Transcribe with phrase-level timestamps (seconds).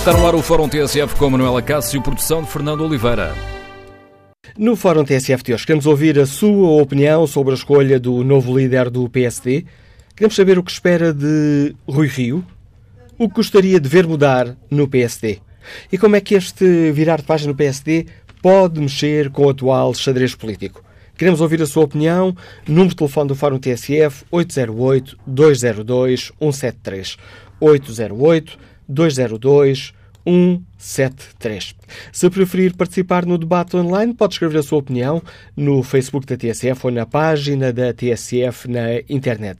[0.00, 3.34] Está no ar o Fórum TSF com Manuela Cássio, produção de Fernando Oliveira.
[4.56, 8.58] No Fórum TSF de hoje, queremos ouvir a sua opinião sobre a escolha do novo
[8.58, 9.66] líder do PSD.
[10.16, 12.42] Queremos saber o que espera de Rui Rio,
[13.18, 15.40] o que gostaria de ver mudar no PSD
[15.92, 18.06] e como é que este virar de página no PSD
[18.40, 20.82] pode mexer com o atual xadrez político.
[21.14, 22.34] Queremos ouvir a sua opinião.
[22.66, 27.18] Número de telefone do Fórum TSF 808-202-173.
[27.60, 28.70] 808-202-173.
[28.90, 29.99] 173.
[32.12, 35.22] Se preferir participar no debate online, pode escrever a sua opinião
[35.56, 39.58] no Facebook da TSF ou na página da TSF na internet.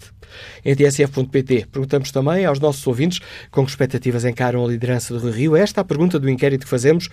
[0.64, 3.20] Em tsf.pt perguntamos também aos nossos ouvintes
[3.51, 5.56] com que expectativas encaram a liderança do Rio.
[5.56, 7.09] Esta é a pergunta do inquérito que fazemos.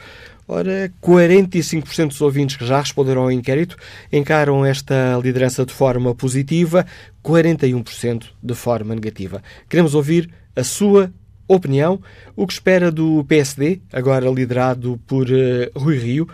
[0.48, 3.76] Ora, 45% dos ouvintes que já responderam ao inquérito
[4.12, 6.86] encaram esta liderança de forma positiva,
[7.24, 9.42] 41% de forma negativa.
[9.68, 11.12] Queremos ouvir a sua
[11.48, 12.02] opinião,
[12.36, 16.28] o que espera do PSD, agora liderado por uh, Rui Rio,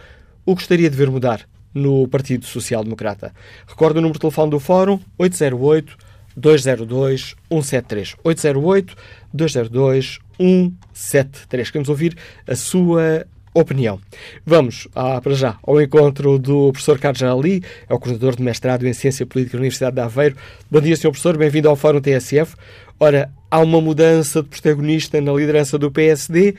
[0.46, 3.34] o que gostaria de ver mudar no Partido Social Democrata.
[3.68, 5.98] Recordo o número de telefone do Fórum 808
[6.36, 8.16] 202 173.
[8.24, 8.96] 808
[9.34, 11.72] 202 173.
[11.72, 14.00] Queremos ouvir a sua opinião.
[14.46, 18.86] Vamos, ah, para já, ao encontro do professor Carlos Ali, é o coordenador de mestrado
[18.86, 20.36] em Ciência Política da Universidade de Aveiro.
[20.70, 22.56] Bom dia, senhor professor, bem-vindo ao Fórum TSF.
[23.00, 26.56] Ora, há uma mudança de protagonista na liderança do PSD.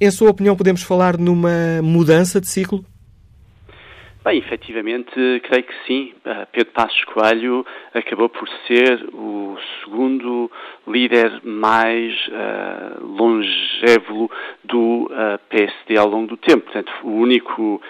[0.00, 2.84] Em sua opinião, podemos falar numa mudança de ciclo?
[4.24, 6.14] Bem, efetivamente, creio que sim.
[6.24, 10.50] Uh, Pedro Passos Coelho acabou por ser o segundo
[10.88, 14.30] líder mais uh, longevo
[14.64, 16.62] do uh, PSD ao longo do tempo.
[16.62, 17.82] Portanto, o único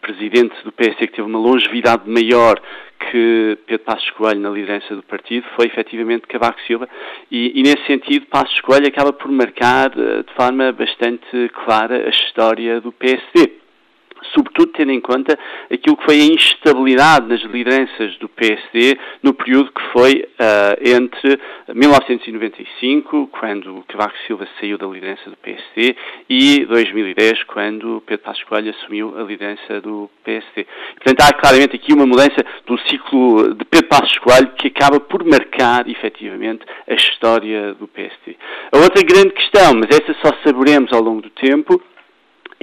[0.00, 2.60] presidente do PSD que teve uma longevidade maior
[2.98, 6.88] que Pedro Passos Coelho na liderança do partido foi efetivamente Cavaco Silva
[7.30, 12.80] e, e, nesse sentido Passos Coelho acaba por marcar de forma bastante clara a história
[12.80, 13.63] do PSD
[14.34, 15.38] sobretudo tendo em conta
[15.72, 21.40] aquilo que foi a instabilidade nas lideranças do PSD no período que foi uh, entre
[21.72, 25.96] 1995, quando Cavaco Silva saiu da liderança do PSD,
[26.28, 30.66] e 2010, quando Pedro Passos Coelho assumiu a liderança do PSD.
[30.96, 35.24] Portanto, há claramente aqui uma mudança do ciclo de Pedro Passos Coelho que acaba por
[35.24, 38.36] marcar, efetivamente, a história do PSD.
[38.72, 41.80] A outra grande questão, mas essa só saberemos ao longo do tempo,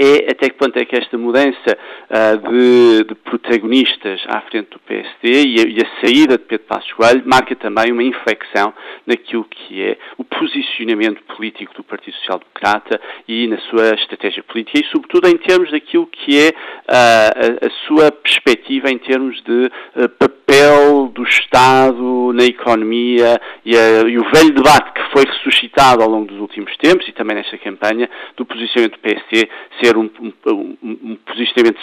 [0.02, 1.78] é até que ponto é que esta mudança
[2.10, 6.66] uh, de, de, protagonistas à frente do PSD e a, e a, saída de Pedro
[6.66, 8.74] Passos Coelho marca também uma inflexão
[9.06, 14.80] naquilo que é o posicionamento político do Partido Social Democrata e na sua estratégia política
[14.80, 16.52] e, sobretudo, em termos daquilo que é uh,
[16.90, 24.18] a, a, sua perspectiva em termos de uh, papel do Estado na economia e, e
[24.18, 28.10] o velho debate que foi ressuscitado ao longo dos últimos tempos e também nesta campanha
[28.36, 29.50] do posicionamento do PSD
[29.82, 31.80] ser um, um, um posicionamento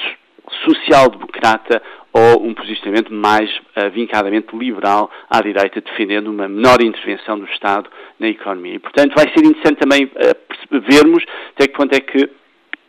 [0.65, 1.83] social-democrata
[2.13, 7.89] ou um posicionamento mais uh, vincadamente liberal à direita, defendendo uma menor intervenção do Estado
[8.19, 8.75] na economia.
[8.75, 11.25] E, portanto, vai ser interessante também uh, vermos
[11.55, 12.31] até que ponto é que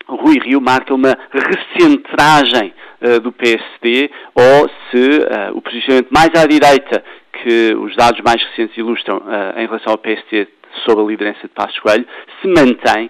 [0.07, 5.19] Rui Rio marca uma recentragem uh, do PSD ou se
[5.53, 9.21] o posicionamento mais à direita que os dados mais recentes ilustram
[9.55, 10.47] em relação ao PSD
[10.85, 12.05] sob a liderança de Passos Coelho,
[12.41, 13.09] se mantém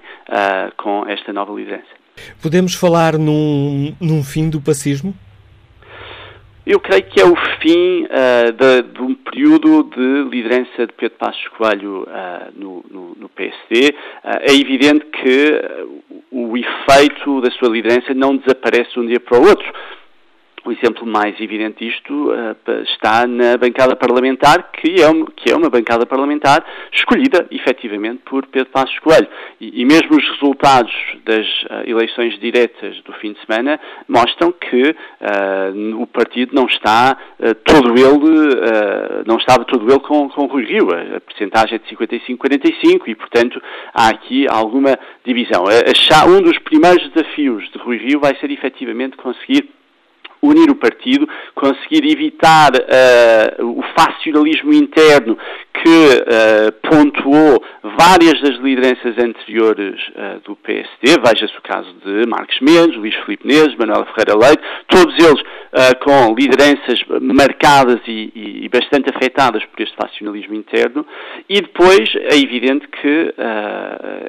[0.78, 1.99] com esta nova liderança.
[2.42, 5.14] Podemos falar num, num fim do pacismo?
[6.66, 11.18] Eu creio que é o fim uh, de, de, um período de liderança de Pedro
[11.18, 13.96] Passos Coelho uh, no, no, no, PSD.
[14.24, 15.62] é evidente que
[16.32, 19.74] o efeito da sua liderança não desaparece de um dia para o outro
[20.66, 25.56] o exemplo mais evidente disto uh, está na bancada parlamentar, que é, uma, que é
[25.56, 29.28] uma bancada parlamentar escolhida, efetivamente, por Pedro Passos Coelho.
[29.60, 30.94] E, mesmo os resultados
[31.26, 37.18] das uh, eleições diretas do fim de semana mostram que uh, o partido não está
[37.64, 40.90] todo ele, não estava todo ele com, com Rui Rio.
[40.94, 43.62] A, a percentagem é de 55-45 e, portanto,
[43.94, 45.64] há aqui alguma divisão.
[46.28, 49.70] um dos primeiros desafios de Rui Rio vai ser, efetivamente, conseguir
[50.42, 55.38] unir o partido, conseguir evitar uh, o faccionalismo interno
[55.84, 57.64] que uh, pontuou
[57.98, 63.48] várias das lideranças anteriores uh, do PSD, veja-se o caso de Marcos Mendes, Luís Filipe
[63.48, 65.42] Neves, Manuel Ferreira Leite, todos eles
[66.04, 71.06] com lideranças marcadas e, e, e, bastante afetadas por este faccionalismo interno,
[71.48, 73.36] e depois é evidente que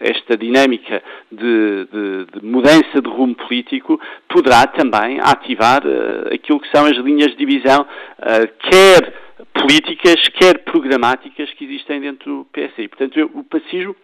[0.03, 1.03] esta dinâmica
[1.33, 3.99] de, de, de mudança de rumo político
[4.29, 10.59] poderá também ativar uh, aquilo que são as linhas de divisão, uh, quer políticas, quer
[10.65, 12.89] programáticas que existem dentro do PSI.
[12.89, 13.95] Portanto, eu, o pacismo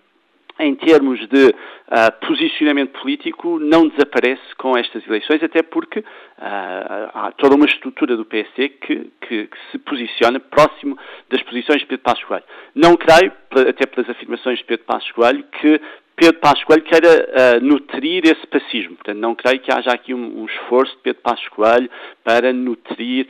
[0.59, 6.05] em termos de uh, posicionamento político, não desaparece com estas eleições, até porque uh,
[6.39, 10.99] há toda uma estrutura do PSD que, que, que, se posiciona próximo
[11.29, 12.45] das posições de Pedro Passos Coelho.
[12.75, 13.33] Não creio,
[13.69, 15.81] até pelas afirmações de Pedro Passos Coelho, que
[16.17, 18.97] Pedro Passos Coelho queira uh, nutrir esse pacismo.
[18.97, 21.91] Portanto, não creio que haja aqui um, um esforço de Pedro Passos Coelho
[22.25, 23.29] para nutrir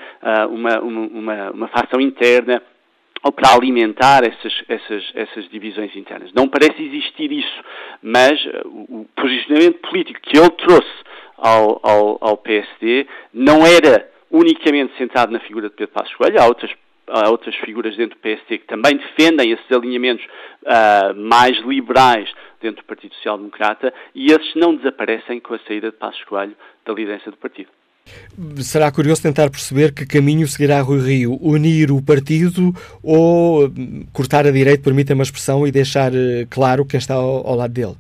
[0.50, 2.62] uma, uma, uma, uma facção interna
[3.26, 6.32] ou para alimentar essas, essas, essas divisões internas.
[6.32, 7.60] Não parece existir isso,
[8.00, 11.04] mas uh, o posicionamento político que ele trouxe
[11.36, 16.46] ao, ao, ao, PSD não era unicamente centrado na figura de Pedro Passos Coelho, há
[16.46, 16.70] outras,
[17.08, 22.28] há outras figuras dentro do PSD que também defendem esses alinhamentos uh, mais liberais
[22.60, 26.56] dentro do Partido Social Democrata e esses não desaparecem com a saída de Passos Coelho
[26.84, 27.68] da liderança do partido.
[28.58, 32.72] Será curioso tentar perceber que caminho seguirá Rui Rio, unir o partido
[33.02, 33.68] ou
[34.12, 37.72] cortar a direita, permita-me a expressão, e deixar eh, claro quem está ao, ao lado
[37.72, 37.96] dele?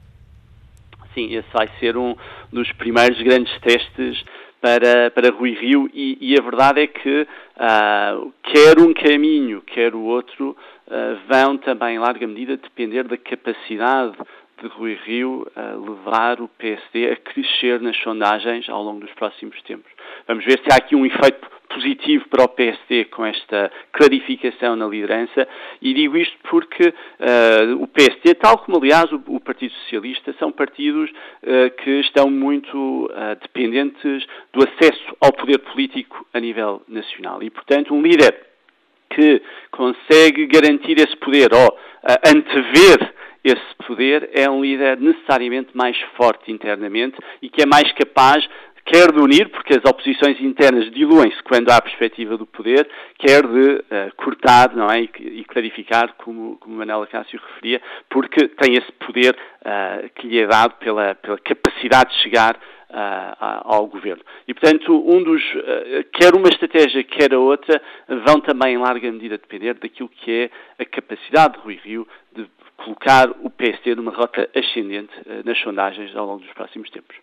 [1.12, 2.14] Sim, esse vai ser um
[2.52, 4.22] dos primeiros grandes testes
[4.66, 9.94] para, para Rui Rio e, e a verdade é que uh, quer um caminho, quer
[9.94, 10.56] o outro,
[10.88, 14.16] uh, vão também em larga medida depender da capacidade
[14.60, 19.60] de Rui Rio a levar o PSD a crescer nas sondagens ao longo dos próximos
[19.62, 19.90] tempos.
[20.26, 24.86] Vamos ver se há aqui um efeito positivo para o PSD com esta clarificação na
[24.86, 25.46] liderança
[25.82, 30.50] e digo isto porque uh, o PSD, tal como aliás o, o Partido Socialista, são
[30.50, 37.42] partidos uh, que estão muito uh, dependentes do acesso ao poder político a nível nacional
[37.42, 38.55] e, portanto, um líder
[39.16, 41.78] que consegue garantir esse poder ou
[42.26, 48.44] antever esse poder é um líder necessariamente mais forte internamente e que é mais capaz
[48.86, 53.42] quer de unir, porque as oposições internas diluem-se quando há a perspectiva do poder, quer
[53.42, 55.00] de uh, cortar não é?
[55.00, 60.46] e, clarificar, como, como Manela Cássio referia, porque tem esse poder uh, que lhe é
[60.46, 62.56] dado pela, pela capacidade de chegar
[62.88, 64.22] ao governo.
[64.46, 67.80] E, portanto, um dos, uh, quer uma estratégia, quer a outra,
[68.24, 72.46] vão também em larga medida depender daquilo que é a capacidade de Rui Rio de
[72.76, 77.16] colocar o PSD numa rota ascendente uh, nas sondagens ao longo dos próximos tempos.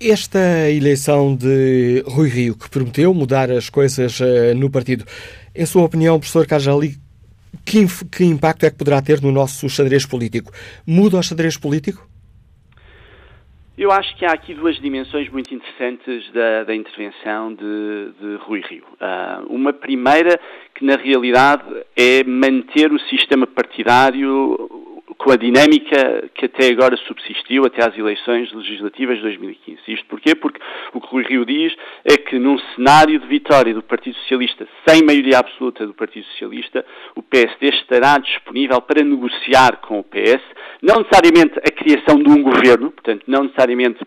[0.00, 5.04] Esta eleição de Rui Rio, que prometeu mudar as coisas uh, no partido,
[5.54, 6.96] em sua opinião, professor Cajali,
[7.64, 10.52] que, que impacto é que poderá ter no nosso xadrez político?
[10.86, 12.11] Muda o xadrez político?
[13.76, 18.60] Eu acho que há aqui duas dimensões muito interessantes da, da intervenção de, de, Rui
[18.60, 18.84] Rio.
[19.00, 20.38] Uh, uma primeira,
[20.74, 21.64] que na realidade
[21.96, 28.52] é manter o sistema partidário com a dinâmica que até agora subsistiu até às eleições
[28.52, 29.80] legislativas de 2015.
[29.88, 30.34] Isto porquê?
[30.34, 30.60] Porque
[30.92, 31.74] o que o Rio diz
[32.04, 36.84] é que num cenário de vitória do Partido Socialista, sem maioria absoluta do Partido Socialista,
[37.14, 40.42] o PSD estará disponível para negociar com o PS,
[40.80, 44.00] não necessariamente a criação de um governo, portanto, não necessariamente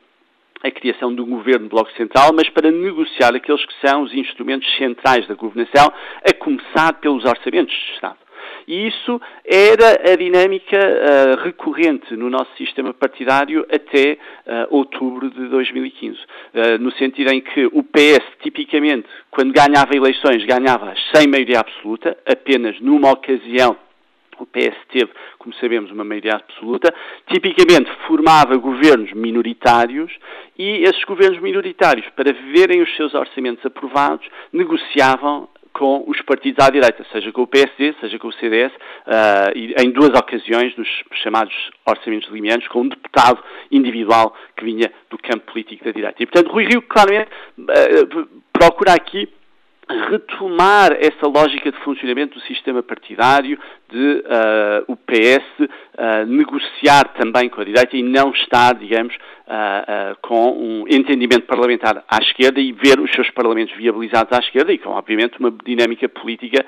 [0.63, 4.67] a criação de um governo bloco central, mas para negociar aqueles que são os instrumentos
[4.77, 5.93] centrais da governação,
[6.27, 8.24] a começar pelos orçamentos de Estado.
[8.67, 15.47] E isso era a dinâmica uh, recorrente no nosso sistema partidário até uh, outubro de
[15.47, 16.19] 2015, uh,
[16.53, 22.17] eh, no sentido em que o PS, tipicamente, quando ganhava eleições, ganhava sem maioria absoluta,
[22.25, 23.77] apenas numa ocasião
[24.39, 26.93] o PS teve, como sabemos, uma maioria absoluta,
[27.31, 30.11] tipicamente formava governos minoritários
[30.57, 36.69] e esses governos minoritários, para verem os seus orçamentos aprovados, negociavam com os partidos à
[36.69, 38.71] direita, seja com o PSD, seja com o CDS,
[39.05, 40.87] ah, e em duas ocasiões, nos
[41.21, 41.53] chamados
[41.85, 46.23] orçamentos limianos, com um deputado individual que vinha do campo político da direita.
[46.23, 47.29] E, portanto, Rui Rio, claramente,
[47.59, 49.27] uh, procura aqui
[49.87, 53.57] retomar essa lógica de funcionamento do sistema partidário,
[53.89, 60.17] de uh, o PS uh, negociar também com a direita e não estar, digamos, uh,
[60.21, 64.79] com um entendimento parlamentar à esquerda e ver os seus parlamentos viabilizados à esquerda e
[64.79, 66.65] com, obviamente, uma dinâmica política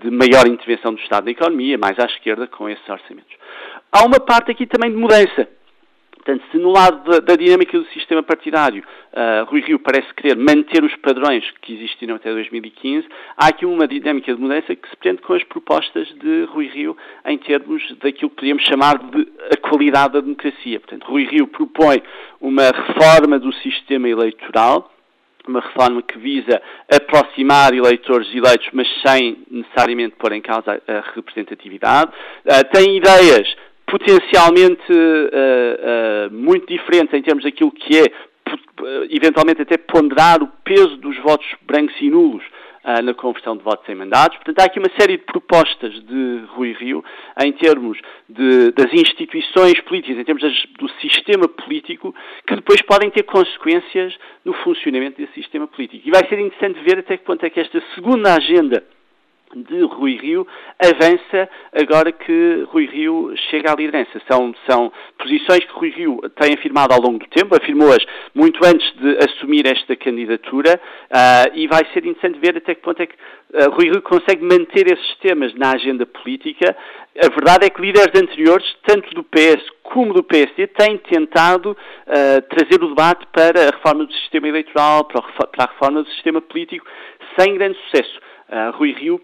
[0.00, 3.34] de maior intervenção do Estado na economia, mais à esquerda, com esses orçamentos.
[3.90, 5.48] Há uma parte aqui também de mudança.
[6.24, 10.36] Portanto, se no lado da, da dinâmica do sistema partidário uh, Rui Rio parece querer
[10.36, 14.96] manter os padrões que existiram até 2015, há aqui uma dinâmica de mudança que se
[14.96, 19.56] pretende com as propostas de Rui Rio em termos daquilo que podíamos chamar de a
[19.68, 20.80] qualidade da democracia.
[20.80, 22.02] Portanto, Rui Rio propõe
[22.40, 24.90] uma reforma do sistema eleitoral,
[25.46, 32.10] uma reforma que visa aproximar eleitores eleitos, mas sem necessariamente pôr em causa a representatividade.
[32.46, 33.54] Uh, tem ideias
[33.86, 38.04] potencialmente uh, uh, muito diferentes em termos daquilo que é,
[39.10, 42.44] eventualmente até ponderar o peso dos votos brancos e nulos
[42.84, 44.36] uh, na conversão de votos em mandatos.
[44.38, 47.04] Portanto, há aqui uma série de propostas de Rui Rio
[47.42, 47.98] em termos
[48.28, 52.14] de, das instituições políticas, em termos das, do sistema político,
[52.46, 54.14] que depois podem ter consequências
[54.44, 56.06] no funcionamento desse sistema político.
[56.06, 58.84] E vai ser interessante ver até que ponto é que esta segunda agenda
[59.54, 60.46] de Rui Rio
[60.78, 64.20] avança agora que Rui Rio chega à liderança.
[64.30, 68.90] São, são posições que Rui Rio tem afirmado ao longo do tempo, afirmou-as muito antes
[68.96, 73.14] de assumir esta candidatura uh, e vai ser interessante ver até que ponto é que
[73.14, 76.76] uh, Rui Rio consegue manter esses temas na agenda política.
[77.22, 82.42] A verdade é que líderes anteriores, tanto do PS como do PSD, têm tentado uh,
[82.48, 85.22] trazer o debate para a reforma do sistema eleitoral, para
[85.58, 86.84] a reforma do sistema político,
[87.38, 88.24] sem grande sucesso.
[88.76, 89.20] Rui Rio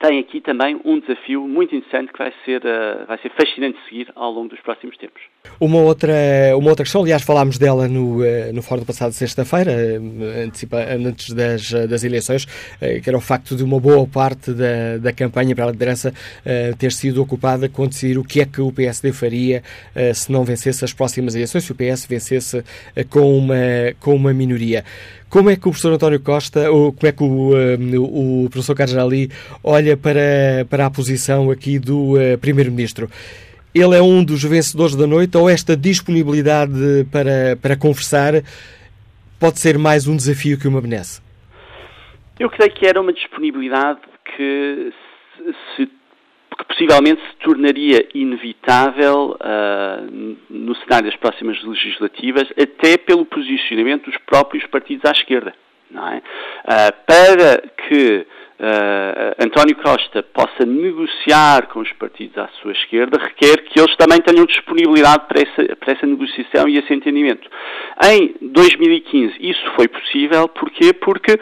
[0.00, 4.08] tem aqui também um desafio muito interessante que vai ser, uh, vai ser fascinante seguir
[4.14, 5.20] ao longo dos próximos tempos.
[5.60, 6.14] Uma outra,
[6.56, 11.70] uma outra questão, aliás, falámos dela no, uh, no fórum passado sexta-feira, uh, antes das,
[11.88, 15.70] das eleições, que era o facto de uma boa parte da, da campanha para a
[15.70, 16.12] liderança
[16.78, 19.62] ter sido ocupada com decidir o que é que o PSD faria
[20.14, 22.64] se não vencesse as próximas eleições, se o PS vencesse
[23.10, 23.54] com, uma,
[24.00, 24.84] com uma minoria.
[25.28, 28.96] Como é que o professor António Costa, ou como é que o, o professor Carlos
[28.96, 29.30] Ali
[29.62, 33.10] olha para, para a posição aqui do uh, Primeiro-Ministro?
[33.74, 38.42] Ele é um dos vencedores da noite ou esta disponibilidade para, para conversar
[39.38, 41.22] pode ser mais um desafio que uma benesse?
[42.38, 44.00] Eu creio que era uma disponibilidade
[44.36, 44.92] que
[45.76, 45.88] se
[46.58, 54.18] que possivelmente se tornaria inevitável uh, no cenário das próximas legislativas, até pelo posicionamento dos
[54.26, 55.54] próprios partidos à esquerda.
[55.90, 56.16] É?
[56.18, 56.22] Uh,
[57.06, 58.26] para que
[58.58, 64.20] uh, António Costa possa negociar com os partidos à sua esquerda, requer que eles também
[64.20, 67.48] tenham disponibilidade para essa, para essa negociação e esse entendimento.
[68.04, 70.92] Em 2015 isso foi possível, porquê?
[70.92, 71.38] Porque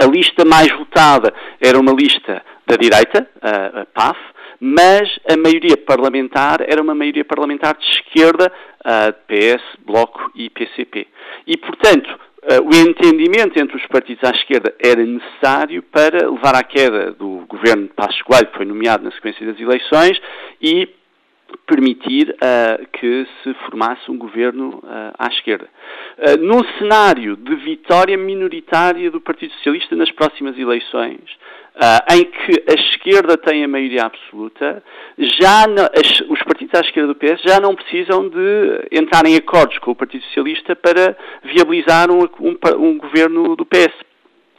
[0.00, 4.18] a lista mais votada era uma lista da direita, a, PAF,
[4.60, 8.52] mas a maioria parlamentar era uma maioria parlamentar de esquerda,
[8.84, 11.06] a PS, Bloco e PCP.
[11.46, 12.08] E, portanto,
[12.64, 17.84] o entendimento entre os partidos à esquerda era necessário para levar à queda do governo
[17.84, 20.20] de Passos Coelho, que foi nomeado na sequência das eleições,
[20.60, 20.88] e
[21.66, 25.68] permitir uh, que se formasse um governo uh, à esquerda.
[26.18, 31.20] Uh, num cenário de vitória minoritária do Partido Socialista nas próximas eleições,
[32.10, 34.82] em que a esquerda tem a maioria absoluta,
[35.16, 39.36] já não, as, os partidos à esquerda do PS já não precisam de entrar em
[39.36, 43.94] acordos com o Partido Socialista para viabilizar um, um, um governo do PS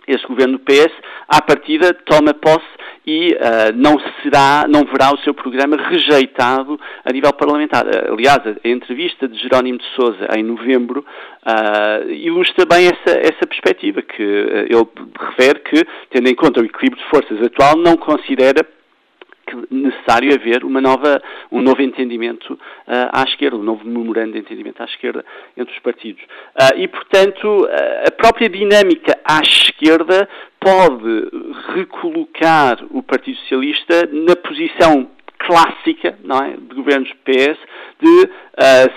[0.08, 0.92] esse governo do PS,
[1.28, 2.66] à partida, toma posse
[3.06, 7.86] e uh, não será, não verá o seu programa rejeitado a nível parlamentar.
[8.12, 11.06] Aliás, a entrevista de Jerónimo de Sousa em novembro
[11.46, 14.88] uh, ilustra bem essa, essa perspectiva, que uh, ele
[15.20, 18.66] refere que, tendo em conta o equilíbrio de forças atual, não considera
[19.70, 22.60] necessário haver uma nova, um novo entendimento uh,
[23.12, 25.24] à esquerda, um novo memorando de entendimento à esquerda
[25.58, 26.24] entre os partidos.
[26.24, 30.28] Uh, e, portanto, uh, a própria dinâmica à esquerda
[30.64, 31.30] pode
[31.76, 37.60] recolocar o Partido Socialista na posição clássica não é, de governos PS
[38.00, 38.30] de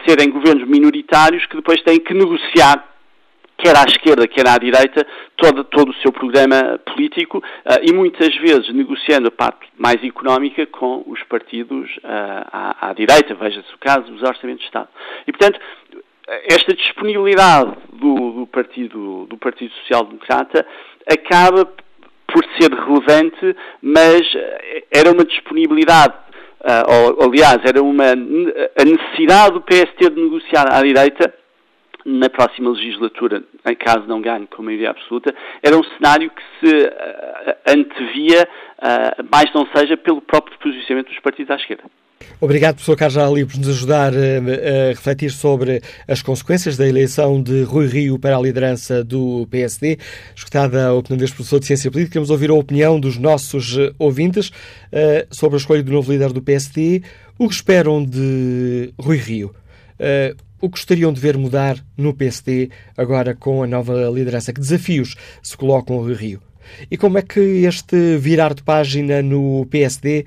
[0.06, 2.96] serem governos minoritários que depois têm que negociar
[3.58, 5.06] quer à esquerda, quer à direita,
[5.37, 7.42] todo, todo o seu programa político uh,
[7.82, 13.35] e muitas vezes negociando a parte mais económica com os partidos uh, à, à, direita,
[13.35, 14.88] veja-se o caso dos orçamentos de Estado.
[15.26, 15.58] E, portanto,
[16.50, 20.66] esta disponibilidade do, do Partido, do Partido Social Democrata
[21.07, 21.65] acaba
[22.27, 24.23] por ser relevante, mas
[24.93, 26.27] era uma disponibilidade
[26.67, 31.33] Uh, ou, aliás, era uma a necessidade do PST de negociar à direita
[32.05, 35.33] na próxima legislatura, em caso não ganhe com maioria absoluta,
[35.63, 38.49] era um cenário que se uh, antevia,
[39.31, 41.85] mais não seja pelo próprio posicionamento dos partidos à esquerda.
[42.40, 47.42] Obrigado, professor Carlos Ali, por nos ajudar a, a, refletir sobre as consequências da eleição
[47.42, 49.99] de Rui Rio para a liderança do PSD.
[50.35, 54.49] Escutada a opinião deste professor de Ciência Política, vamos ouvir a opinião dos nossos ouvintes
[54.49, 57.02] uh, sobre a escolha do novo líder do PSD.
[57.38, 59.54] O que esperam de Rui Rio?
[60.61, 64.52] O que gostariam de ver mudar no PSD agora com a nova liderança?
[64.52, 66.40] Que desafios se colocam no Rio?
[66.90, 70.26] E como é que este virar de página no PSD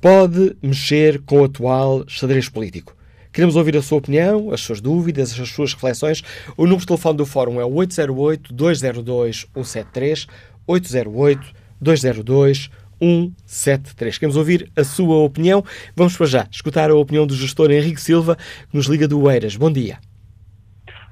[0.00, 2.96] pode mexer com o atual xadrez político?
[3.32, 6.22] Queremos ouvir a sua opinião, as suas dúvidas, as suas reflexões.
[6.56, 10.26] O número de telefone do Fórum é 808-202-173,
[10.66, 12.70] 808-202-173.
[13.00, 14.18] 173.
[14.18, 15.62] Queremos ouvir a sua opinião.
[15.94, 19.56] Vamos para já escutar a opinião do gestor Henrique Silva, que nos liga do Eiras.
[19.56, 19.98] Bom dia.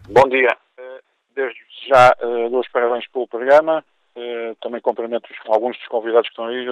[0.08, 0.56] Bom dia.
[0.78, 1.00] Eh,
[1.34, 3.84] desde já, eh, dou os parabéns pelo programa.
[4.16, 6.64] Uh, também cumprimento alguns dos convidados que estão aí,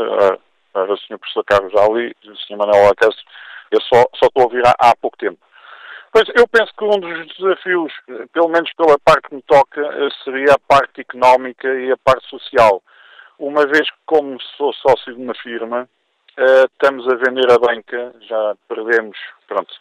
[0.75, 1.19] o Sr.
[1.19, 2.57] Professor Carlos Ali e o Sr.
[2.57, 3.23] Manuel Alcácer.
[3.71, 5.39] Eu só, só estou a ouvir há, há pouco tempo.
[6.13, 7.93] Pois, eu penso que um dos desafios,
[8.35, 12.29] pelo menos pela parte que me toca, eh, seria a parte económica e a parte
[12.29, 12.83] social.
[13.39, 15.89] Uma vez que, como sou sócio de uma firma,
[16.39, 19.17] uh, estamos a vender a banca, já perdemos,
[19.49, 19.75] pronto.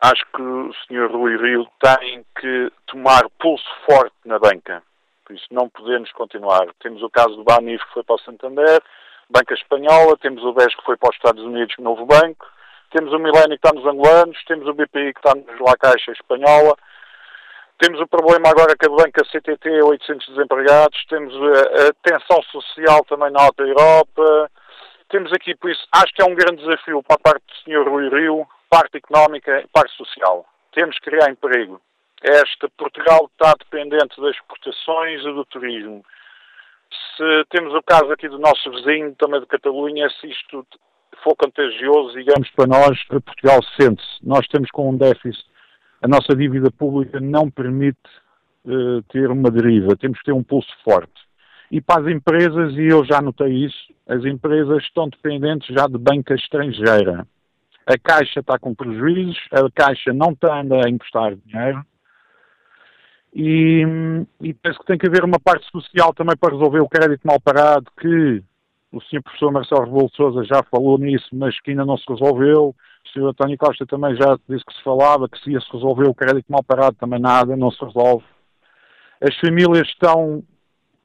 [0.00, 1.10] Acho que o Sr.
[1.10, 4.82] Rui Rio tem que tomar pulso forte na banca.
[5.24, 6.66] Por isso, não podemos continuar.
[6.80, 8.82] Temos o caso do Banif que foi para o Santander,
[9.30, 12.46] Banca Espanhola, temos o BES que foi para os Estados Unidos, Novo Banco,
[12.90, 16.12] temos o Milênio que está nos angolanos, temos o BPI que está nos La Caixa
[16.12, 16.74] Espanhola,
[17.78, 23.30] temos o problema agora com a banca CTT, 800 desempregados, temos a, tensão social também
[23.30, 24.50] na Alta Europa,
[25.08, 27.88] temos aqui, por isso, acho que é um grande desafio para a parte do Sr.
[27.88, 30.44] Rui Rio, parte económica e parte social.
[30.72, 31.80] Temos que criar emprego.
[32.22, 36.04] Esta Portugal está dependente das exportações e do turismo.
[37.16, 40.66] Se temos o caso aqui do nosso vizinho, também de Catalunha, se isto
[41.22, 44.26] for contagioso, digamos, para nós, Portugal sente-se.
[44.26, 45.44] Nós estamos com um déficit.
[46.00, 47.98] A nossa dívida pública não permite
[48.64, 49.96] uh, ter uma deriva.
[49.96, 51.12] Temos que ter um pulso forte.
[51.70, 55.98] E para as empresas, e eu já notei isso, as empresas estão dependentes já de
[55.98, 57.26] banca estrangeira.
[57.86, 61.84] A Caixa está com prejuízos, a Caixa não está a emprestar dinheiro,
[63.40, 63.86] e,
[64.40, 67.38] e, penso que tem que haver uma parte social também para resolver o crédito mal
[67.38, 68.42] parado, que
[68.90, 69.22] o Sr.
[69.22, 72.74] Professor Marcelo Rebolo Souza já falou nisso, mas que ainda não se resolveu.
[72.74, 73.28] O Sr.
[73.28, 76.46] António Costa também já disse que se falava, que se ia se resolver o crédito
[76.48, 78.24] mal parado, também nada, não se resolve.
[79.20, 80.42] As famílias estão,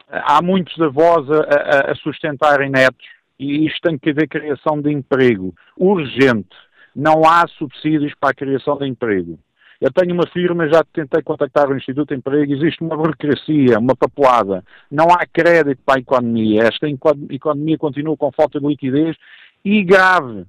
[0.10, 3.06] há muitos avós a, a, a sustentarem netos,
[3.38, 6.56] e isto tem que haver criação de emprego urgente.
[6.96, 9.38] Não há subsídios para a criação de emprego.
[9.84, 13.94] Eu tenho uma firma, já tentei contactar o Instituto de Emprego, existe uma burocracia, uma
[13.94, 16.88] papelada, não há crédito para a economia, esta
[17.30, 19.18] economia continua com falta de liquidez
[19.66, 20.46] e grave.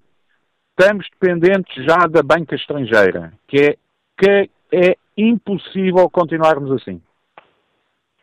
[0.70, 3.76] Estamos dependentes já da banca estrangeira, que é,
[4.16, 7.02] que é impossível continuarmos assim.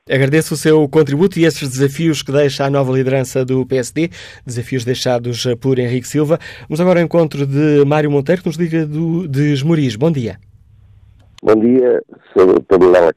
[0.10, 4.10] Agradeço o seu contributo e esses desafios que deixa a nova liderança do PSD,
[4.46, 6.40] desafios deixados por Henrique Silva.
[6.70, 9.98] Vamos agora ao encontro de Mário Monteiro, que nos liga do, de Esmoriz.
[9.98, 10.40] Bom dia.
[11.44, 12.78] Bom dia, sou o Dr.
[12.80, 13.12] Manuel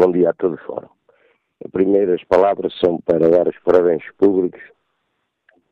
[0.00, 0.88] bom dia a todos fora.
[1.62, 4.62] As primeiras palavras são para dar os parabéns públicos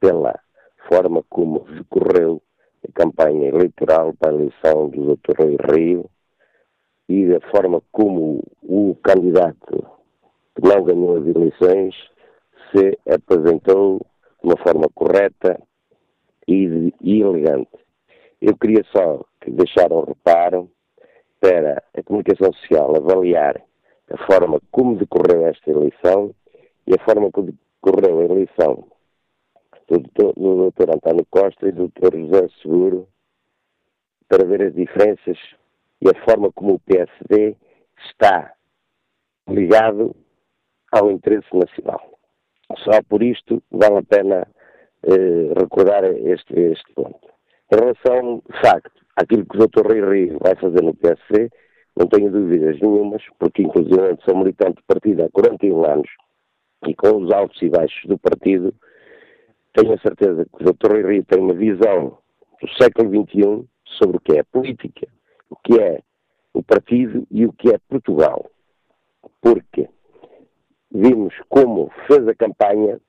[0.00, 0.38] pela
[0.86, 2.42] forma como decorreu
[2.86, 5.32] a campanha eleitoral para a eleição do Dr.
[5.38, 6.10] Rui Rio
[7.08, 9.86] e da forma como o candidato
[10.54, 11.94] que não ganhou as eleições
[12.70, 14.06] se apresentou
[14.42, 15.58] de uma forma correta
[16.46, 17.78] e elegante.
[18.42, 20.70] Eu queria só deixar um reparo
[21.44, 23.61] para a comunicação social avaliar
[24.11, 26.35] a forma como decorreu esta eleição
[26.87, 28.88] e a forma como decorreu a eleição
[29.87, 30.33] do Dr.
[30.40, 30.94] do Dr.
[30.94, 32.16] António Costa e do Dr.
[32.16, 33.07] José Seguro
[34.26, 35.37] para ver as diferenças
[36.00, 37.54] e a forma como o PSD
[38.09, 38.54] está
[39.46, 40.16] ligado
[40.90, 42.18] ao interesse nacional.
[42.78, 44.48] Só por isto vale a pena
[45.02, 47.33] eh, recordar este, este ponto.
[47.74, 49.84] Em relação, de facto, aquilo que o Dr.
[49.84, 51.50] Rui Rio vai fazer no PSC,
[51.96, 56.08] não tenho dúvidas nenhumas, porque inclusive sou militante do partido há 41 anos
[56.87, 58.72] e com os altos e baixos do partido,
[59.72, 60.92] tenho a certeza que o Dr.
[60.92, 62.16] Rui Rio tem uma visão
[62.62, 65.08] do século XXI sobre o que é a política,
[65.50, 66.00] o que é
[66.52, 68.48] o partido e o que é Portugal.
[69.40, 69.88] Porque
[70.92, 73.00] vimos como fez a campanha,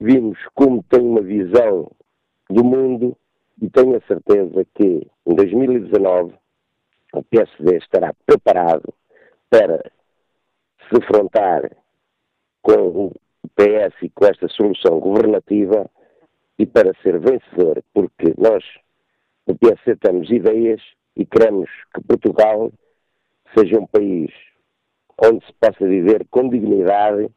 [0.00, 1.92] vimos como tem uma visão
[2.50, 3.16] do mundo
[3.60, 6.34] e tenho a certeza que em 2019
[7.12, 8.92] o PSD estará preparado
[9.48, 9.90] para
[10.88, 11.70] se afrontar
[12.62, 13.12] com o
[13.54, 15.88] PS e com esta solução governativa
[16.58, 18.64] e para ser vencedor, porque nós,
[19.46, 20.80] no PSD, temos ideias
[21.16, 22.72] e queremos que Portugal
[23.56, 24.30] seja um país
[25.22, 27.28] onde se possa viver com dignidade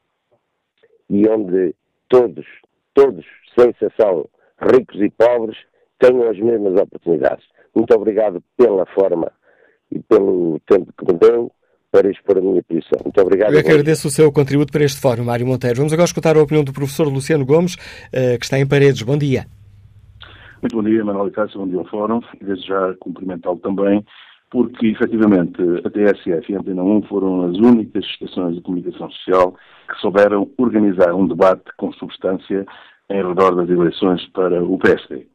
[1.09, 1.75] e onde
[2.09, 2.45] todos,
[2.93, 3.25] todos,
[3.57, 4.27] sem exceção,
[4.59, 5.57] ricos e pobres,
[5.99, 7.45] tenham as mesmas oportunidades.
[7.75, 9.31] Muito obrigado pela forma
[9.91, 11.51] e pelo tempo que me deu
[11.91, 12.99] para expor a minha posição.
[13.03, 13.53] Muito obrigado.
[13.53, 15.77] Eu é agradeço o seu contributo para este fórum, Mário Monteiro.
[15.77, 17.75] Vamos agora escutar a opinião do professor Luciano Gomes,
[18.11, 19.01] eh, que está em Paredes.
[19.01, 19.45] Bom dia.
[20.61, 22.19] Muito bom dia, Manuel Cássio, bom dia ao Fórum.
[22.41, 24.03] E desde já cumprimentá-lo também,
[24.49, 29.55] porque efetivamente a TSF e a Antena 1 foram as únicas estações de comunicação social
[29.87, 32.65] que souberam organizar um debate com substância
[33.09, 35.27] em redor das eleições para o PSD.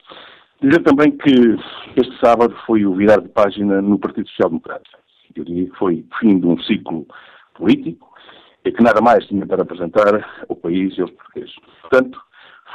[0.62, 1.56] Dizer também que
[1.96, 4.88] este sábado foi o virar de página no Partido Social Democrata.
[5.34, 7.04] Eu diria que foi o fim de um ciclo
[7.54, 8.08] político
[8.62, 11.52] que nada mais tinha para apresentar ao país e aos portugueses.
[11.80, 12.16] Portanto,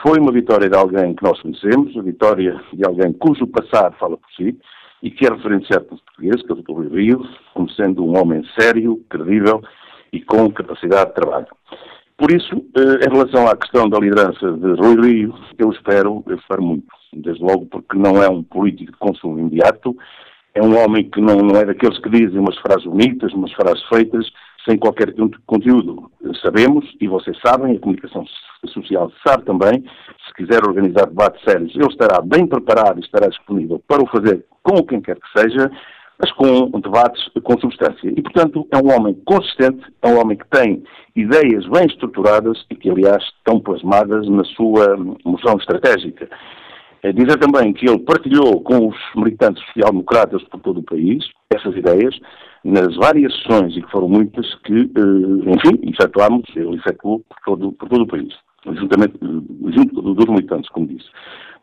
[0.03, 4.17] foi uma vitória de alguém que nós conhecemos, a vitória de alguém cujo passado fala
[4.17, 4.59] por si
[5.01, 6.93] e que é referenciado pelos portugueses, que é o Dr.
[6.93, 7.21] Rio,
[7.53, 9.61] como sendo um homem sério, credível
[10.11, 11.47] e com capacidade de trabalho.
[12.17, 16.35] Por isso, eh, em relação à questão da liderança de Rui Rio, eu espero, eu
[16.35, 19.95] espero muito, desde logo porque não é um político de consumo imediato,
[20.55, 23.83] é um homem que não, não é daqueles que dizem umas frases bonitas, umas frases
[23.87, 24.27] feitas,
[24.67, 25.13] sem qualquer
[25.45, 26.11] conteúdo.
[26.43, 28.25] Sabemos, e vocês sabem, a comunicação
[28.73, 29.83] social sabe também,
[30.25, 34.43] se quiser organizar debates sérios, ele estará bem preparado e estará disponível para o fazer
[34.63, 35.71] com quem quer que seja,
[36.19, 38.09] mas com debates com substância.
[38.09, 40.83] E, portanto, é um homem consistente, é um homem que tem
[41.15, 46.29] ideias bem estruturadas e que, aliás, estão plasmadas na sua moção estratégica.
[47.03, 51.75] É dizer também que ele partilhou com os militantes social-democratas por todo o país essas
[51.75, 52.15] ideias,
[52.63, 57.71] nas várias sessões, e que foram muitas, que, eh, enfim, efetuámos, ele efetuou por todo,
[57.73, 58.33] por todo o país,
[58.65, 61.07] juntamente, eh, junto dos militantes, como disse.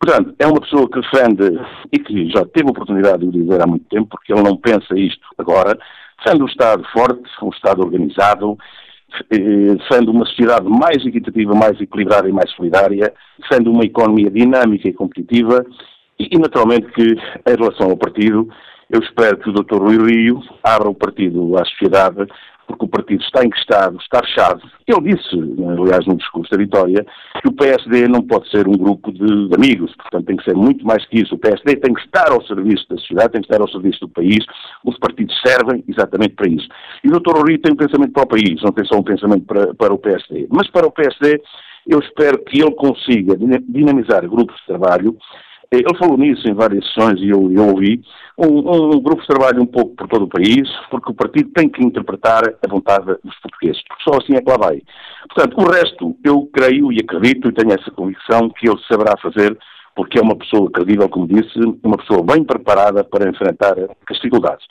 [0.04, 1.58] Portanto, é uma pessoa que defende,
[1.90, 4.54] e que já teve a oportunidade de o dizer há muito tempo, porque ele não
[4.54, 5.78] pensa isto agora,
[6.22, 8.58] defende um Estado forte, um Estado organizado,
[9.30, 14.86] eh, defende uma sociedade mais equitativa, mais equilibrada e mais solidária, defende uma economia dinâmica
[14.86, 15.64] e competitiva,
[16.18, 18.46] e naturalmente que, em relação ao partido,
[18.90, 19.78] eu espero que o Dr.
[19.78, 22.26] Rui Rio abra o partido à sociedade,
[22.66, 24.62] porque o partido está enquistado, está fechado.
[24.86, 25.34] Ele disse,
[25.78, 27.06] aliás, no discurso da Vitória,
[27.40, 30.54] que o PSD não pode ser um grupo de, de, amigos, portanto tem que ser
[30.54, 31.34] muito mais que isso.
[31.34, 34.08] O PSD tem que estar ao serviço da sociedade, tem que estar ao serviço do
[34.08, 34.44] país.
[34.84, 36.68] Os partidos servem exatamente para isso.
[37.02, 37.36] E o Dr.
[37.36, 39.98] Rui tem um pensamento para o país, não tem só um pensamento para, para o
[39.98, 40.48] PSD.
[40.50, 41.40] Mas para o PSD,
[41.86, 45.16] eu espero que ele consiga dinamizar grupos de trabalho
[45.76, 48.02] ele falou nisso em várias sessões e eu, eu ouvi.
[48.36, 51.68] Um, um, grupo de trabalho um pouco por todo o país, porque o partido tem
[51.68, 54.82] que interpretar a vontade dos portugueses, porque só assim é que lá vai.
[55.28, 59.56] Portanto, o resto, eu creio e acredito e tenho essa convicção que ele saberá fazer,
[59.94, 64.66] porque é uma pessoa credível, como disse, uma pessoa bem preparada para enfrentar as dificuldades.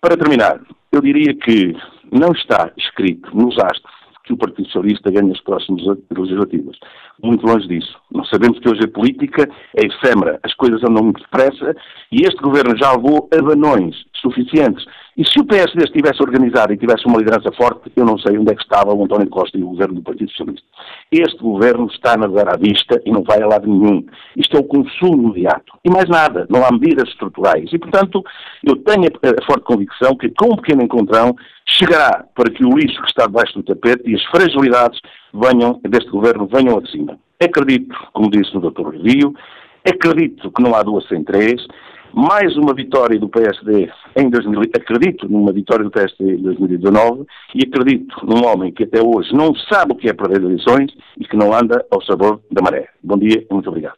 [0.00, 0.60] Para terminar,
[0.92, 1.74] eu diria que
[2.12, 4.01] não está escrito nos astros
[4.32, 6.76] o Partido Socialista ganhe as próximas legislativas.
[7.22, 7.96] Muito longe disso.
[8.10, 11.74] Nós sabemos que hoje a política é efêmera, as coisas andam muito depressa
[12.10, 14.84] e este governo já levou abanões suficientes.
[15.16, 18.50] E se o PSD estivesse organizado e tivesse uma liderança forte, eu não sei onde
[18.50, 20.66] é que estava o António Costa e o governo do Partido Socialista.
[21.10, 24.04] Este governo está na navegar à vista e não vai a lado nenhum.
[24.36, 25.78] Isto é o consumo imediato.
[25.84, 27.70] E mais nada, não há medidas estruturais.
[27.72, 28.22] E, portanto,
[28.64, 33.00] eu tenho a forte convicção que, com um pequeno encontrão, chegará para que o lixo
[33.02, 34.98] que está debaixo do tapete e as fragilidades
[35.34, 37.18] venham, deste governo venham de cima.
[37.42, 38.94] Acredito, como disse o Dr.
[38.94, 39.34] Rio,
[39.86, 41.60] acredito que não há duas sem três,
[42.14, 47.64] mais uma vitória do PSD em 2000, acredito numa vitória do PSD em 2019 e
[47.64, 51.36] acredito num homem que até hoje não sabe o que é perder eleições e que
[51.36, 52.88] não anda ao sabor da maré.
[53.02, 53.96] Bom dia e muito obrigado.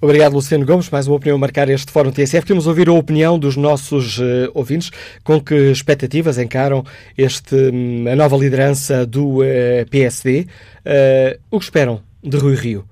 [0.00, 0.90] Obrigado, Luciano Gomes.
[0.90, 2.44] Mais uma opinião a marcar este Fórum TSF.
[2.44, 4.90] Queremos ouvir a opinião dos nossos uh, ouvintes.
[5.22, 6.82] Com que expectativas encaram
[7.16, 10.40] este, um, a nova liderança do uh, eh, PSD?
[10.40, 10.46] Uh,
[10.84, 12.84] eh, o que esperam de Rui Rio?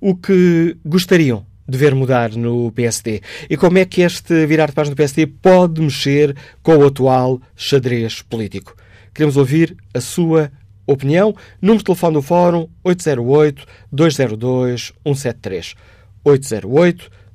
[0.00, 3.22] O que gostariam de ver mudar no PSD?
[3.50, 7.40] E como é que este virar de página do PSD pode mexer com o atual
[7.56, 8.76] xadrez político?
[9.12, 10.52] Queremos ouvir a sua
[10.86, 11.34] opinião.
[11.60, 15.74] Número de telefone do Fórum 808-202-173.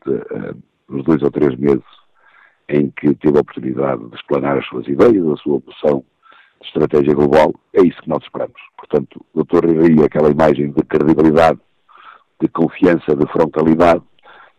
[0.89, 1.85] os dois ou três meses
[2.69, 6.03] em que teve a oportunidade de explanar as suas ideias, a sua opção
[6.61, 8.61] de estratégia global, é isso que nós esperamos.
[8.77, 9.65] Portanto, o Dr.
[9.65, 11.61] Rio aquela imagem de credibilidade,
[12.41, 14.03] de confiança, de frontalidade,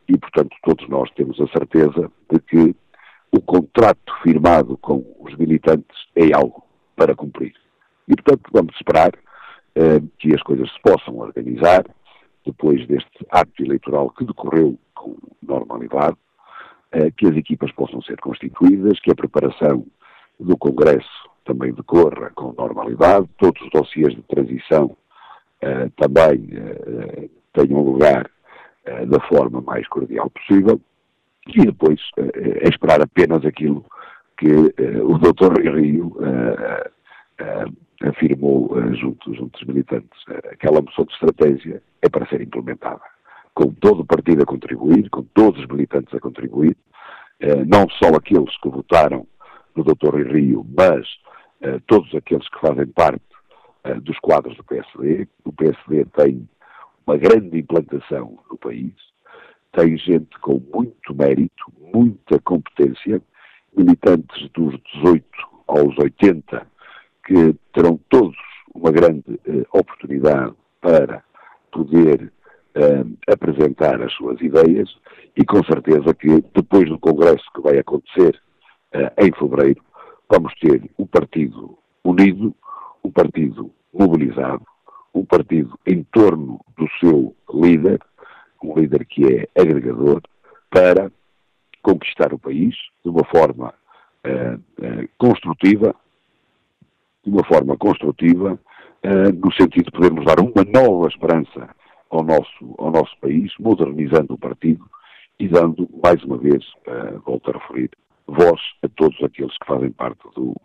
[0.07, 2.73] e, portanto, todos nós temos a certeza de que
[3.31, 6.63] o contrato firmado com os militantes é algo
[6.95, 7.53] para cumprir.
[8.07, 9.11] E, portanto, vamos esperar
[9.75, 11.85] eh, que as coisas se possam organizar
[12.45, 16.17] depois deste ato eleitoral que decorreu com normalidade,
[16.91, 19.85] eh, que as equipas possam ser constituídas, que a preparação
[20.39, 24.95] do Congresso também decorra com normalidade, todos os dossiês de transição
[25.61, 26.49] eh, também
[27.53, 28.29] tenham lugar
[29.07, 30.79] da forma mais cordial possível
[31.55, 32.31] e depois uh,
[32.61, 33.85] é esperar apenas aquilo
[34.37, 35.61] que uh, o Dr.
[35.61, 36.15] Rio
[38.03, 40.23] afirmou junto, junto dos militantes.
[40.51, 43.01] aquela moção de estratégia é para ser implementada.
[43.53, 46.77] com todo o partido a contribuir, com todos os militantes a contribuir,
[47.39, 49.27] eh, não só aqueles que votaram
[49.75, 50.15] no Dr.
[50.31, 51.07] Rio, mas
[51.61, 53.21] eh, todos aqueles que fazem parte
[53.83, 55.27] eh, dos quadros do PSD.
[55.45, 56.49] O PSD tem
[57.05, 58.93] uma grande implantação no país,
[59.77, 63.21] tem gente com muito mérito, muita competência,
[63.77, 65.23] militantes dos 18
[65.67, 66.65] aos 80,
[67.23, 68.35] que terão todos
[68.73, 71.23] uma grande eh, oportunidade para
[71.71, 72.33] poder
[72.73, 74.89] eh, apresentar as suas ideias
[75.35, 78.41] e com certeza que depois do Congresso que vai acontecer
[78.93, 79.83] eh, em fevereiro,
[80.27, 82.55] vamos ter um partido unido,
[83.03, 84.65] um partido mobilizado,
[85.13, 87.99] um partido em torno do seu líder,
[88.67, 90.21] um líder que é agregador,
[90.69, 91.11] para
[91.81, 93.73] conquistar o país de uma forma
[94.25, 95.95] uh, uh, construtiva,
[97.23, 101.69] de uma forma construtiva, uh, no sentido de podermos dar uma nova esperança
[102.09, 104.85] ao nosso, ao nosso país, modernizando o partido
[105.39, 106.65] e dando, mais uma vez,
[107.23, 107.91] volto a referir,
[108.25, 110.55] voz a todos aqueles que fazem parte do,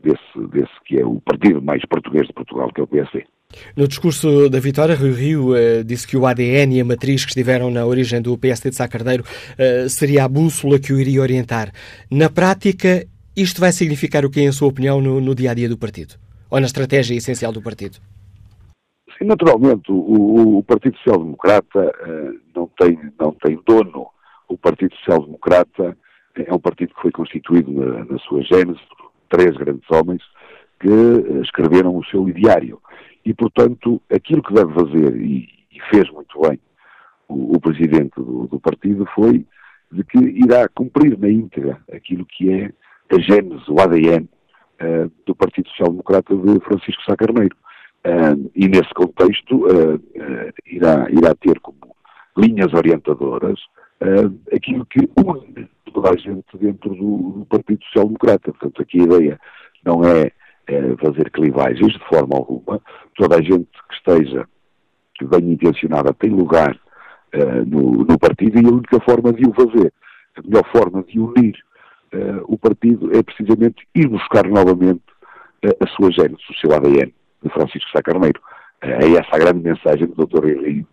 [0.00, 3.26] desse, desse que é o partido mais português de Portugal, que é o PSD.
[3.74, 7.30] No discurso da vitória, Rui Rio uh, disse que o ADN e a matriz que
[7.30, 11.22] estiveram na origem do PSD de Sá Carneiro uh, seria a bússola que o iria
[11.22, 11.72] orientar.
[12.10, 15.68] Na prática, isto vai significar o que, em sua opinião, no, no dia a dia
[15.68, 16.16] do partido?
[16.50, 17.98] Ou na estratégia essencial do partido?
[19.16, 24.08] Sim, naturalmente, o, o Partido Social Democrata uh, não, tem, não tem dono.
[24.46, 25.96] O Partido Social Democrata
[26.36, 30.22] é um partido que foi constituído na, na sua gênese por três grandes homens
[30.80, 32.80] que eh, escreveram o seu ideário.
[33.28, 36.58] E, portanto, aquilo que deve fazer, e, e fez muito bem
[37.28, 39.44] o, o presidente do, do, partido, foi
[39.92, 42.72] de que irá cumprir na íntegra aquilo que é
[43.14, 47.54] a gênese, o ADN uh, do Partido Social Democrata de Francisco Sá Carneiro.
[47.98, 50.02] Uh, e nesse contexto uh,
[50.64, 51.94] irá, irá ter como
[52.34, 53.60] linhas orientadoras
[54.54, 58.52] aquilo que une toda a gente dentro do, do Partido Social Democrata.
[58.52, 59.40] Portanto, aqui a ideia
[59.84, 60.30] não é,
[60.68, 62.80] é, fazer clivagens de forma alguma.
[63.16, 64.46] Toda a gente que esteja
[65.26, 66.78] bem intencionada tem lugar
[67.34, 69.92] uh, no, no, partido e a única forma de o fazer,
[70.36, 71.56] a melhor forma de unir
[72.14, 75.02] uh, o partido é precisamente ir buscar novamente
[75.64, 78.40] uh, a sua gênese, o seu ADN, de Francisco Sá Carneiro.
[78.82, 80.44] é essa a grande mensagem do Dr.
[80.44, 80.86] Rio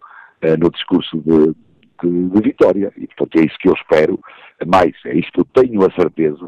[0.59, 1.55] no discurso de,
[2.03, 2.93] de, de, vitória.
[2.97, 4.19] E, portanto, é isso que eu espero
[4.67, 4.93] mais.
[5.05, 6.47] É isso que eu tenho a certeza,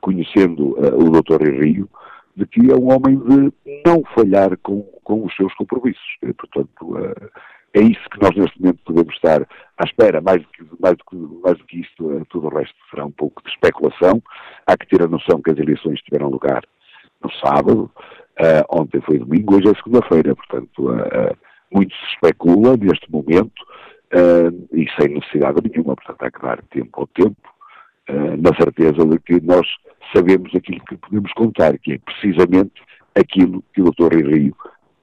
[0.00, 1.42] conhecendo o Dr.
[1.60, 1.90] Rio,
[2.38, 3.52] de que é um homem de
[3.86, 6.16] não falhar com, com os seus compromissos.
[6.22, 7.30] E, portanto, uh,
[7.74, 9.42] é isso que nós neste momento podemos estar
[9.76, 10.20] à espera.
[10.20, 13.10] Mais do que, mais do que, mais do que isto, tudo o resto será um
[13.10, 14.22] pouco de especulação.
[14.66, 16.62] Há que ter a noção que as eleições tiveram lugar
[17.22, 17.90] no sábado,
[18.70, 20.36] ontem foi domingo, hoje é segunda-feira.
[20.36, 20.90] Portanto,
[21.72, 23.62] muito se especula neste momento
[24.14, 25.94] uh, e sem necessidade nenhuma.
[25.96, 27.57] Portanto, há que dar tempo ao tempo, uh,
[28.12, 29.66] na certeza de que nós
[30.14, 32.72] sabemos aquilo que podemos contar, que é precisamente
[33.14, 34.14] aquilo que o Dr.
[34.14, 34.54] Rio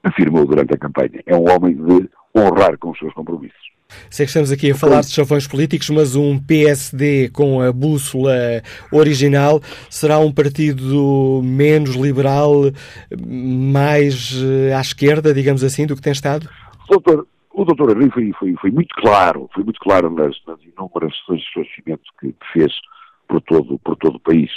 [0.02, 1.22] afirmou durante a campanha.
[1.26, 3.66] É um homem de honrar com os seus compromissos.
[4.10, 8.34] Sei que estamos aqui a falar de chavões políticos, mas um PSD com a bússola
[8.92, 12.52] original será um partido menos liberal,
[13.16, 16.48] mais eh, à esquerda, digamos assim, do que tem estado?
[16.88, 21.16] Doutor, o doutor Henrique foi, foi, foi, muito claro, foi muito claro nas, nas inúmeras
[21.18, 22.72] sessões de esclarecimento que, que, fez
[23.26, 24.50] por todo, por todo o país.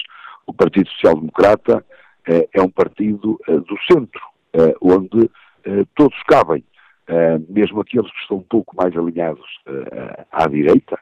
[0.46, 1.86] O Partido Social Democrata
[2.28, 4.22] eh, é um partido eh, do centro,
[4.54, 5.30] eh, onde
[5.94, 6.64] todos cabem,
[7.50, 9.46] mesmo aqueles que estão um pouco mais alinhados
[10.32, 10.98] à direita,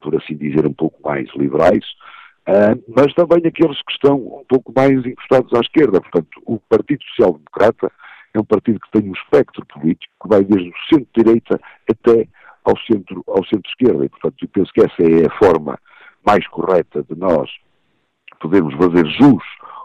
[0.00, 1.84] por assim dizer, um pouco mais liberais,
[2.88, 6.00] mas também aqueles que estão um pouco mais encostados à esquerda.
[6.00, 7.92] Portanto, o Partido Social Democrata
[8.34, 12.26] é um partido que tem um espectro político que vai desde o centro-direita até
[12.64, 14.06] ao centro, ao centro-esquerda.
[14.06, 15.78] E, portanto, eu penso que essa é a forma
[16.24, 17.50] mais correta de nós
[18.40, 19.42] podermos fazer jus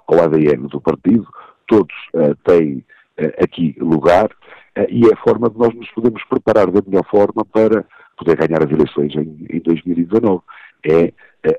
[0.08, 1.28] ao ADN do partido.
[1.68, 2.86] Todos uh, têm
[3.20, 7.06] uh, aqui lugar uh, e é a forma de nós nos podermos preparar da melhor
[7.10, 7.86] forma para
[8.18, 10.42] poder ganhar as eleições em, em 2019.
[10.86, 11.14] É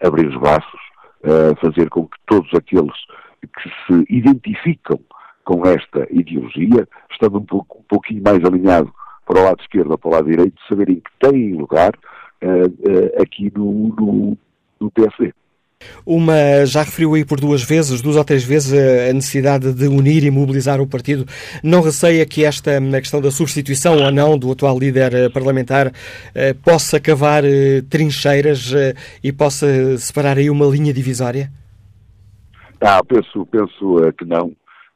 [0.07, 0.81] abrir os braços,
[1.61, 2.93] fazer com que todos aqueles
[3.43, 5.01] que se identificam
[5.45, 8.93] com esta ideologia, estando um, pouco, um pouquinho mais alinhado
[9.27, 11.93] para o lado esquerdo ou para o lado direito, saberem que têm lugar
[13.19, 14.39] aqui no, no,
[14.85, 15.33] no PSD.
[16.07, 20.25] Uma, já referiu aí por duas vezes, duas ou três vezes, a necessidade de unir
[20.25, 21.27] e mobilizar o partido.
[21.63, 25.93] Não receia que esta a questão da substituição ou não do atual líder eh, parlamentar
[26.65, 27.43] possa cavar
[27.91, 28.73] trincheiras
[29.23, 31.51] e possa separar aí uma linha divisória?
[32.81, 34.53] Ah, penso, penso que não.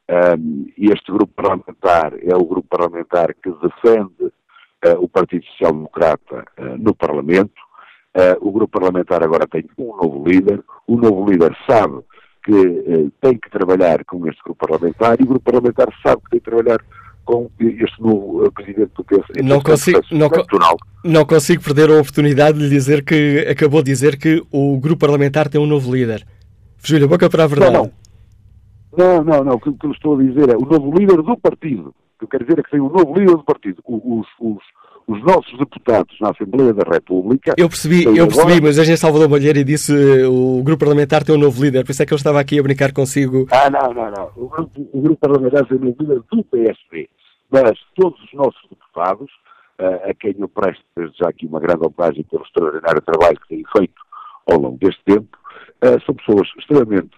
[0.09, 6.45] Um, este grupo parlamentar é o grupo parlamentar que defende uh, o Partido Social Democrata
[6.57, 7.61] uh, no Parlamento.
[8.41, 10.63] O grupo parlamentar agora tem um novo líder.
[10.87, 11.99] O novo líder sabe
[12.43, 16.39] que tem que trabalhar com este grupo parlamentar e o grupo parlamentar sabe que tem
[16.39, 16.79] que trabalhar
[17.29, 19.43] com este novo presidente do PS.
[19.43, 20.29] Não consigo, não,
[21.03, 25.01] não consigo perder a oportunidade de lhe dizer que acabou de dizer que o grupo
[25.05, 26.25] parlamentar tem um novo líder.
[26.77, 27.73] Fugiu-lhe a boca para a verdade.
[27.73, 27.91] Não,
[28.97, 29.53] não, não, não.
[29.53, 31.89] O que, eu estou a dizer é o novo líder do partido.
[31.89, 33.83] O que eu quero dizer é que tem um novo líder do partido.
[33.85, 34.63] Os, os,
[35.09, 37.55] os nossos deputados na Assembleia da República.
[37.57, 38.61] Eu percebi, eu percebi, agora...
[38.61, 39.91] mas o engenheiro Salvador Malheiro disse
[40.25, 42.63] o grupo parlamentar tem um novo líder, por isso é que eu estava aqui a
[42.63, 43.47] brincar consigo.
[43.49, 44.31] Ah, não, não, não.
[44.35, 47.09] O grupo, o grupo parlamentar tem um líder do PSD.
[47.49, 49.31] Mas todos os nossos deputados,
[49.81, 53.47] uh, a quem eu presto desde já aqui uma grande homenagem pelo extraordinário trabalho que
[53.47, 53.99] têm feito
[54.45, 55.35] ao longo deste tempo,
[55.83, 57.15] uh, são pessoas extremamente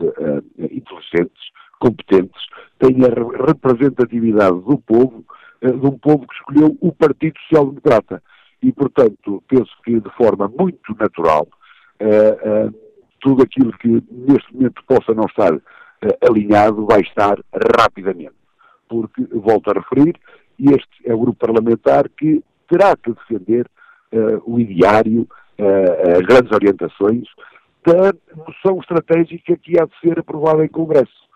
[0.58, 1.44] inteligentes,
[1.82, 2.42] competentes,
[2.80, 5.26] têm a representatividade do povo,
[5.62, 8.24] de um povo que escolheu o Partido Social Democrata.
[8.63, 11.47] E, portanto, penso que de forma muito natural,
[13.19, 15.52] tudo aquilo que neste momento possa não estar
[16.28, 17.38] alinhado vai estar
[17.80, 18.34] rapidamente
[18.89, 20.19] porque, volto a referir,
[20.60, 23.65] este é o grupo parlamentar que terá que defender
[24.45, 27.24] o ideário, as grandes orientações
[27.86, 31.30] da noção estratégica que há de ser aprovada em Congresso.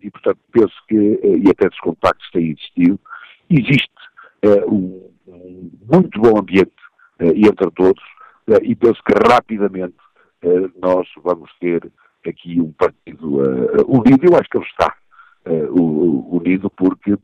[0.00, 2.98] E, portanto, penso que, e até dos contactos têm existido,
[3.54, 3.90] existe
[4.68, 6.72] um, um, muito bom ambiente
[7.20, 8.02] entre todos
[8.62, 9.94] e penso que rapidamente
[10.80, 11.90] nós vamos ter
[12.26, 13.38] aqui um partido
[13.86, 14.94] unido, eu acho que ele está
[15.74, 17.16] unido, porque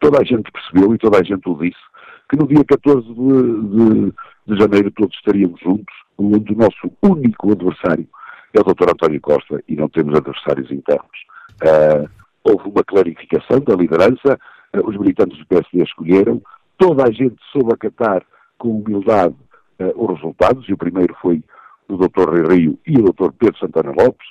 [0.00, 1.80] toda a gente percebeu e toda a gente o disse,
[2.28, 4.12] que no dia 14 de, de,
[4.46, 8.06] de janeiro todos estaríamos juntos, onde o nosso único adversário
[8.52, 8.90] é o Dr.
[8.90, 11.10] António Costa e não temos adversários internos.
[11.62, 12.08] Uh,
[12.44, 14.38] houve uma clarificação da liderança,
[14.84, 16.42] os militantes do PSD escolheram,
[16.78, 18.22] toda a gente soube acatar
[18.58, 19.36] com humildade
[19.78, 21.42] uh, os resultados, e o primeiro foi
[21.88, 22.28] o Dr.
[22.28, 23.32] Rui Rio e o Dr.
[23.38, 24.26] Pedro Santana Lopes,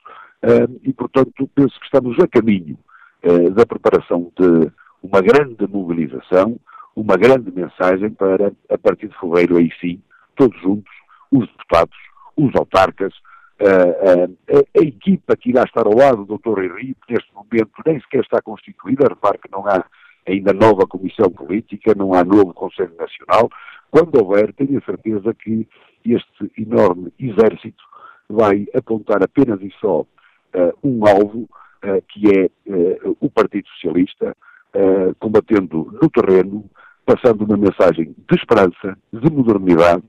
[0.84, 2.78] e portanto penso que estamos a caminho
[3.22, 4.70] eh, da preparação de
[5.02, 6.60] uma grande mobilização,
[6.94, 10.02] uma grande mensagem para, a partir de fevereiro, aí sim,
[10.36, 10.92] todos juntos,
[11.32, 11.98] os deputados,
[12.36, 13.14] os autarcas,
[13.62, 16.64] a, a, a, equipa que irá estar ao lado do Dr.
[16.64, 19.86] Henrique, que neste momento nem sequer está constituída, repare que não há
[20.28, 23.50] ainda nova comissão política, não há novo Conselho Nacional.
[23.92, 25.68] Quando houver, tenho a certeza que
[26.06, 27.84] este enorme exército
[28.30, 30.08] vai apontar apenas e só uh,
[30.84, 31.48] um alvo,
[31.84, 34.36] eh, que é eh, o Partido Socialista,
[35.20, 36.66] combatendo no terreno,
[37.06, 40.04] passando uma mensagem de esperança, de modernidade,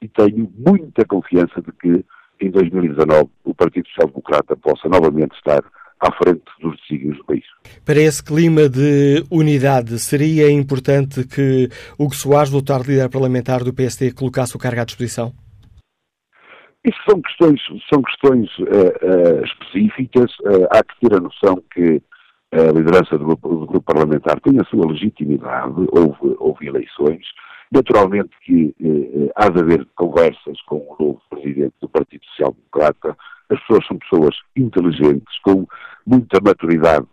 [0.00, 2.04] e tenho muita confiança de que
[2.40, 5.62] em 2019 o Partido Social Democrata possa novamente estar
[6.00, 7.44] à frente dos desígnios do país.
[7.84, 14.12] Para esse clima de unidade, seria importante que Hugo Soares, votar líder parlamentar do PSD,
[14.12, 15.32] colocasse o cargo à disposição?
[16.84, 17.60] Isso são questões,
[17.92, 20.30] são questões uh, uh, específicas.
[20.40, 22.02] Uh, há que ter a noção que
[22.50, 27.22] a liderança do do grupo, parlamentar tem a sua legitimidade, houve, houve eleições.
[27.70, 28.74] Naturalmente que
[29.36, 33.14] há de haver conversas com o novo presidente do Partido Social Democrata.
[33.50, 35.66] As pessoas são pessoas inteligentes, com
[36.06, 37.06] muita maturidade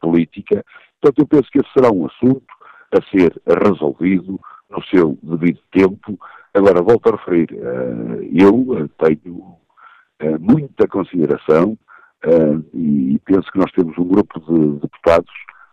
[0.00, 0.64] política.
[1.00, 2.44] Portanto, eu penso que esse será um assunto
[2.92, 6.18] a ser resolvido no seu devido tempo
[6.54, 11.78] Agora, volto a referir, uh, eu tenho uh, muita consideração
[12.26, 15.32] uh, e penso que nós temos um grupo de deputados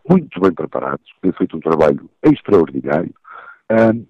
[0.10, 3.14] muito bem preparados, que têm feito um trabalho extraordinário.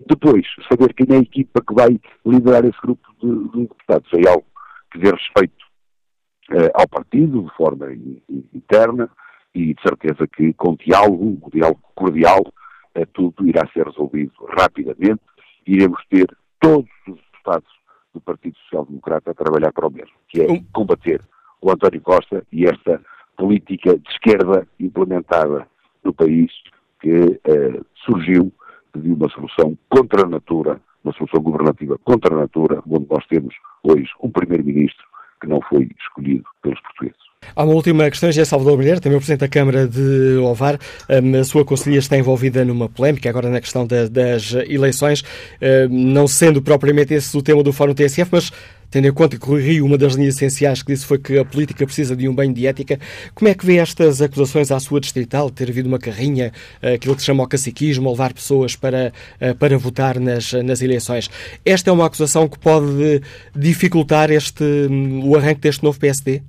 [0.07, 4.29] depois, saber quem é a equipa que vai liderar esse grupo de, de deputados é
[4.29, 4.45] algo
[4.91, 5.65] que dê respeito
[6.73, 7.87] ao partido, de forma
[8.53, 9.09] interna,
[9.53, 12.43] e de certeza que com diálogo, um diálogo cordial,
[13.13, 15.21] tudo irá ser resolvido rapidamente.
[15.67, 16.27] E iremos ter
[16.59, 17.69] todos os deputados
[18.13, 21.21] do Partido Social Democrata a trabalhar para o mesmo, que é combater
[21.61, 23.01] o António Costa e esta
[23.37, 25.67] política de esquerda implementada
[26.03, 26.51] no país
[26.99, 28.51] que eh, surgiu
[28.95, 33.55] de uma solução contra a natura, uma solução governativa contra a natura, onde nós temos
[33.83, 35.03] hoje um primeiro-ministro
[35.41, 37.29] que não foi escolhido pelos portugueses.
[37.55, 40.77] Há uma última questão, é Salvador Mulher, também o Presidente da Câmara de Ovar.
[41.07, 45.23] A sua Conselhia está envolvida numa polémica agora na questão das eleições,
[45.89, 48.51] não sendo propriamente esse o tema do Fórum TSF, mas
[48.91, 51.45] tendo em conta que o Rio, uma das linhas essenciais que disse foi que a
[51.45, 52.99] política precisa de um banho de ética,
[53.35, 57.21] como é que vê estas acusações à sua distrital, ter havido uma carrinha, aquilo que
[57.21, 59.13] se chama o caciquismo, levar pessoas para,
[59.59, 61.29] para votar nas, nas eleições?
[61.65, 63.21] Esta é uma acusação que pode
[63.55, 64.63] dificultar este,
[65.23, 66.41] o arranque deste novo PSD?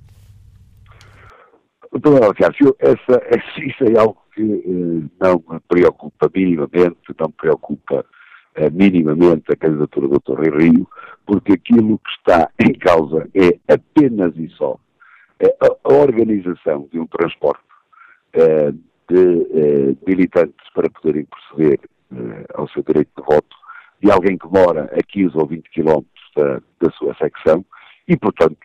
[1.93, 3.21] Doutor Cássio, essa,
[3.59, 8.05] isso é algo que eh, não me preocupa minimamente, não me preocupa
[8.73, 10.21] minimamente a candidatura do.
[10.35, 10.89] Rui Rio,
[11.27, 14.79] porque aquilo que está em causa é apenas e só
[15.61, 17.63] a, organização de um transporte
[18.37, 18.73] uh,
[19.09, 21.81] de uh, militantes para poderem proceder
[22.55, 23.57] ao seu direito de voto
[24.03, 27.65] de alguém que mora a 15 ou 20 quilómetros da, da sua secção
[28.09, 28.59] e, portanto,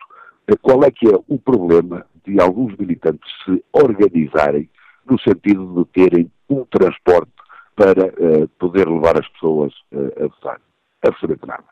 [0.62, 4.68] qual é que é o problema de alguns militantes se organizarem
[5.08, 7.35] no sentido de terem um transporte
[7.76, 10.60] para uh, poder levar as pessoas uh, a votar.
[11.02, 11.64] Absolutamente nada.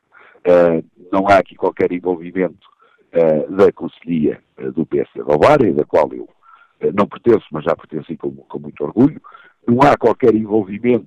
[0.47, 2.75] Uh, não há aqui qualquer envolvimento
[3.49, 4.43] da Conselhia
[4.75, 6.29] do PSD da Alvara, da qual eu
[6.93, 9.23] não pertenço, mas já pertenci com, com, muito orgulho.
[9.69, 11.07] Não há qualquer envolvimento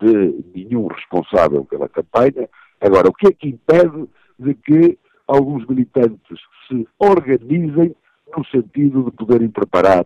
[0.00, 2.48] de nenhum responsável pela campanha.
[2.80, 4.08] Agora, o que é que impede
[4.40, 7.94] de que alguns militantes se organizem
[8.36, 10.04] no sentido de poderem preparar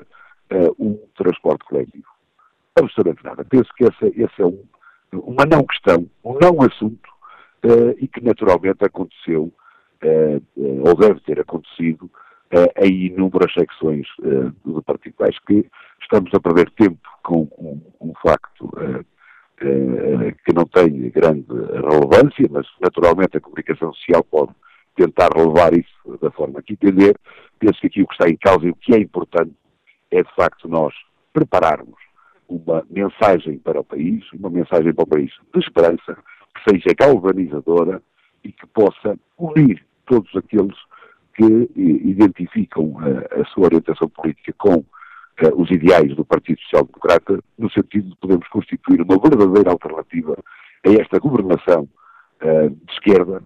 [0.78, 2.11] um transporte coletivo.
[2.78, 3.44] Absolutamente nada.
[3.44, 4.64] Penso que essa, essa é um,
[5.12, 7.08] uma não questão, um não assunto,
[7.64, 9.52] uh, e que naturalmente aconteceu,
[10.02, 12.10] uh, ou deve ter acontecido,
[12.82, 14.06] em inúmeras secções
[14.62, 15.14] do Partido.
[15.20, 15.66] Acho que
[16.02, 18.70] estamos a perder tempo com um, um facto
[19.56, 24.52] que não tem grande relevância, mas naturalmente a comunicação social pode
[24.94, 27.16] tentar relevar isso da forma que entender.
[27.58, 29.54] Penso que aqui o que está em causa e o que é importante
[30.10, 30.92] é, de facto, nós
[31.32, 31.96] prepararmos
[32.48, 36.16] uma mensagem para o país, uma mensagem para o país de esperança,
[36.54, 38.02] que seja galvanizadora
[38.44, 40.76] e que possa unir todos aqueles
[41.34, 44.84] que identificam a, a sua orientação política com uh,
[45.56, 50.36] os ideais do Partido Social Democrata, no sentido de podermos constituir uma verdadeira alternativa
[50.84, 51.88] a esta governação
[52.42, 53.40] de esquerda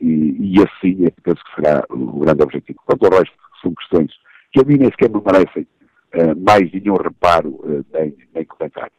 [0.00, 2.80] e, e assim é que penso que será o grande objetivo.
[2.84, 4.12] Quanto ao resto, são questões
[4.50, 5.66] que a mim nem sequer me merecem
[6.36, 8.92] mais nenhum reparo nem, nem comentário.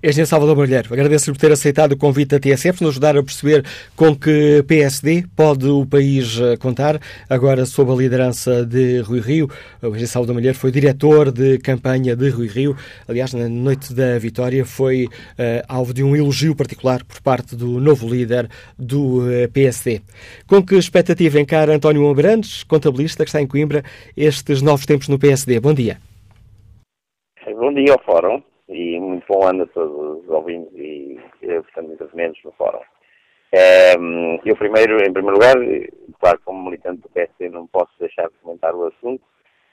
[0.00, 3.64] Engenheiro Salvador Malheiro, agradeço-lhe por ter aceitado o convite da TSF, nos ajudar a perceber
[3.96, 9.50] com que PSD pode o país eh, contar, agora sob a liderança de Rui Rio.
[9.82, 12.76] O Engenheiro Salvador Malheiro foi diretor de campanha de Rui Rio.
[13.08, 17.80] Aliás, na noite da vitória foi uh, alvo de um elogio particular por parte do
[17.80, 20.00] novo líder do uh, eh, PSD.
[20.46, 23.82] Com que expectativa encara António Abrantes, contabilista que está em Coimbra,
[24.16, 25.58] estes novos tempos no PSD?
[25.58, 26.07] Bom dia.
[27.58, 32.44] Bom dia ao Fórum e muito bom ano a todos os ouvintes e, portanto, intervenientes
[32.44, 32.78] no fórum.
[33.98, 35.56] Um, eu primeiro, em primeiro lugar,
[36.20, 39.24] claro, como militante do PSD não posso deixar de comentar o assunto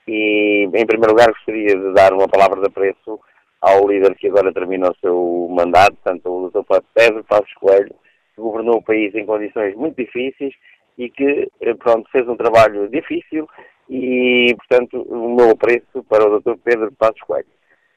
[0.07, 3.19] e, em primeiro lugar, gostaria de dar uma palavra de apreço
[3.61, 6.81] ao líder que agora termina o seu mandato, tanto o Dr.
[6.91, 7.93] Pedro Passos Coelho,
[8.33, 10.55] que governou o país em condições muito difíceis
[10.97, 13.47] e que, eh, pronto, fez um trabalho difícil
[13.87, 16.55] e, portanto, o meu apreço para o Dr.
[16.63, 17.45] Pedro Passos Coelho.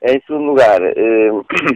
[0.03, 1.30] Em segundo lugar, eh,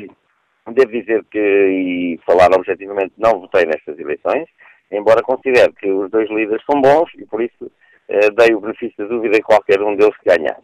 [0.73, 4.49] devo dizer que, e falar objetivamente, não votei nestas eleições,
[4.93, 7.71] embora considere que os dois líderes são bons e por isso
[8.09, 10.59] eh, dei o benefício da dúvida a qualquer um deles que ganhar.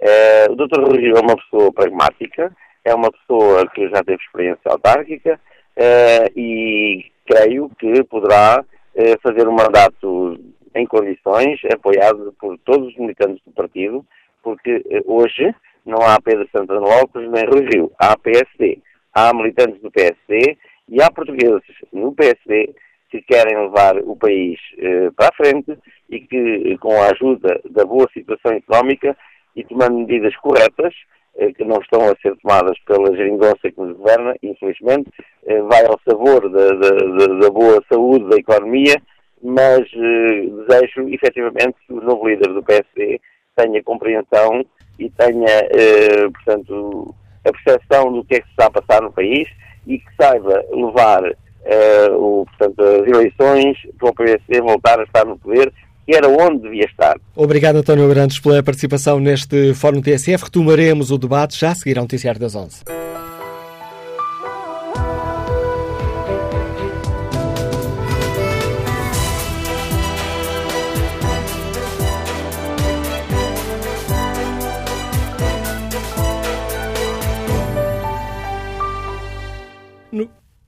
[0.00, 0.80] Eh, o Dr.
[0.80, 2.52] Rui é uma pessoa pragmática,
[2.84, 5.38] é uma pessoa que já teve experiência autárquica
[6.36, 8.62] e creio que poderá
[9.22, 10.38] fazer um mandato
[10.74, 14.04] em condições, apoiado por todos os militantes do partido,
[14.42, 15.54] porque hoje
[15.84, 17.90] não há Pedro Santana Lopes nem Rui Rio.
[17.98, 18.78] Há PSD,
[19.14, 20.56] há militantes do PSD
[20.88, 21.62] e há portugueses
[21.92, 22.74] no PSD
[23.10, 25.76] que querem levar o país eh, para a frente
[26.08, 29.16] e que, com a ajuda da boa situação económica
[29.54, 30.94] e tomando medidas corretas,
[31.36, 35.10] eh, que não estão a ser tomadas pela geringonça que nos governa, infelizmente,
[35.46, 38.96] eh, vai ao sabor da, da, da, boa saúde da economia,
[39.42, 43.18] mas eh, desejo efetivamente que o novo líder do PSD
[43.56, 44.62] tenha compreensão
[45.06, 49.12] e tenha, eh, portanto, a percepção do que é que se está a passar no
[49.12, 49.48] país
[49.86, 51.24] e que saiba levar
[51.64, 55.72] eh, o, portanto, as eleições para o PSD voltar a estar no poder
[56.06, 57.16] que era onde devia estar.
[57.36, 60.44] Obrigado, António Brandes, pela participação neste Fórum TSF.
[60.44, 62.82] Retomaremos o debate já a seguir ao Noticiário das 11.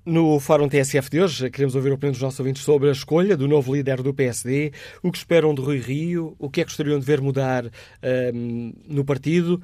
[0.07, 3.39] No Fórum TSF de hoje, queremos ouvir a opinião dos nossos ouvintes sobre a escolha
[3.39, 4.71] do novo líder do PSD,
[5.03, 7.65] o que esperam de Rui Rio, o que é que gostariam de ver mudar
[8.35, 9.63] um, no partido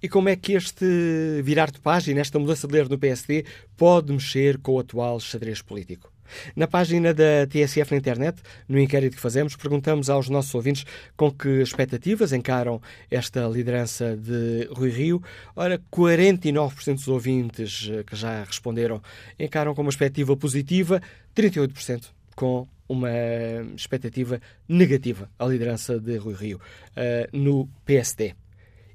[0.00, 3.44] e como é que este virar de página, esta mudança de líder no PSD,
[3.76, 6.12] pode mexer com o atual xadrez político.
[6.54, 10.84] Na página da TSF na internet, no inquérito que fazemos, perguntamos aos nossos ouvintes
[11.16, 15.22] com que expectativas encaram esta liderança de Rui Rio.
[15.54, 19.02] Ora, 49% dos ouvintes que já responderam
[19.38, 21.00] encaram com uma expectativa positiva,
[21.34, 23.10] 38% com uma
[23.76, 28.34] expectativa negativa à liderança de Rui Rio uh, no PSD.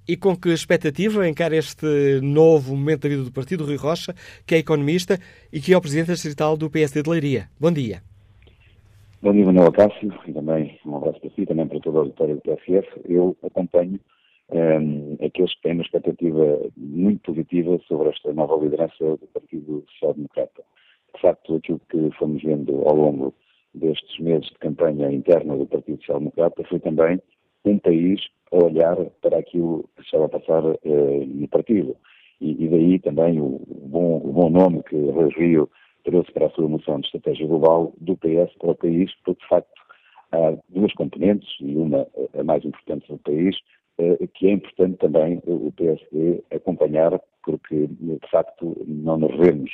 [0.07, 4.13] E com que expectativa encara este novo momento da vida do partido, Rui Rocha,
[4.45, 5.17] que é economista
[5.51, 7.49] e que é o presidente distrital do PSD de Leiria.
[7.59, 8.01] Bom dia.
[9.21, 12.35] Bom dia, Manuel Cássio, e também um abraço para si, também para toda a auditória
[12.35, 12.87] do PSF.
[13.05, 13.99] Eu acompanho
[14.51, 20.13] um, aqueles que têm uma expectativa muito positiva sobre esta nova liderança do Partido Social
[20.13, 20.63] Democrata.
[21.15, 23.33] De facto, aquilo que fomos vendo ao longo
[23.73, 27.19] destes meses de campanha interna do Partido Social Democrata foi também
[27.69, 31.95] um país a olhar para aquilo que estava a passar eh, no partido.
[32.41, 35.69] E, e, daí também o, bom, o bom nome que Rui Rio
[36.03, 39.49] trouxe para a sua moção de estratégia global do PS para o país, porque de
[39.49, 39.81] facto
[40.31, 42.05] há duas componentes, e uma
[42.37, 43.55] a mais importante do país,
[43.97, 49.71] eh, que é importante também o PSD acompanhar, porque de facto não nos vemos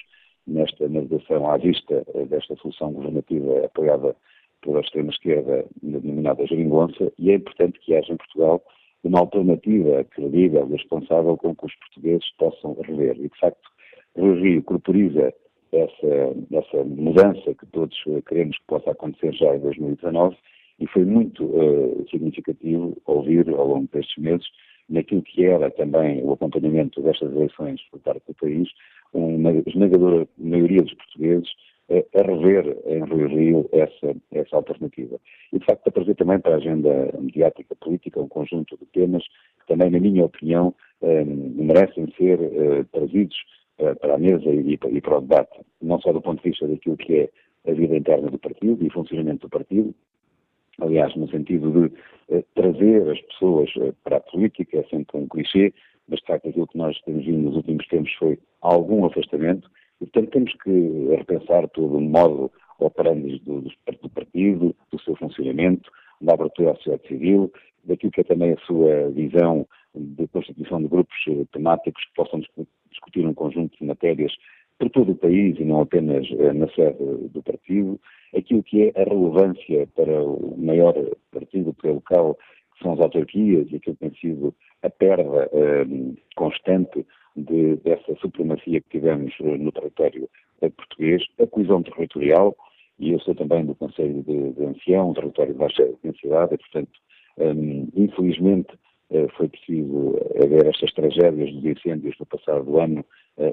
[0.47, 4.15] nesta navegação à vista eh, desta solução governativa apoiada
[4.61, 8.61] pela extrema-esquerda denominada geringonça, e é importante que haja em Portugal
[9.03, 13.17] uma alternativa credível e responsável com que os portugueses possam rever.
[13.17, 13.69] E, de facto,
[14.15, 15.33] o Rio corporiza
[15.71, 20.35] essa, essa mudança que todos eh, queremos que possa acontecer já em 2019
[20.79, 24.47] e foi muito uh, significativo ouvir ao longo destes meses
[24.89, 28.67] naquilo que era também o acompanhamento destas eleições por parte do país,
[29.13, 31.49] uma esmagadora maioria dos portugueses
[31.91, 35.19] a rever em Rio Rio essa, essa alternativa.
[35.51, 39.23] E, de facto, a trazer também para a agenda mediática política um conjunto de temas
[39.59, 43.35] que também, na minha opinião, eh, merecem ser eh, trazidos
[43.79, 46.97] eh, para a mesa e, para o debate, não só do ponto de vista daquilo
[46.97, 47.29] que é
[47.69, 49.93] a vida interna do partido e o funcionamento do partido,
[50.79, 53.69] aliás, no sentido de trazer as pessoas
[54.03, 55.73] para a política, é sempre um clichê,
[56.07, 59.69] mas de facto aquilo que nós temos vindo nos últimos tempos foi algum afastamento,
[60.01, 65.89] portanto, temos que repensar todo o modo operandi do, do partido, do seu funcionamento,
[66.19, 67.51] da abertura à sociedade civil,
[67.83, 72.41] daquilo que é também a sua visão de constituição de grupos eh, temáticos que possam
[72.89, 74.33] discutir um conjunto de matérias
[74.79, 76.97] por todo o país e não apenas eh, na sede
[77.29, 77.99] do partido,
[78.35, 80.93] aquilo que é a relevância para o maior
[81.31, 82.37] partido que é local,
[82.81, 85.85] são as autarquias, e aquilo que tem sido a perda eh,
[86.35, 87.05] constante
[87.35, 90.29] de, dessa supremacia que tivemos eh, no território
[90.61, 92.55] eh, português, a coesão territorial,
[92.99, 96.57] e eu sou também do Conselho de, de Ancião, um território de baixa densidade, e,
[96.57, 96.91] portanto,
[97.37, 98.69] um, infelizmente,
[99.09, 103.03] uh, foi preciso haver estas tragédias dos incêndios no passado ano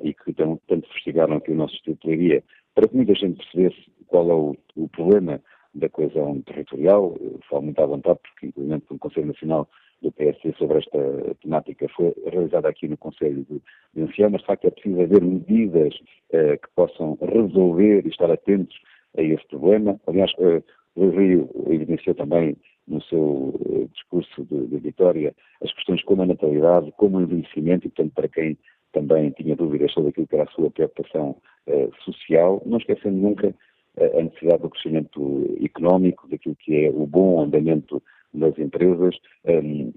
[0.02, 3.38] e que tão, tanto investigaram aqui o nosso Instituto de Leiria, para que muita gente
[3.38, 5.40] percebesse qual é o, o problema
[5.74, 7.16] da coesão territorial.
[7.48, 9.68] Falo muito à vontade, porque, inclusive, o Conselho Nacional
[10.02, 10.98] do PSD sobre esta
[11.42, 13.60] temática foi realizada aqui no Conselho de,
[13.94, 15.94] de Ancião, mas de facto é preciso haver medidas
[16.32, 18.76] eh, que possam resolver e estar atentos
[19.16, 20.00] a esse problema.
[20.06, 20.62] Aliás, eh,
[20.94, 22.56] o Rio evidenciou também
[22.86, 27.86] no seu eh, discurso de, de, vitória as questões como a natalidade, como o envelhecimento,
[27.86, 28.58] e portanto para quem
[28.92, 33.54] também tinha dúvidas sobre aquilo que era a sua preocupação eh, social, não esquecendo nunca
[34.02, 38.02] a necessidade do crescimento económico, daquilo que é o bom andamento
[38.34, 39.92] das empresas, um,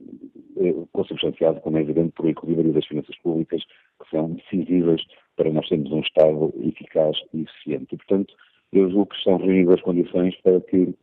[0.58, 5.02] eh, consubstanciado, como é evidente, por equilíbrio das finanças públicas, que são decisivas
[5.36, 7.94] para nós termos um Estado eficaz e eficiente.
[7.94, 8.34] E, portanto,
[8.72, 10.94] eu julgo que são reunidas as condições para que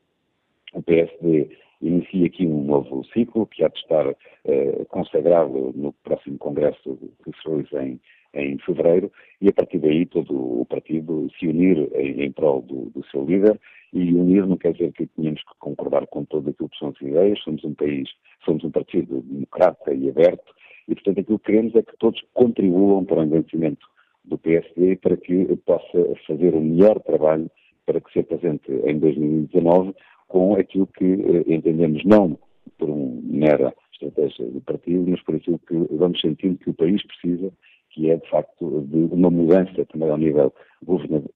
[0.75, 4.07] o PSD inicie aqui um novo ciclo, que há de estar
[4.45, 8.01] eh, consagrado no próximo Congresso que se realiza em,
[8.35, 9.11] em fevereiro,
[9.41, 13.25] e a partir daí todo o partido se unir em, em prol do, do, seu
[13.25, 13.59] líder,
[13.93, 17.01] e unir não quer dizer que tenhamos que concordar com tudo aquilo que são as
[17.01, 18.09] ideias, somos um país,
[18.45, 20.55] somos um partido democrata e aberto,
[20.87, 23.87] e portanto aquilo que queremos é que todos contribuam para o envelhecimento
[24.25, 27.51] do PSD para que possa fazer o melhor trabalho
[27.87, 29.95] para que se apresente em 2019
[30.29, 32.39] com aquilo que eh, entendemos não
[32.79, 37.03] por uma mera estratégia do partido, mas por aquilo que vamos sentindo que o país
[37.07, 37.51] precisa
[37.91, 40.53] que é, de facto, de uma mudança também ao nível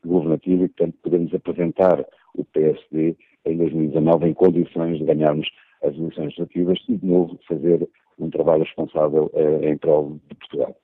[0.05, 5.49] governativo e, portanto, podemos apresentar o PSD em 2019 em condições de ganharmos
[5.83, 7.89] as eleições legislativas e, de novo, fazer
[8.19, 10.77] um trabalho responsável eh, em prol de Portugal.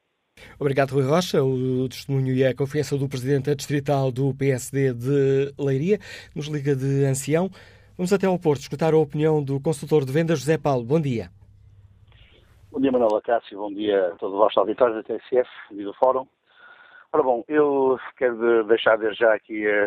[0.59, 1.43] Obrigado, Rui Rocha.
[1.43, 5.99] O testemunho e a confiança do Presidente Distrital do PSD de Leiria,
[6.35, 7.51] nos liga de Ancião.
[7.97, 10.85] Vamos até ao Porto escutar a opinião do consultor de vendas José Paulo.
[10.85, 11.38] Bom dia.
[12.79, 13.59] Bom dia, Manuela Cássio.
[13.59, 16.29] Bom dia a todo o vosso auditório da TSF e do Fórum.
[17.13, 19.87] Ora bom, eu quero deixar desde já aqui a,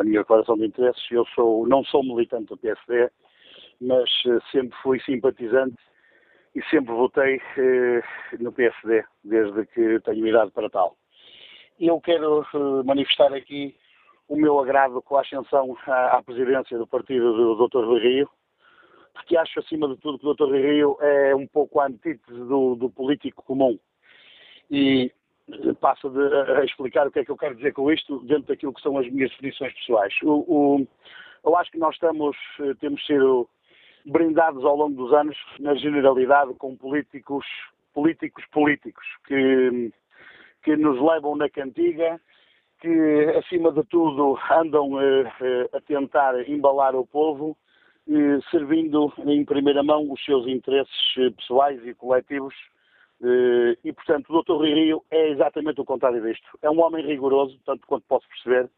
[0.00, 1.02] a, minha declaração de interesses.
[1.10, 3.10] Eu sou, não sou militante do PSD,
[3.82, 5.76] mas uh, sempre fui simpatizante
[6.54, 10.96] e sempre votei uh, no PSD, desde que tenho idade para tal.
[11.78, 13.76] Eu quero uh, manifestar aqui
[14.26, 17.84] o meu agrado com a ascensão à, à presidência do partido do Dr.
[17.84, 18.30] Rui Rio,
[19.12, 20.54] porque acho, acima de tudo, que o Dr.
[20.54, 23.78] Rio é um pouco a antítese do, do político comum.
[24.70, 25.12] E
[25.80, 26.20] passo de,
[26.58, 28.96] a explicar o que é que eu quero dizer com isto dentro daquilo que são
[28.96, 30.14] as minhas definições pessoais.
[30.22, 30.86] O, o,
[31.44, 33.48] eu acho que nós estamos, eh, temos sido
[34.06, 37.44] brindados ao longo dos anos, na generalidade, com políticos,
[37.92, 39.92] políticos políticos, que,
[40.62, 42.20] que nos levam na cantiga,
[42.80, 47.56] que, acima de tudo, andam uh, a tentar embalar o povo,
[48.08, 52.54] uh, servindo em primeira mão os seus interesses pessoais e coletivos
[53.22, 54.52] eh, e, portanto, o Dr.
[54.54, 56.46] Rui Rio é exatamente o contrário disto.
[56.60, 58.68] É um homem rigoroso, tanto quanto posso perceber.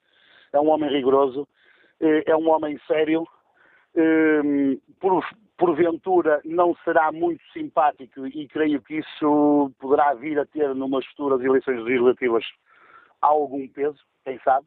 [0.52, 1.48] É um homem rigoroso,
[2.00, 3.26] eh, é um homem sério.
[3.96, 5.24] Eh, por,
[5.56, 11.40] porventura, não será muito simpático e creio que isso poderá vir a ter, numas futuras
[11.40, 12.44] eleições legislativas,
[13.20, 14.66] algum peso, quem sabe.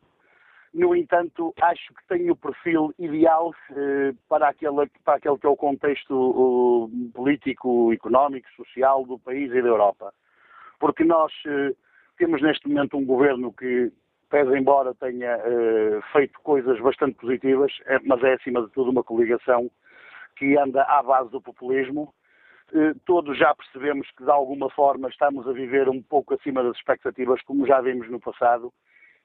[0.73, 5.49] No entanto, acho que tem o perfil ideal eh, para, aquele, para aquele que é
[5.49, 10.13] o contexto político, económico, social do país e da Europa.
[10.79, 11.73] Porque nós eh,
[12.17, 13.91] temos neste momento um governo que,
[14.29, 19.03] pese embora tenha eh, feito coisas bastante positivas, é, mas é acima de tudo uma
[19.03, 19.71] coligação
[20.35, 22.13] que anda à base do populismo.
[23.05, 27.41] Todos já percebemos que de alguma forma estamos a viver um pouco acima das expectativas,
[27.43, 28.73] como já vimos no passado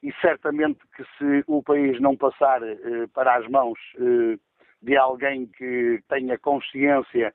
[0.03, 2.77] e certamente que se o país não passar eh,
[3.15, 4.39] para as mãos eh,
[4.83, 7.33] de alguém que tenha consciência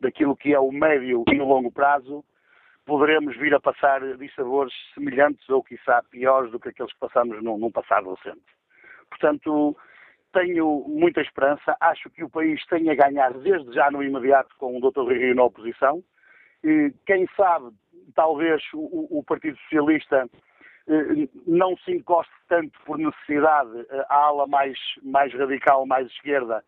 [0.00, 2.24] daquilo que é o médio e o longo prazo,
[2.84, 7.56] poderemos vir a passar dissabores semelhantes ou, quiçá, piores do que aqueles que passamos num,
[7.56, 8.44] num passado recente.
[9.08, 9.76] Portanto,
[10.32, 14.76] tenho muita esperança, acho que o país tem a ganhar desde já no imediato com
[14.76, 15.12] o Dr.
[15.12, 16.02] Rio na oposição.
[16.62, 17.70] E, quem sabe,
[18.14, 20.28] talvez o, o Partido Socialista
[21.46, 26.64] não se encoste tanto por necessidade eh, à ala mais, mais radical, mais esquerda,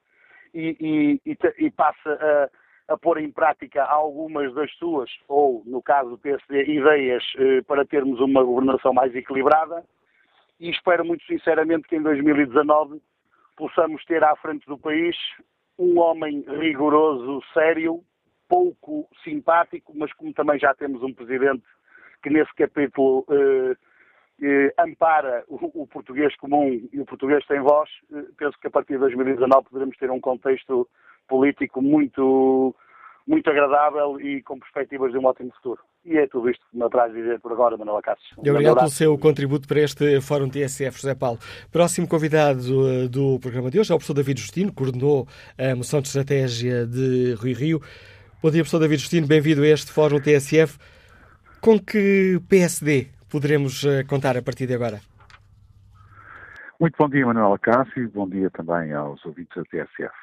[0.55, 2.51] e, e, e passa
[2.89, 7.62] a, a, pôr em prática algumas das suas, ou no caso do PSD, ideias eh,
[7.62, 9.85] para termos uma governação mais equilibrada.
[10.61, 13.03] E espero muito sinceramente que em 2019
[13.57, 15.16] possamos ter à frente do país
[15.77, 18.05] um homem rigoroso, sério,
[18.49, 21.64] pouco simpático, mas como também já temos um presidente
[22.23, 23.75] que nesse capítulo eh,
[24.43, 28.70] eh, ampara o, o, português comum e o português sem voz, eh, penso que a
[28.70, 30.88] partir de 2019 poderemos ter um contexto
[31.28, 32.74] político muito,
[33.24, 35.80] muito agradável e com perspectivas de um ótimo futuro.
[36.05, 38.36] E é tudo isto que me apraz dizer por agora, Manuel Cássio.
[38.36, 41.38] Obrigado pelo seu contributo para este Fórum TSF, José Paulo.
[41.70, 46.01] Próximo convidado uh, do programa de hoje é o professor David Justino, coordenou a moção
[46.01, 47.80] de estratégia de Rui Rio.
[48.43, 50.76] Bom dia, professor David Justino, bem-vindo a este Fórum TSF.
[51.61, 55.01] Com que PSD poderemos uh, contar a partir de agora?
[56.78, 60.14] Muito bom dia, Manuela Cássio, bom dia também aos ouvintes da TSF.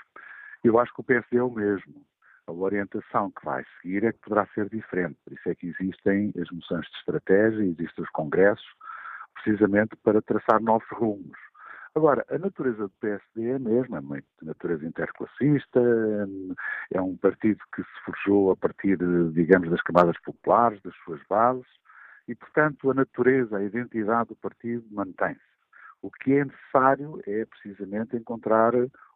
[0.63, 2.05] Eu acho que o PSD é o mesmo.
[2.45, 5.17] A orientação que vai seguir é que poderá ser diferente.
[5.23, 8.67] Por isso é que existem as moções de estratégia, existem os congressos,
[9.33, 11.37] precisamente para traçar novos rumos.
[11.95, 15.79] Agora, a natureza do PSD é a mesma, é uma natureza interclassista,
[16.93, 18.97] é um partido que se forjou a partir,
[19.33, 21.65] digamos, das camadas populares, das suas bases,
[22.29, 25.41] e, portanto, a natureza, a identidade do partido mantém-se.
[25.99, 28.73] O que é necessário é precisamente encontrar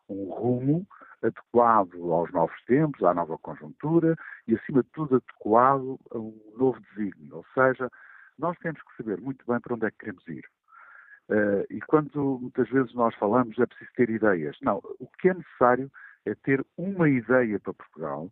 [0.10, 0.88] um rumo
[1.22, 4.16] adequado aos novos tempos, à nova conjuntura
[4.48, 7.38] e, acima de tudo, adequado a um novo desígnio.
[7.38, 7.88] Ou seja,
[8.40, 10.46] nós temos que saber muito bem para onde é que queremos ir.
[11.30, 14.58] Uh, e quando muitas vezes nós falamos é preciso ter ideias.
[14.64, 15.90] Não, o que é necessário
[16.26, 18.30] é ter uma ideia para Portugal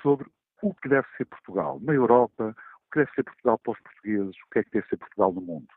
[0.00, 0.30] sobre
[0.62, 2.54] o que deve ser Portugal na Europa,
[2.92, 5.40] que deve ser Portugal para os portugueses, o que é que deve ser Portugal no
[5.40, 5.68] mundo.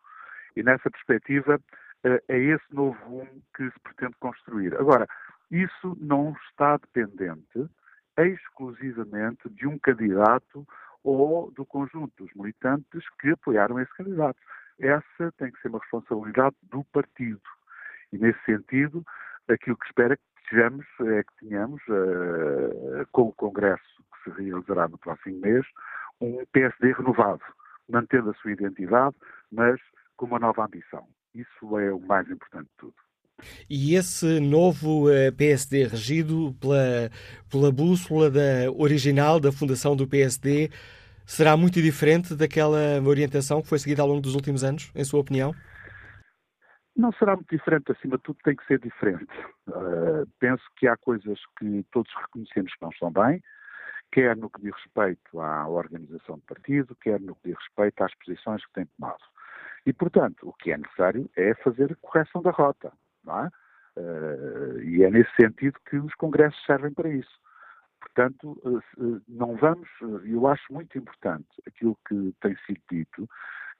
[0.55, 1.59] E nessa perspectiva
[2.03, 4.75] eh, é esse novo rumo que se pretende construir.
[4.75, 5.07] Agora,
[5.51, 7.69] isso não está dependente
[8.17, 10.65] exclusivamente de um candidato
[11.03, 14.39] ou do conjunto dos militantes que apoiaram esse candidato.
[14.79, 17.41] Essa tem que ser uma responsabilidade do partido.
[18.11, 19.05] E, nesse sentido,
[19.47, 23.83] aquilo que espera que sejamos é que tenhamos, uh, com o Congresso
[24.23, 25.65] que se realizará no próximo mês,
[26.21, 27.41] um PSD renovado,
[27.89, 29.15] mantendo a sua identidade,
[29.51, 29.79] mas
[30.15, 31.07] com uma nova ambição.
[31.33, 32.95] Isso é o mais importante de tudo.
[33.69, 37.09] E esse novo eh, PSD regido pela,
[37.51, 40.69] pela bússola da, original da fundação do PSD
[41.25, 45.19] será muito diferente daquela orientação que foi seguida ao longo dos últimos anos, em sua
[45.19, 45.53] opinião?
[46.95, 49.27] Não será muito diferente, acima de tudo tem que ser diferente.
[49.67, 53.41] Uh, penso que há coisas que todos reconhecemos que não estão bem,
[54.15, 58.15] quer no que diz respeito à organização do partido, quer no que diz respeito às
[58.15, 59.21] posições que tem tomado.
[59.85, 62.93] E, portanto, o que é necessário é fazer a correção da rota,
[63.25, 63.51] não é?
[63.97, 67.41] Uh, e é nesse sentido que os congressos servem para isso.
[67.99, 69.89] Portanto, uh, não vamos,
[70.23, 73.29] eu acho muito importante aquilo que tem sido dito,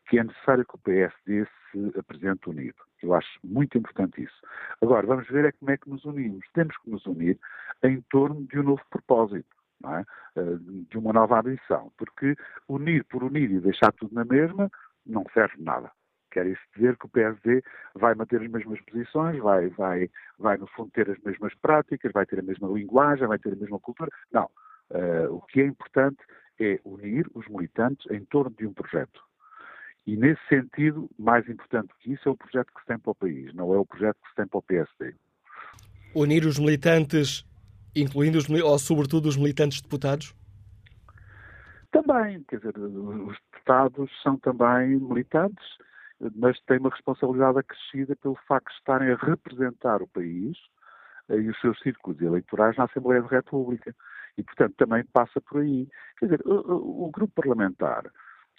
[0.09, 2.75] que é necessário que o PSD se apresente unido.
[3.01, 4.41] Eu acho muito importante isso.
[4.81, 6.45] Agora, vamos ver é como é que nos unimos.
[6.53, 7.39] Temos que nos unir
[7.83, 9.54] em torno de um novo propósito.
[9.83, 10.03] É?
[10.39, 10.57] Eh,
[10.89, 12.35] de uma nova ambição, porque
[12.67, 14.69] unir por unir e deixar tudo na mesma
[15.05, 15.91] não serve nada.
[16.31, 17.63] Quer isso dizer que o PSD
[17.93, 22.25] vai manter as mesmas posições, vai, vai, vai no fundo ter as mesmas práticas, vai
[22.25, 24.11] ter a mesma linguagem, vai ter a mesma cultura?
[24.31, 24.49] Não.
[24.89, 26.17] Uh, o que é importante
[26.59, 29.21] é unir os militantes em torno de um projeto.
[30.05, 33.15] E nesse sentido, mais importante que isso é o projeto que se tem para o
[33.15, 35.15] país, não é o projeto que se tem para o PSD.
[36.13, 37.45] Unir os militantes,
[37.95, 40.33] incluindo os, ou sobretudo os militantes deputados?
[41.91, 45.65] Também, quer dizer, os deputados são também militantes,
[46.35, 50.57] mas têm uma responsabilidade acrescida pelo facto de estarem a representar o país
[51.29, 53.95] eh, e os seus círculos eleitorais na Assembleia da República.
[54.37, 55.87] E, portanto, também passa por aí.
[56.19, 58.11] Quer dizer, o, o grupo parlamentar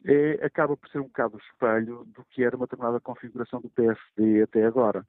[0.04, 3.68] é, acaba por ser um bocado o espelho do que era uma determinada configuração do
[3.70, 5.04] PSD até agora.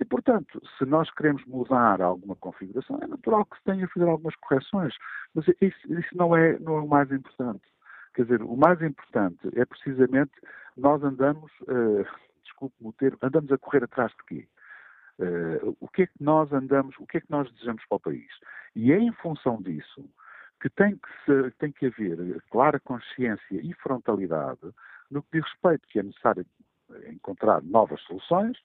[0.00, 4.08] E, portanto, se nós queremos mudar alguma configuração, é natural que se tenha a fazer
[4.08, 4.94] algumas correções,
[5.34, 7.62] mas isso, isso não, é, não é o mais importante.
[8.14, 10.32] Quer dizer, o mais importante é precisamente
[10.76, 12.06] nós andamos, uh,
[12.42, 14.48] desculpe-me o termo, andamos a correr atrás de quê?
[15.18, 18.00] Uh, o que é que nós andamos, o que é que nós desejamos para o
[18.00, 18.30] país?
[18.76, 20.08] E é em função disso
[20.60, 24.60] que tem que, se, tem que haver clara consciência e frontalidade
[25.10, 26.46] no que diz respeito que é necessário
[27.08, 28.58] encontrar novas soluções,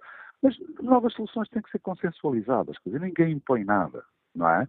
[0.43, 4.03] mas novas soluções têm que ser consensualizadas, quer dizer, ninguém impõe nada,
[4.35, 4.67] não é?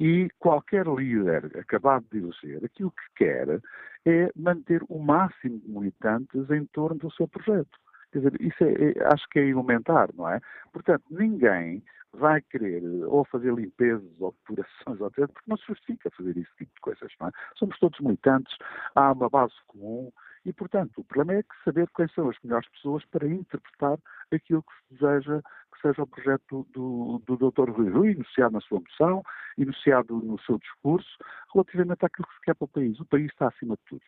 [0.00, 3.60] E qualquer líder acabado de eleger, aquilo que quer
[4.04, 7.78] é manter o máximo de militantes em torno do seu projeto.
[8.10, 10.40] Quer dizer, isso é, é, acho que é elementar, não é?
[10.72, 16.36] Portanto, ninguém vai querer ou fazer limpezas ou depurações, ou porque não se justifica fazer
[16.36, 17.30] esse tipo de coisas, não é?
[17.56, 18.54] Somos todos militantes,
[18.94, 20.12] há uma base comum
[20.44, 23.98] e, portanto, o problema é que saber quem são as melhores pessoas para interpretar
[24.32, 25.40] aquilo que se deseja
[25.72, 27.70] que seja o projeto do, do, do Dr.
[27.70, 29.22] Rui Rui, enunciado na sua moção,
[29.56, 31.08] enunciado no seu discurso,
[31.52, 33.00] relativamente àquilo que se quer para o país.
[33.00, 34.02] O país está acima de tudo.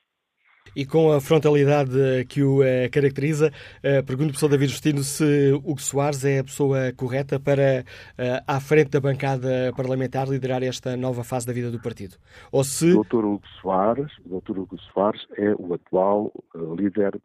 [0.76, 5.52] E com a frontalidade que o uh, caracteriza, uh, pergunto ao professor David Justino se
[5.52, 7.84] Hugo Soares é a pessoa correta para,
[8.18, 12.16] uh, à frente da bancada parlamentar, liderar esta nova fase da vida do partido.
[12.50, 12.92] Ou se...
[12.92, 13.24] Dr.
[13.24, 14.58] Hugo Soares, Dr.
[14.58, 16.32] Hugo Soares é o atual
[16.76, 17.20] líder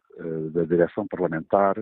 [0.52, 1.74] da direção parlamentar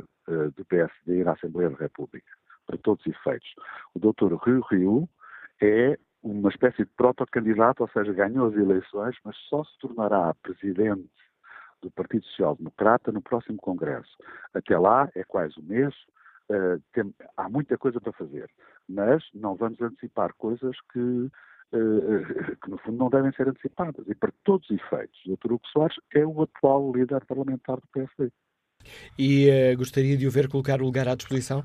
[0.57, 2.29] do PSD na Assembleia da República,
[2.67, 3.49] para todos os efeitos.
[3.95, 4.35] O Dr.
[4.45, 5.09] Rio Rio
[5.61, 11.09] é uma espécie de protocandidato, ou seja, ganhou as eleições, mas só se tornará presidente
[11.83, 14.17] do Partido Social Democrata no próximo Congresso.
[14.55, 15.95] Até lá, é quase um mês,
[16.51, 18.51] uh, tem, há muita coisa para fazer,
[18.89, 21.31] mas não vamos antecipar coisas que, uh,
[22.63, 24.07] que no fundo não devem ser antecipadas.
[24.09, 25.53] E para todos os efeitos, o Dr.
[25.53, 28.31] Hugo Soares é o atual líder parlamentar do PSD.
[29.19, 31.63] E uh, gostaria de o ver colocar o lugar à disposição?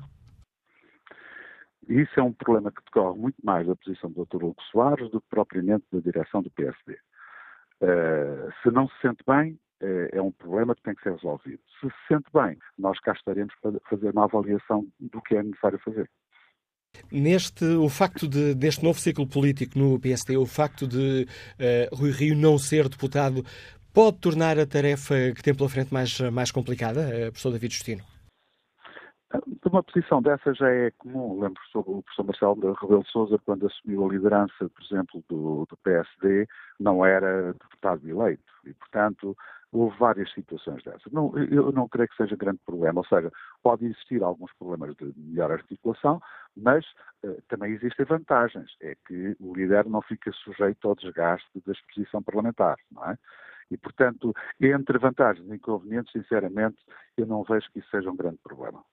[1.88, 4.44] Isso é um problema que decorre muito mais da posição do Dr.
[4.44, 6.94] Hugo Soares do que propriamente da direção do PSD.
[7.82, 11.60] Uh, se não se sente bem, é, é um problema que tem que ser resolvido.
[11.80, 15.78] Se se sente bem, nós cá estaremos para fazer uma avaliação do que é necessário
[15.84, 16.08] fazer.
[17.10, 21.26] Neste, o facto de, deste novo ciclo político no PSD, o facto de
[21.58, 23.44] uh, Rui Rio não ser deputado,
[23.92, 28.04] pode tornar a tarefa que tem pela frente mais, mais complicada, uh, professor David Justino?
[29.64, 31.40] Uma posição dessa já é comum.
[31.40, 35.76] Lembro sobre o professor Marcelo Rebelo Souza, quando assumiu a liderança, por exemplo, do, do
[35.78, 36.46] PSD,
[36.78, 38.52] não era deputado eleito.
[38.64, 39.36] E, portanto,
[39.74, 41.12] houve várias situações dessas.
[41.12, 43.30] Não, eu não creio que seja grande problema, ou seja,
[43.62, 46.20] pode existir alguns problemas de melhor articulação,
[46.56, 46.84] mas
[47.24, 48.70] uh, também existem vantagens.
[48.80, 53.18] É que o líder não fica sujeito ao desgaste da exposição parlamentar, não é?
[53.70, 56.78] E, portanto, entre vantagens e inconvenientes, sinceramente,
[57.16, 58.84] eu não vejo que isso seja um grande problema.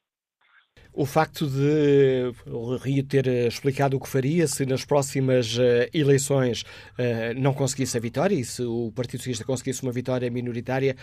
[0.94, 5.88] O facto de o Rio ter eh, explicado o que faria se nas próximas uh,
[5.94, 10.98] eleições uh, não conseguisse a vitória e se o Partido Socialista conseguisse uma vitória minoritária,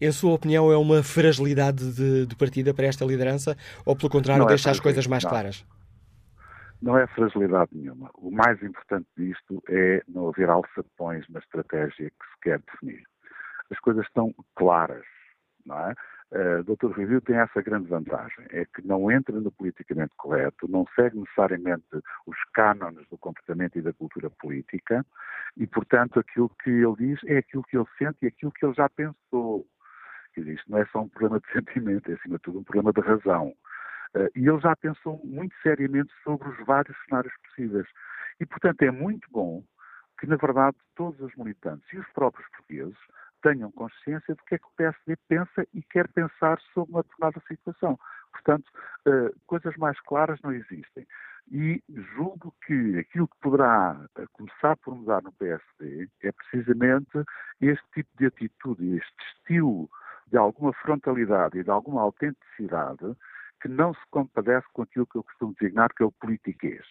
[0.00, 3.54] em sua opinião, é uma fragilidade de, de partida para esta liderança
[3.84, 5.30] ou, pelo contrário, é deixa as coisas mais não.
[5.30, 5.66] claras?
[6.80, 8.10] Não é fragilidade nenhuma.
[8.14, 13.02] O mais importante disto é não haver alçapões na estratégia que se quer definir.
[13.70, 15.04] as coisas estão claras,
[15.66, 15.94] não é?
[16.34, 16.90] Uh, Dr.
[16.90, 21.86] Rui tem essa grande vantagem, é que não entra no politicamente correto, não segue necessariamente
[22.26, 25.06] os cânones do comportamento e da cultura política,
[25.56, 28.74] e, portanto, aquilo que ele diz é aquilo que ele sente e aquilo que ele
[28.74, 29.64] já pensou.
[30.36, 33.00] Isto não é só um problema de sentimento, é, acima de tudo, um problema de
[33.00, 33.54] razão.
[34.16, 37.86] Uh, e ele já pensou muito seriamente sobre os vários cenários possíveis.
[38.40, 39.62] E, portanto, é muito bom
[40.18, 42.98] que, na verdade, todos os militantes e os próprios portugueses
[43.44, 47.42] tenham consciência do que é que o PSD pensa e quer pensar sobre uma determinada
[47.46, 47.98] situação.
[48.32, 48.64] Portanto,
[49.06, 51.06] uh, coisas mais claras não existem.
[51.52, 51.82] E
[52.16, 57.22] julgo que aquilo que poderá uh, começar por mudar no PSD é precisamente
[57.60, 59.90] este tipo de atitude, este estilo
[60.28, 63.14] de alguma frontalidade e de alguma autenticidade
[63.60, 66.84] que não se compadece com aquilo que eu costumo designar que é o politiquês.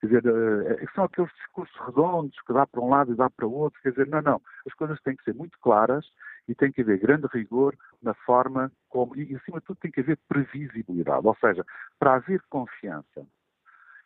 [0.00, 3.46] Quer dizer, uh, são aqueles discursos redondos que dá para um lado e dá para
[3.46, 3.80] o outro.
[3.82, 4.42] Quer dizer, não, não.
[4.66, 6.06] As coisas têm que ser muito claras
[6.48, 9.16] e tem que haver grande rigor na forma como.
[9.16, 11.26] E, acima de tudo, tem que haver previsibilidade.
[11.26, 11.64] Ou seja,
[11.98, 13.26] para haver confiança,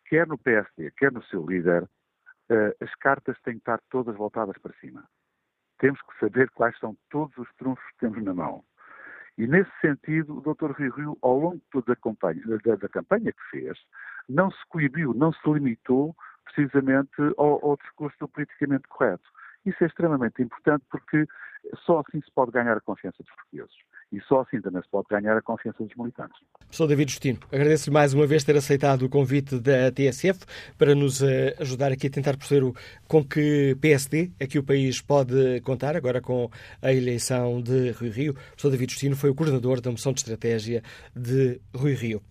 [0.07, 4.57] quer no PSD, quer no seu líder, uh, as cartas têm que estar todas voltadas
[4.57, 5.03] para cima.
[5.77, 8.63] Temos que saber quais são todos os trunfos que temos na mão.
[9.37, 10.71] E, nesse sentido, o Dr.
[10.71, 13.77] Rio Rio, ao longo da campanha, da, da campanha que fez,
[14.29, 19.23] não se coibiu, não se limitou precisamente ao, ao discurso do politicamente correto.
[19.65, 21.27] Isso é extremamente importante porque
[21.85, 23.75] só assim se pode ganhar a confiança dos portugueses.
[24.11, 26.39] E só assim também se pode ganhar a confiança dos militantes.
[26.69, 27.39] Sou David Justino.
[27.51, 30.45] Agradeço-lhe mais uma vez ter aceitado o convite da TSF
[30.77, 32.71] para nos eh, ajudar aqui a tentar perceber
[33.07, 36.49] com que PSD é que o país pode contar agora com
[36.81, 38.35] a eleição de Rui Rio.
[38.55, 40.81] Sou David Justino, foi o coordenador da moção de estratégia
[41.15, 42.21] de Rui Rio.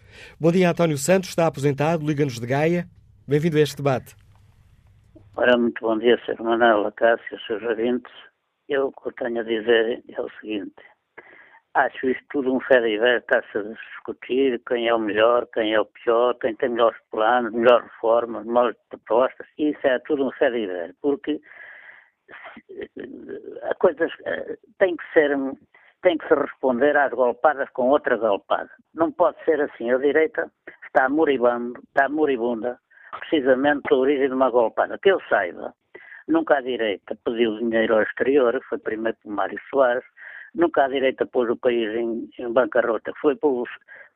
[0.41, 2.87] Bom dia, António Santos, está aposentado, liga-nos de Gaia.
[3.27, 4.15] Bem-vindo a este debate.
[5.37, 6.41] Ora, muito bom dia, Sr.
[6.41, 7.65] Manuel Acácio, Sr.
[7.69, 8.13] ouvintes.
[8.69, 10.83] Eu o que tenho a dizer é o seguinte.
[11.75, 15.87] Acho isto tudo um e está-se a discutir quem é o melhor, quem é o
[15.87, 19.47] pior, quem tem melhores planos, melhores reformas, melhores propostas.
[19.59, 21.41] Isso é tudo um e porque
[23.63, 25.37] a coisas eh, tem que ser
[26.03, 28.71] tem que se responder às golpadas com outra golpada.
[28.95, 29.91] Não pode ser assim.
[29.91, 30.51] A direita
[30.87, 32.79] está moribunda, está moribunda
[33.19, 34.99] precisamente pela origem de uma golpada.
[34.99, 35.75] Que eu saiba,
[36.29, 40.05] nunca a direita pediu dinheiro ao exterior, foi primeiro por Mário Soares,
[40.55, 43.65] nunca a direita pôs o país em, em bancarrota, foi pelo,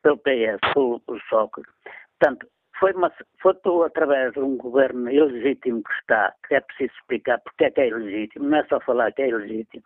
[0.02, 1.72] pelo PS, pelo, pelo Sócrates.
[2.18, 2.46] Portanto,
[2.78, 7.40] foi, uma, foi por, através de um governo ilegítimo que está, que é preciso explicar
[7.40, 9.82] porque é que é ilegítimo, não é só falar que é ilegítimo,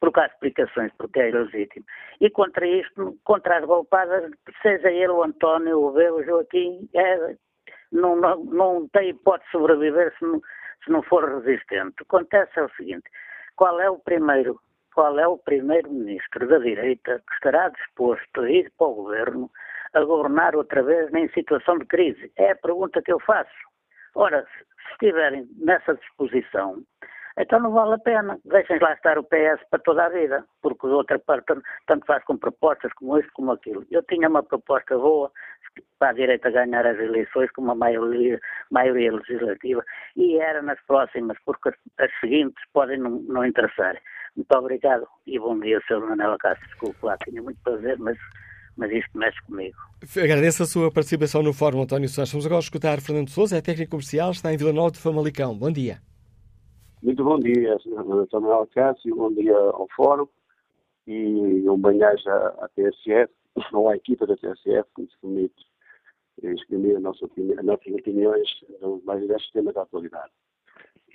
[0.00, 1.84] porque há explicações porque é ilegítimo.
[2.20, 4.30] E contra isto, contra as golpadas,
[4.62, 7.36] seja ele o António, o Bel, o Joaquim, é,
[7.90, 10.40] não, não, não tem hipótese de sobreviver se não,
[10.84, 11.94] se não for resistente.
[12.02, 13.08] Acontece é o seguinte,
[13.56, 14.60] qual é o primeiro,
[14.94, 19.50] qual é o primeiro-ministro da direita que estará disposto a ir para o governo
[19.94, 22.30] a governar outra vez em situação de crise?
[22.36, 23.50] É a pergunta que eu faço.
[24.14, 26.82] Ora, se estiverem nessa disposição,
[27.38, 28.38] então não vale a pena.
[28.44, 31.54] Deixem lá estar o PS para toda a vida, porque outra parte
[31.86, 33.84] tanto faz com propostas como isto como aquilo.
[33.90, 35.30] Eu tinha uma proposta boa
[35.98, 39.84] para a direita ganhar as eleições com uma maioria, maioria legislativa
[40.16, 43.96] e era nas próximas, porque as, seguintes podem não, não, interessar.
[44.34, 46.00] Muito obrigado e bom dia, Sr.
[46.00, 46.66] Manuel Castro.
[46.68, 48.16] Desculpe lá, tinha muito prazer, mas,
[48.76, 49.76] mas isto mexe comigo.
[50.16, 52.32] Agradeço a sua participação no Fórum, António Santos.
[52.32, 55.54] Vamos agora escutar Fernando Souza, é técnico comercial, está em Vila Nova de Famalicão.
[55.54, 55.98] Bom dia.
[57.06, 58.04] Muito bom dia, Sr.
[58.32, 60.26] Manuel Cássio, bom dia ao Fórum
[61.06, 63.32] e um banhagem à TSF,
[63.72, 65.66] ou à equipa da TSF, que nos permite
[66.42, 68.48] exprimir as nossas opiniões
[68.80, 70.32] nos mais diversos temas da atualidade.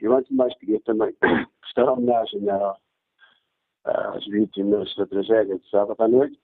[0.01, 1.13] Eu, antes de mais, queria também
[1.59, 2.41] prestar homenagem
[3.83, 6.39] às vítimas da tragédia de sábado à noite.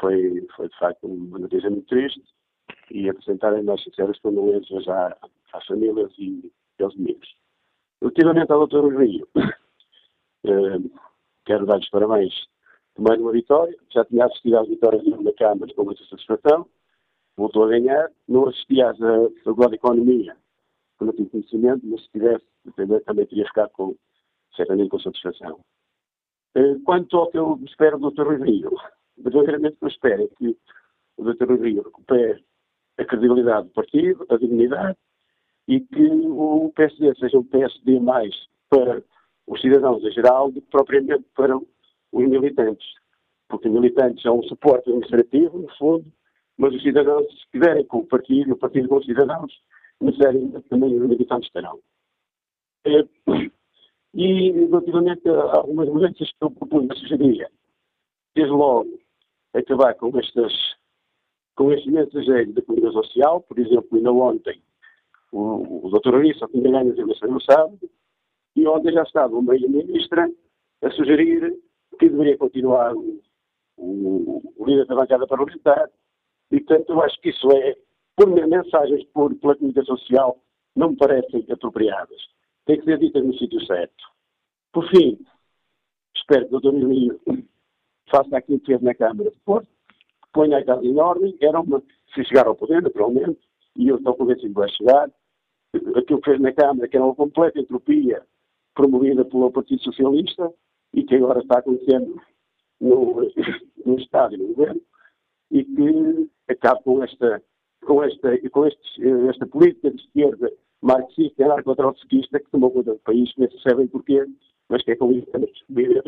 [0.00, 2.24] Foi, foi de facto, uma notícia muito triste
[2.90, 7.39] e apresentar as mais sinceras condolências às famílias e aos amigos.
[8.00, 8.96] Relativamente ao Dr.
[8.96, 9.28] Rio,
[10.44, 10.78] eh,
[11.44, 12.34] quero dar-lhes parabéns
[12.94, 13.76] também numa vitória.
[13.92, 16.66] Já tinha assistido às vitórias na Câmara com muita satisfação
[17.40, 18.10] voltou a ganhar.
[18.28, 18.94] Não assisti à
[19.44, 20.36] Faculdade de Economia,
[20.98, 22.44] porque não tinha conhecimento, mas se tivesse,
[22.76, 23.96] também, também teria ficado com,
[24.54, 25.60] certamente com satisfação.
[26.54, 28.26] Eh, quanto ao que eu espero do Dr.
[28.26, 28.70] Rui Rio,
[29.18, 30.56] verdadeiramente o que eu espero é que
[31.16, 31.46] o Dr.
[31.46, 32.44] Rui Rio recupere
[32.98, 34.98] a credibilidade do partido, a dignidade,
[35.70, 38.34] e que o PSD seja um PSD mais
[38.68, 39.04] para
[39.46, 41.64] os cidadãos em geral do que propriamente para os
[42.12, 42.84] militantes.
[43.48, 46.12] Porque militantes são um suporte administrativo, no fundo,
[46.58, 49.52] mas os cidadãos, se estiverem com o partido, o partido com os cidadãos,
[50.68, 51.78] também os militantes terão.
[52.84, 53.04] É,
[54.12, 57.48] E relativamente a algumas mudanças que eu propunha, sugeria,
[58.34, 58.98] desde logo,
[59.54, 60.52] acabar com estas
[61.54, 64.60] com estes mensageiros da comunicação social, por exemplo, ainda ontem
[65.32, 66.16] o, o Dr.
[66.16, 67.78] Arissa tinha ganho as eleições no sábado,
[68.56, 70.30] e ontem já estava uma ministra
[70.82, 71.56] a sugerir
[71.98, 73.20] que deveria continuar o,
[73.76, 75.90] o, líder da bancada parlamentar,
[76.50, 77.76] e portanto eu acho que isso é,
[78.16, 80.38] por mensagens por, pela comunicação social,
[80.74, 82.20] não me parecem apropriadas.
[82.66, 84.04] Tem que ser ditas no sítio certo.
[84.72, 85.18] Por fim,
[86.14, 86.74] espero que o Dr.
[86.74, 87.20] Emílio
[88.10, 89.68] faça aquilo que fez na Câmara de Porto,
[90.32, 91.82] ponha a casa em ordem, era uma,
[92.14, 93.40] se chegar ao poder, naturalmente,
[93.76, 95.10] e eu estou convencido que vai chegar,
[95.96, 98.22] aquilo que fez na Câmara, que era uma completa entropia
[98.74, 100.52] promovida pelo Partido Socialista
[100.94, 102.20] e que agora está acontecendo
[102.80, 103.20] no,
[103.84, 104.80] no Estado e no Governo,
[105.50, 107.42] e que acabe com esta,
[107.84, 110.52] com esta, com este, esta política de esquerda
[110.82, 114.24] marxista e anarcotrotskista que tomou conta do país, que nem se sabem porquê,
[114.68, 116.02] mas que é com isso que temos viver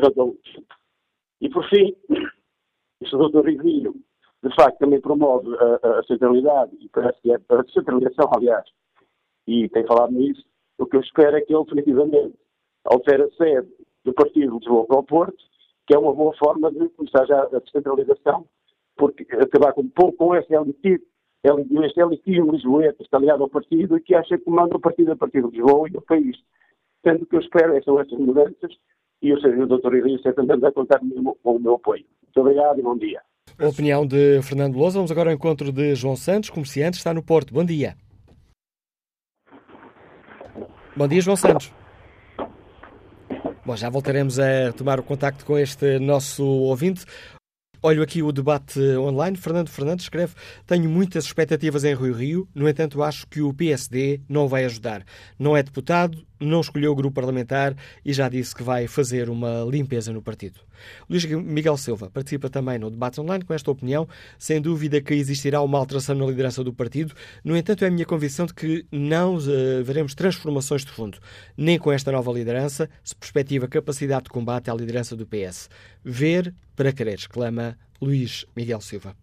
[1.41, 3.45] E por fim, o Dr.
[3.45, 3.93] Rivinho
[4.41, 8.65] de facto também promove a, a centralidade e parece que é a centralização, aliás,
[9.47, 10.43] e tem falado nisso,
[10.77, 12.33] o que eu espero é que ele definitivamente
[12.85, 13.67] altere a sede
[14.03, 15.43] do Partido de Lisboa para o Porto,
[15.87, 18.45] que é uma boa forma de começar já a descentralização,
[18.95, 21.05] porque acabar com, com esse elitismo,
[21.83, 25.11] este elitismo lisboeta que está ligado ao partido e que acha que comanda o partido
[25.11, 26.37] a partir de Lisboa e do país.
[27.05, 28.71] Sendo que eu espero é são essas mudanças
[29.21, 29.95] e que o Dr.
[29.95, 32.05] Irinho certamente vai contar com o meu apoio.
[32.23, 33.21] Muito obrigado e bom dia.
[33.59, 34.97] A opinião de Fernando Lousa.
[34.97, 37.53] Vamos agora ao encontro de João Santos, comerciante, está no Porto.
[37.53, 37.95] Bom dia.
[40.95, 41.71] Bom dia, João Santos.
[43.65, 47.03] Bom, já voltaremos a tomar o contacto com este nosso ouvinte.
[47.85, 49.35] Olho aqui o debate online.
[49.35, 50.33] Fernando Fernandes escreve:
[50.65, 55.03] Tenho muitas expectativas em Rio Rio, no entanto, acho que o PSD não vai ajudar.
[55.37, 57.75] Não é deputado, não escolheu o grupo parlamentar
[58.05, 60.61] e já disse que vai fazer uma limpeza no partido.
[61.09, 64.07] Luís Miguel Silva participa também no debate online com esta opinião.
[64.39, 67.13] Sem dúvida que existirá uma alteração na liderança do partido.
[67.43, 71.17] No entanto, é a minha convicção de que não uh, veremos transformações de fundo.
[71.57, 75.69] Nem com esta nova liderança se perspectiva capacidade de combate à liderança do PS.
[76.03, 79.15] Ver para querer, exclama Luís Miguel Silva.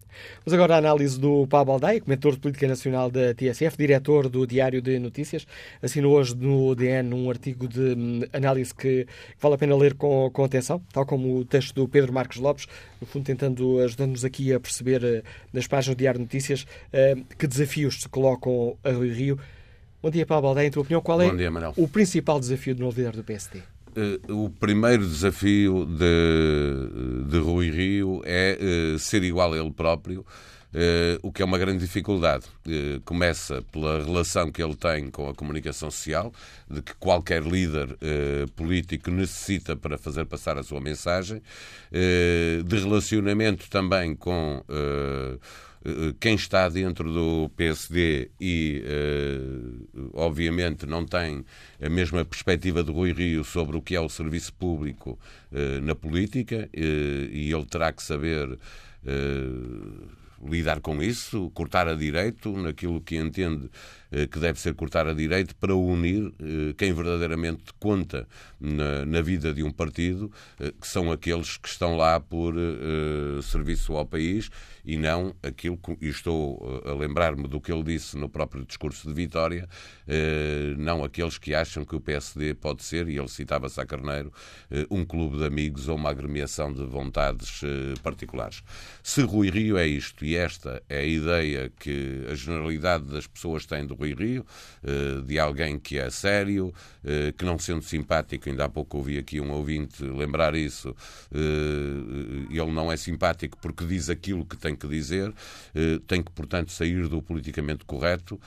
[0.43, 4.45] Vamos agora à análise do Pablo Aldeia, comentador de política nacional da TSF, diretor do
[4.45, 5.45] Diário de Notícias.
[5.81, 9.07] Assinou hoje no DN um artigo de hum, análise que
[9.39, 12.67] vale a pena ler com, com atenção, tal como o texto do Pedro Marcos Lopes,
[12.99, 15.23] no fundo tentando, ajudando-nos aqui a perceber eh,
[15.53, 19.39] nas páginas do Diário de Notícias eh, que desafios se colocam a Rio Rio.
[20.01, 20.67] Bom dia, Pablo Aldeia.
[20.67, 23.61] Em tua opinião, qual é dia, o principal desafio do novo líder do PSD?
[23.95, 28.57] Uh, o primeiro desafio de, de Rui Rio é
[28.95, 32.45] uh, ser igual a ele próprio, uh, o que é uma grande dificuldade.
[33.03, 36.31] começa pela relação que ele tem com a comunicação social,
[36.69, 37.97] de que qualquer líder
[38.55, 41.41] político necessita para fazer passar a sua mensagem,
[42.65, 45.37] de relacionamento também com eh,
[46.19, 51.43] quem está dentro do PSD e, uh, obviamente, não tem
[51.81, 55.17] a mesma perspectiva de Rui Rio sobre o que é o serviço público
[55.81, 58.57] na política, e ele terá que saber
[60.43, 63.69] lidar com isso, cortar a direito naquilo que entende eh,
[64.31, 68.27] que deve ser cortar a direito para unir eh, quem verdadeiramente conta
[68.59, 72.53] na, na vida de um partido, eh, que são aqueles que estão lá por
[73.43, 74.49] serviço ao país
[74.83, 79.07] e não aquilo que, e estou a lembrar-me do que ele disse no próprio discurso
[79.07, 79.67] de Vitória,
[80.77, 84.31] não aqueles que acham que o PSD pode ser, e ele citava Sá Carneiro,
[84.89, 87.61] um clube de amigos ou uma agremiação de vontades
[88.01, 88.63] particulares.
[89.03, 93.65] Se Rui Rio é isto e esta é a ideia que a generalidade das pessoas
[93.65, 94.45] tem do Rui Rio,
[94.83, 96.73] eh, de alguém que é sério,
[97.03, 100.95] eh, que não sendo simpático, ainda há pouco ouvi aqui um ouvinte lembrar isso,
[101.31, 105.33] eh, ele não é simpático porque diz aquilo que tem que dizer,
[106.07, 108.39] tem que, portanto, sair do politicamente correto,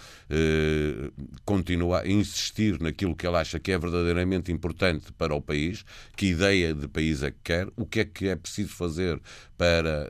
[1.45, 5.85] continuar a insistir naquilo que ele acha que é verdadeiramente importante para o país,
[6.17, 9.21] que ideia de país é que quer, o que é que é preciso fazer
[9.57, 10.09] para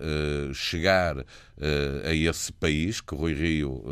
[0.53, 1.19] chegar
[2.05, 3.85] a esse país que Rui Rio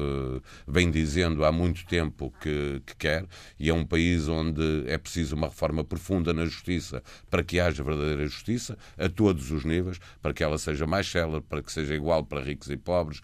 [0.66, 3.24] vem dizendo há muito tempo que, que quer,
[3.58, 7.84] e é um país onde é preciso uma reforma profunda na justiça para que haja
[7.84, 11.94] verdadeira justiça, a todos os níveis, para que ela seja mais célere, para que seja
[11.94, 13.20] igual para ricos e pobres,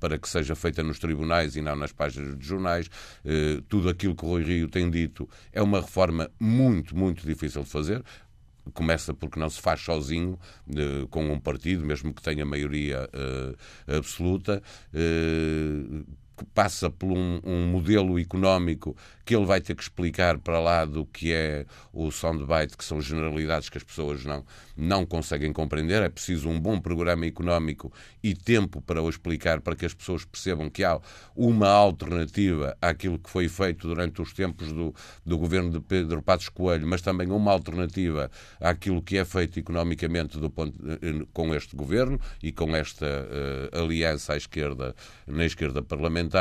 [0.00, 2.88] para que seja feita nos tribunais e não nas páginas de jornais.
[3.68, 8.02] Tudo aquilo que Rui Rio tem dito é uma reforma muito, muito difícil de fazer
[8.74, 10.38] começa porque não se faz sozinho
[10.68, 14.62] uh, com um partido, mesmo que tenha maioria uh, absoluta.
[16.54, 21.06] Passa por um, um, modelo económico que ele vai ter que explicar para lá do
[21.06, 24.44] que é o soundbite, que são generalidades que as pessoas não,
[24.76, 26.02] não conseguem compreender.
[26.02, 30.24] É preciso um bom programa económico e tempo para o explicar, para que as pessoas
[30.24, 31.00] percebam que há
[31.36, 36.48] uma alternativa àquilo que foi feito durante os tempos do, do governo de Pedro Passos
[36.48, 38.30] Coelho, mas também uma alternativa
[38.60, 44.34] àquilo que é feito economicamente ponto, eh, com este governo e com esta uh, aliança
[44.34, 44.94] à esquerda,
[45.26, 46.31] na esquerda parlamentar.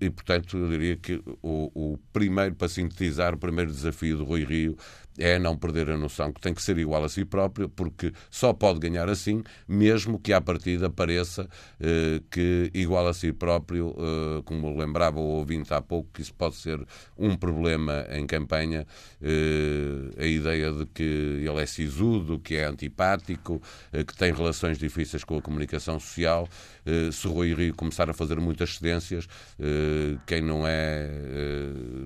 [0.00, 4.44] E, portanto, eu diria que o, o primeiro, para sintetizar, o primeiro desafio do Rui
[4.44, 4.76] Rio
[5.18, 8.52] é não perder a noção que tem que ser igual a si próprio, porque só
[8.52, 11.48] pode ganhar assim, mesmo que à partida pareça
[11.80, 16.34] eh, que igual a si próprio, eh, como lembrava o ouvinte há pouco, que isso
[16.34, 16.80] pode ser
[17.18, 18.86] um problema em campanha,
[19.20, 23.60] eh, a ideia de que ele é sisudo, que é antipático,
[23.92, 26.48] eh, que tem relações difíceis com a comunicação social.
[26.84, 29.26] Eh, se Rui Rio começar a fazer muitas cedências,
[29.58, 31.10] eh, quem não é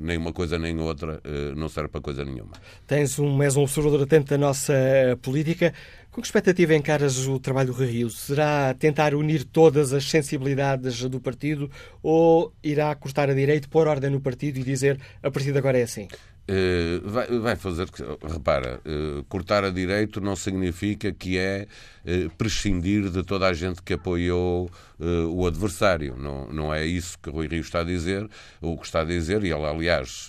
[0.00, 1.20] nem uma coisa nem outra
[1.56, 2.52] não serve para coisa nenhuma.
[2.96, 5.74] Tens um, és um observador atento da nossa eh, política.
[6.10, 8.08] Com que expectativa encaras o trabalho do Rio?
[8.08, 11.70] Será tentar unir todas as sensibilidades do partido
[12.02, 15.78] ou irá cortar a direito, pôr ordem no partido e dizer a partir de agora
[15.78, 16.08] é assim?
[16.48, 17.86] Uh, vai, vai, fazer.
[18.32, 21.66] Repara, uh, cortar a direito não significa que é
[22.06, 26.16] uh, prescindir de toda a gente que apoiou o adversário.
[26.16, 28.26] Não, não é isso que Rui Rio está a dizer.
[28.62, 30.28] O que está a dizer, e ele, aliás,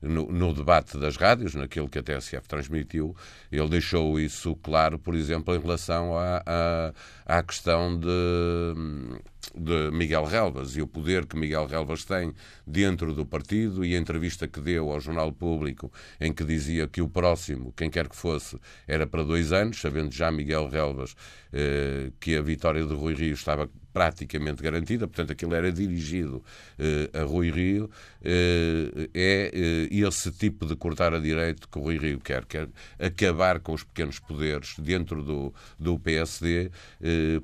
[0.00, 3.16] no, no, debate das rádios, naquilo que a TSF transmitiu,
[3.50, 9.16] ele deixou isso claro, por exemplo, em relação à, à, à questão de
[9.54, 12.32] de Miguel Relvas e o poder que Miguel Relvas tem
[12.66, 17.00] dentro do partido e a entrevista que deu ao Jornal Público em que dizia que
[17.00, 21.16] o próximo, quem quer que fosse, era para dois anos, sabendo já Miguel Relvas
[21.52, 26.44] eh, que a vitória de Rui Rio estava praticamente garantida, portanto aquilo era dirigido
[26.78, 27.90] eh, a Rui Rio,
[28.22, 32.68] eh, é eh, esse tipo de cortar a direito que o Rui Rio quer, quer
[32.98, 36.70] acabar com os pequenos poderes dentro do, do PSD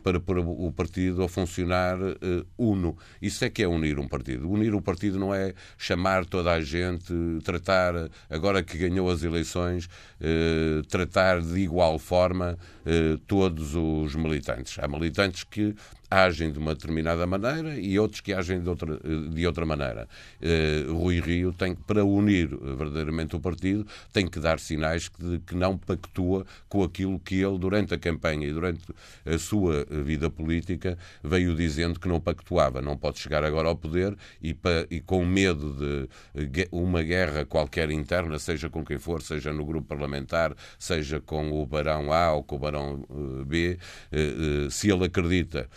[0.03, 1.97] para pôr o partido a funcionar
[2.59, 2.99] uno.
[3.23, 4.51] Isso é que é unir um partido.
[4.51, 7.95] Unir um partido não é chamar toda a gente, tratar,
[8.29, 9.89] agora que ganhou as eleições,
[10.89, 12.59] tratar de igual forma
[13.27, 14.79] todos os militantes.
[14.79, 15.75] Há militantes que
[16.13, 18.99] agem de uma determinada maneira e outros que agem de outra,
[19.31, 20.07] de outra maneira.
[20.41, 25.39] Uh, Rui Rio tem que, para unir verdadeiramente o partido, tem que dar sinais de
[25.41, 28.83] que não pactua com aquilo que ele, durante a campanha e durante
[29.25, 32.83] a sua vida política, veio dizendo que não pactuava.
[32.83, 34.55] Não pode chegar agora ao poder e,
[34.91, 35.73] e com medo
[36.35, 41.53] de uma guerra qualquer interna, seja com quem for, seja no grupo parlamentar, seja com
[41.53, 43.79] o Barão A ou com o Barão eh, B,
[44.71, 45.69] se ele acredita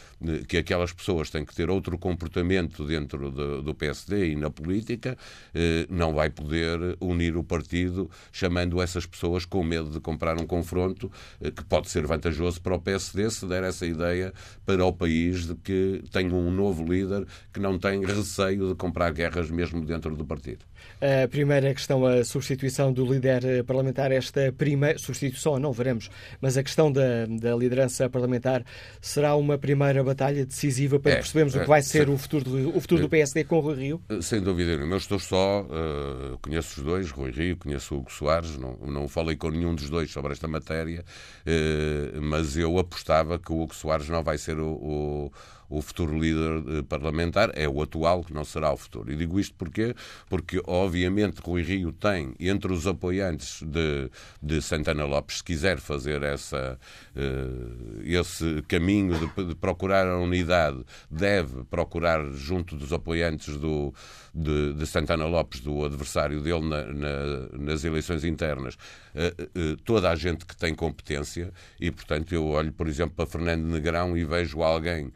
[0.47, 5.17] que aquelas pessoas têm que ter outro comportamento dentro do, do PSD e na política,
[5.53, 10.45] eh, não vai poder unir o partido chamando essas pessoas com medo de comprar um
[10.45, 11.11] confronto
[11.41, 14.33] eh, que pode ser vantajoso para o PSD se der essa ideia
[14.65, 19.11] para o país de que tem um novo líder que não tem receio de comprar
[19.11, 20.65] guerras mesmo dentro do partido.
[21.01, 26.09] A primeira questão, a substituição do líder parlamentar, esta primeira substituição, não veremos,
[26.39, 28.63] mas a questão da, da liderança parlamentar
[29.01, 32.43] será uma primeira batalha decisiva para é, percebermos é, o que vai ser o futuro,
[32.45, 34.01] do, o futuro do PSD com o Rui Rio?
[34.09, 34.95] Eh, sem dúvida nenhuma.
[34.95, 39.07] Eu estou só, uh, conheço os dois, Rui Rio, conheço o Hugo Soares, não, não
[39.07, 41.03] falei com nenhum dos dois sobre esta matéria,
[41.45, 45.31] uh, mas eu apostava que o Hugo Soares não vai ser o, o
[45.69, 49.11] o futuro líder parlamentar, é o atual, que não será o futuro.
[49.11, 49.95] E digo isto porquê?
[50.29, 54.09] Porque, obviamente, Rui Rio tem, entre os apoiantes de,
[54.41, 56.77] de Santana Lopes, se quiser fazer essa,
[57.15, 63.93] uh, esse caminho de, de procurar a unidade, deve procurar junto dos apoiantes do,
[64.35, 70.09] de, de Santana Lopes, do adversário dele na, na, nas eleições internas, uh, uh, toda
[70.09, 74.25] a gente que tem competência e, portanto, eu olho, por exemplo, para Fernando Negrão e
[74.25, 75.11] vejo alguém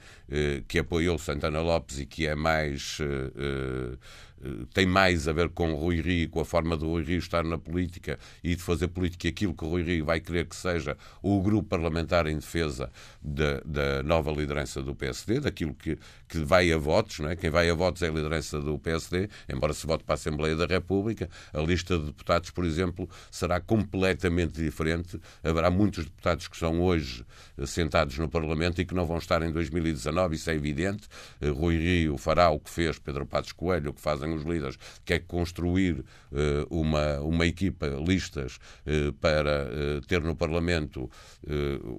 [0.67, 2.99] que apoiou Santana Lopes e que é mais
[4.41, 7.19] eh, tem mais a ver com o Rui Rio, com a forma do Rui Rio
[7.19, 10.55] estar na política e de fazer política aquilo que o Rui Rio vai querer que
[10.55, 12.89] seja o grupo parlamentar em defesa
[13.21, 15.97] da, da nova liderança do PSD, daquilo que,
[16.27, 17.35] que vai a votos, não é?
[17.35, 20.55] quem vai a votos é a liderança do PSD, embora se vote para a Assembleia
[20.55, 25.19] da República, a lista de deputados, por exemplo, será completamente diferente.
[25.43, 27.25] Haverá muitos deputados que são hoje
[27.65, 31.07] sentados no Parlamento e que não vão estar em 2019, isso é evidente.
[31.41, 34.43] Eh, Rui Rio fará o que fez Pedro Passos Coelho, o que fazem fazem os
[34.43, 36.05] líderes, que é construir uh,
[36.69, 41.09] uma, uma equipa, listas, uh, para uh, ter no Parlamento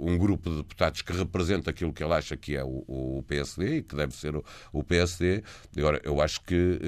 [0.00, 3.78] um grupo de deputados que representa aquilo que ele acha que é o, o PSD
[3.78, 5.42] e que deve ser o, o PSD.
[5.76, 6.78] Agora, eu acho que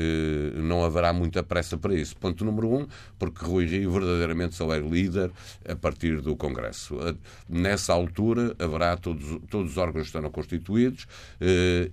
[0.54, 2.16] não haverá muita pressa para isso.
[2.16, 2.86] Ponto número um,
[3.18, 5.30] porque Rui Rio verdadeiramente só é líder
[5.68, 6.96] a partir do Congresso.
[7.48, 11.06] Nessa altura haverá todos, todos os órgãos estão constituídos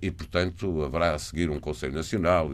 [0.00, 2.52] e, portanto, haverá a seguir um Conselho Nacional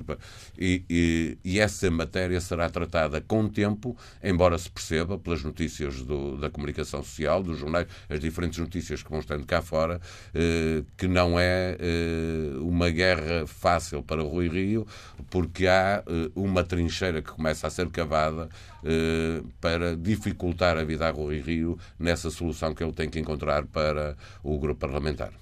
[0.58, 6.36] e, e, e essa matéria será tratada com tempo, embora se perceba pelas notícias do,
[6.36, 10.00] da comunicação social, dos jornais, as diferentes notícias que vão estando cá fora,
[10.34, 14.86] eh, que não é eh, uma guerra fácil para Rui Rio,
[15.28, 18.48] porque há eh, uma trincheira que começa a ser cavada
[19.60, 24.16] para dificultar a vida a Rui Rio nessa solução que ele tem que encontrar para
[24.42, 25.32] o grupo parlamentar.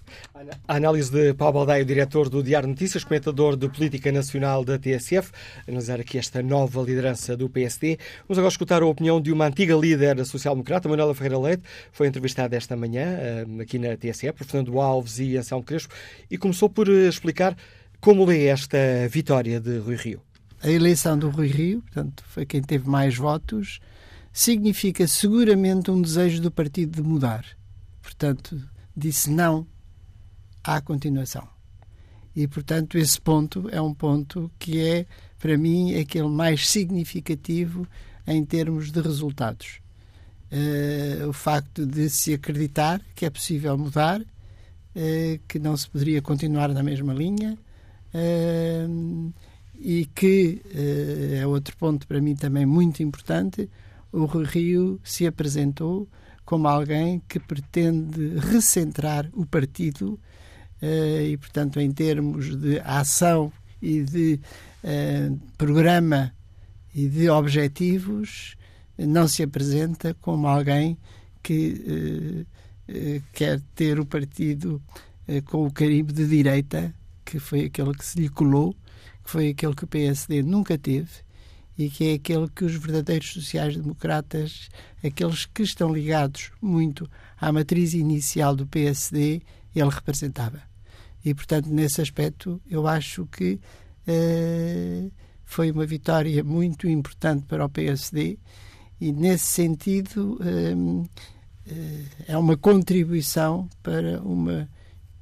[0.67, 5.31] A análise de Paulo Baldaio, diretor do Diário Notícias, comentador de política nacional da TSF,
[5.67, 7.99] analisar aqui esta nova liderança do PSD.
[8.29, 11.63] Vamos agora escutar a opinião de uma antiga líder social-democrata, Manuela Ferreira Leite,
[11.93, 15.95] foi entrevistada esta manhã eh, aqui na TSF por Fernando Alves e Anselmo Crespo
[16.31, 17.57] e começou por eh, explicar
[18.01, 18.79] como lê esta
[19.09, 20.21] vitória de Rui Rio
[20.65, 23.81] a eleição do Rui Rio, portanto, foi quem teve mais votos,
[24.33, 27.45] significa seguramente um desejo do partido de mudar.
[28.01, 28.59] Portanto,
[28.97, 29.67] disse não
[30.65, 31.47] à continuação.
[32.35, 35.05] E, portanto, esse ponto é um ponto que é,
[35.39, 37.87] para mim, aquele mais significativo
[38.27, 39.81] em termos de resultados.
[40.51, 46.23] Uh, o facto de se acreditar que é possível mudar, uh, que não se poderia
[46.23, 47.59] continuar na mesma linha.
[48.15, 49.31] Uh,
[49.79, 53.69] e que uh, é outro ponto para mim também muito importante,
[54.13, 56.09] o Rio se apresentou
[56.45, 60.19] como alguém que pretende recentrar o partido
[60.83, 63.53] uh, e, portanto, em termos de ação
[63.83, 64.41] e de
[64.85, 66.33] uh, programa
[66.95, 68.57] e de objetivos,
[68.97, 70.97] não se apresenta como alguém
[71.43, 72.47] que
[73.33, 74.81] quer ter o partido
[75.47, 76.95] com o carimbo de direita,
[77.25, 78.75] que foi aquele que se lhe colou,
[79.25, 81.25] que foi aquele que o PSD nunca teve
[81.77, 84.69] e que é aquele que os verdadeiros sociais-democratas,
[85.03, 87.11] aqueles que estão ligados muito
[87.41, 89.43] à matriz inicial do PSD,
[89.75, 90.63] ele representava.
[91.25, 93.59] E, portanto, nesse aspecto, eu acho que
[94.07, 95.13] uh,
[95.45, 98.39] foi uma vitória muito importante para o PSD
[99.01, 101.09] e, nesse sentido, uh,
[102.29, 104.69] é uma contribuição para uma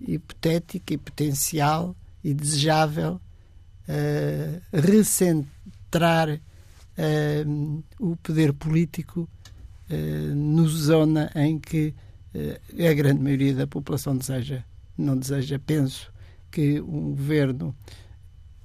[0.01, 3.21] hipotética e potencial e desejável
[3.93, 9.29] uh, recentrar uh, o poder político
[9.91, 11.95] uh, no zona em que
[12.89, 14.65] a grande maioria da população deseja.
[14.97, 16.11] Não deseja, penso,
[16.51, 17.77] que um governo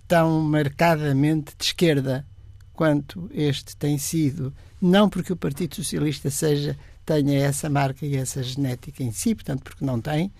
[0.07, 2.25] tão marcadamente de esquerda
[2.71, 8.41] quanto este tem sido, não porque o Partido Socialista seja tenha essa marca e essa
[8.41, 10.31] genética em si, portanto, porque não tem,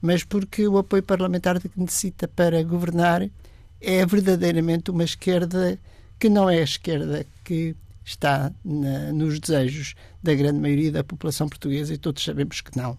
[0.00, 3.28] mas porque o apoio parlamentar que necessita para governar
[3.84, 5.78] é verdadeiramente uma esquerda
[6.18, 11.48] que não é a esquerda que está na, nos desejos da grande maioria da população
[11.48, 12.98] portuguesa e todos sabemos que não.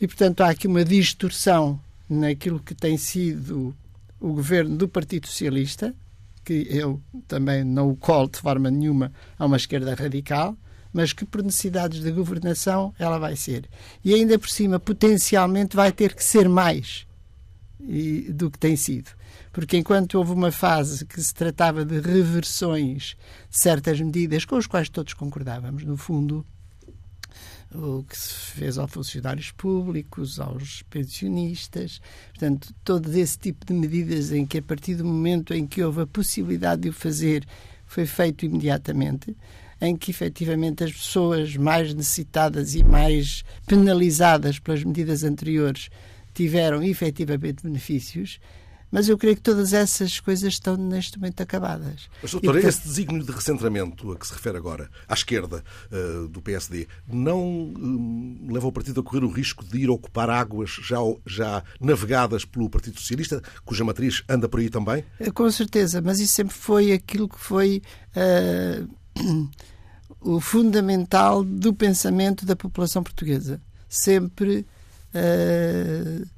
[0.00, 3.74] E, portanto, há aqui uma distorção naquilo que tem sido
[4.20, 5.94] o governo do Partido Socialista,
[6.44, 10.56] que eu também não o colo de forma nenhuma a uma esquerda radical,
[10.92, 13.68] mas que por necessidades de governação ela vai ser.
[14.04, 17.06] E ainda por cima, potencialmente, vai ter que ser mais
[18.28, 19.10] do que tem sido
[19.52, 23.16] porque enquanto houve uma fase que se tratava de reversões
[23.50, 26.44] de certas medidas com as quais todos concordávamos, no fundo,
[27.74, 32.00] o que se fez aos funcionários públicos, aos pensionistas,
[32.30, 36.02] portanto, todo esse tipo de medidas em que, a partir do momento em que houve
[36.02, 37.46] a possibilidade de o fazer,
[37.86, 39.36] foi feito imediatamente,
[39.80, 45.90] em que efetivamente as pessoas mais necessitadas e mais penalizadas pelas medidas anteriores
[46.34, 48.38] tiveram efetivamente benefícios,
[48.92, 52.10] mas eu creio que todas essas coisas estão neste momento acabadas.
[52.20, 52.68] Mas, doutor, portanto...
[52.68, 57.40] esse desígnio de recentramento a que se refere agora, à esquerda uh, do PSD, não
[57.42, 62.44] um, leva o partido a correr o risco de ir ocupar águas já, já navegadas
[62.44, 65.02] pelo Partido Socialista, cuja matriz anda por aí também?
[65.18, 67.82] Eh, com certeza, mas isso sempre foi aquilo que foi.
[68.14, 69.48] Uh,
[70.20, 73.60] o fundamental do pensamento da população portuguesa.
[73.88, 74.64] Sempre
[75.14, 76.28] uh,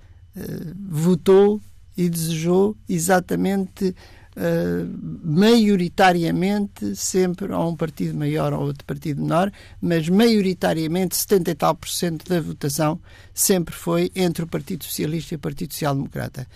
[0.89, 1.61] votou
[1.97, 3.95] e desejou exatamente
[4.37, 11.55] uh, maioritariamente sempre a um partido maior ou outro partido menor, mas maioritariamente 70 e
[11.55, 13.01] tal por cento da votação
[13.33, 16.47] sempre foi entre o Partido Socialista e o Partido Social Democrata.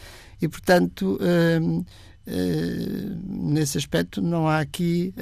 [0.41, 1.87] E, portanto, uh,
[3.27, 5.15] nesse aspecto não há aqui,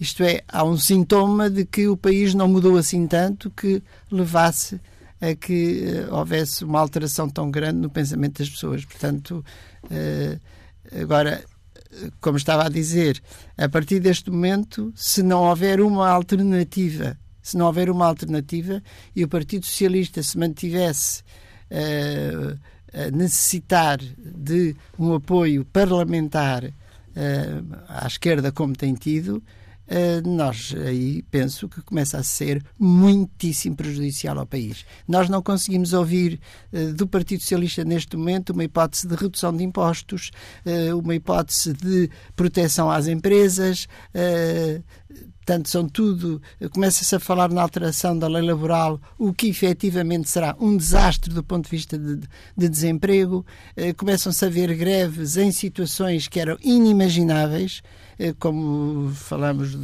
[0.00, 4.80] isto é, há um sintoma de que o país não mudou assim tanto que levasse
[5.20, 8.84] a que houvesse uma alteração tão grande no pensamento das pessoas.
[8.84, 9.44] Portanto,
[11.00, 11.44] agora,
[12.20, 13.22] como estava a dizer,
[13.56, 18.82] a partir deste momento, se não houver uma alternativa, se não houver uma alternativa
[19.14, 21.22] e o Partido Socialista se mantivesse
[21.70, 22.58] uh,
[22.92, 26.72] a necessitar de um apoio parlamentar
[27.88, 29.42] à esquerda como tem tido,
[30.24, 34.84] nós aí penso que começa a ser muitíssimo prejudicial ao país.
[35.06, 36.40] Nós não conseguimos ouvir
[36.72, 40.30] uh, do Partido Socialista neste momento uma hipótese de redução de impostos,
[40.64, 43.86] uh, uma hipótese de proteção às empresas.
[45.36, 46.42] Portanto, são tudo.
[46.72, 51.44] Começa-se a falar na alteração da lei laboral, o que efetivamente será um desastre do
[51.44, 52.18] ponto de vista de,
[52.56, 53.46] de desemprego.
[53.96, 57.80] Começam-se a ver greves em situações que eram inimagináveis.
[58.18, 59.76] Eh, como falamos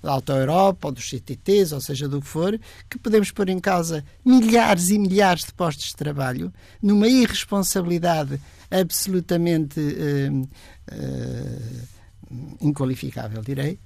[0.00, 3.58] da Auto Europa ou dos CTTs, ou seja, do que for, que podemos pôr em
[3.58, 8.40] causa milhares e milhares de postos de trabalho numa irresponsabilidade
[8.70, 10.48] absolutamente uh,
[10.92, 13.78] uh, inqualificável, direi.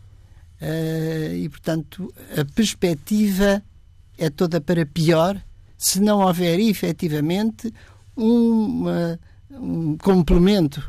[0.61, 3.63] Uh, e, portanto, a perspectiva
[4.19, 5.41] é toda para pior
[5.79, 7.73] se não houver efetivamente
[8.15, 9.19] uma,
[9.51, 10.83] um complemento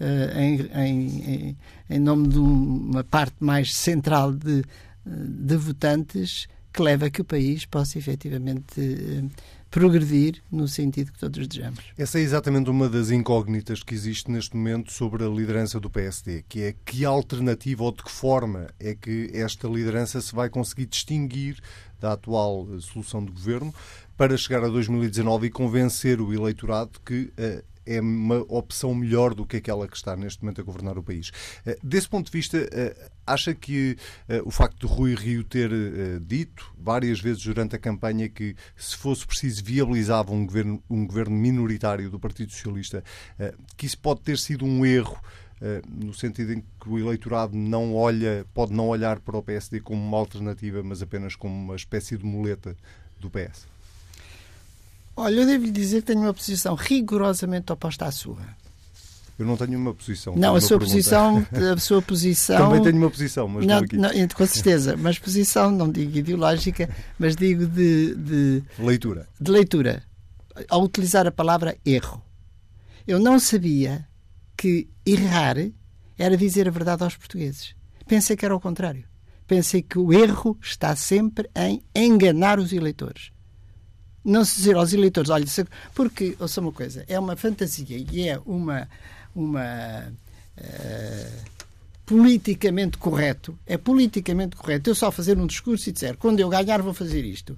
[0.00, 1.56] em, em,
[1.88, 4.64] em, nome de uma parte mais central de,
[5.04, 6.46] de votantes
[6.76, 9.30] que leva a que o país possa efetivamente uh,
[9.70, 11.80] progredir no sentido que todos desejamos.
[11.96, 16.44] Essa é exatamente uma das incógnitas que existe neste momento sobre a liderança do PSD,
[16.46, 20.84] que é que alternativa ou de que forma é que esta liderança se vai conseguir
[20.84, 21.58] distinguir
[21.98, 23.74] da atual solução de governo
[24.16, 29.46] para chegar a 2019 e convencer o eleitorado que uh, é uma opção melhor do
[29.46, 31.30] que aquela que está neste momento a governar o país.
[31.64, 33.96] Eh, desse ponto de vista, eh, acha que
[34.28, 35.70] eh, o facto de Rui Rio ter
[36.20, 41.36] dito várias vezes durante a campanha que, se fosse preciso, viabilizava um governo, um governo
[41.36, 43.02] minoritário do Partido Socialista,
[43.76, 45.18] que isso pode ter sido um erro?
[45.88, 50.06] no sentido em que o eleitorado não olha, pode não olhar para o PSD como
[50.06, 52.76] uma alternativa, mas apenas como uma espécie de muleta
[53.18, 53.75] do PS?
[55.16, 58.36] Olha, eu devo lhe dizer que tenho uma posição rigorosamente oposta à sua.
[59.38, 60.36] Eu não tenho uma posição.
[60.36, 62.58] Não, a sua posição, a sua posição.
[62.58, 66.88] Também tenho uma posição, mas não, não, com certeza, mas posição não digo ideológica,
[67.18, 69.26] mas digo de, de leitura.
[69.40, 70.02] De leitura.
[70.68, 72.22] Ao utilizar a palavra erro,
[73.06, 74.06] eu não sabia
[74.56, 75.56] que errar
[76.18, 77.74] era dizer a verdade aos portugueses.
[78.06, 79.04] Pensei que era o contrário.
[79.46, 83.35] Pensei que o erro está sempre em enganar os eleitores
[84.26, 85.46] não se dizer aos eleitores, olha,
[85.94, 88.88] porque, ouça uma coisa, é uma fantasia e é uma,
[89.34, 90.12] uma
[90.58, 91.50] uh,
[92.04, 96.82] politicamente correto, é politicamente correto eu só fazer um discurso e dizer, quando eu ganhar
[96.82, 97.56] vou fazer isto.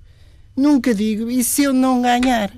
[0.54, 2.52] Nunca digo, e se eu não ganhar?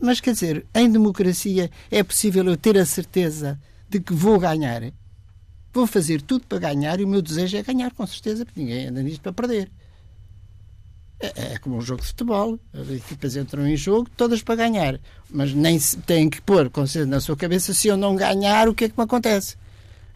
[0.00, 4.82] Mas quer dizer, em democracia é possível eu ter a certeza de que vou ganhar.
[5.74, 8.86] Vou fazer tudo para ganhar e o meu desejo é ganhar, com certeza, porque ninguém
[8.86, 9.70] anda nisto para perder.
[11.20, 12.58] É, é como um jogo de futebol.
[12.72, 15.00] As equipas entram em jogo todas para ganhar.
[15.30, 16.70] Mas nem têm que pôr
[17.06, 19.56] na sua cabeça se eu não ganhar, o que é que me acontece?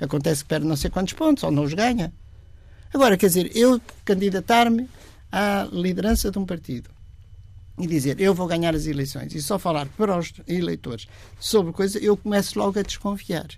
[0.00, 2.12] Acontece que perde não sei quantos pontos ou não os ganha.
[2.92, 4.88] Agora, quer dizer, eu candidatar-me
[5.30, 6.90] à liderança de um partido
[7.78, 11.08] e dizer eu vou ganhar as eleições e só falar para os eleitores
[11.40, 13.48] sobre coisa, eu começo logo a desconfiar.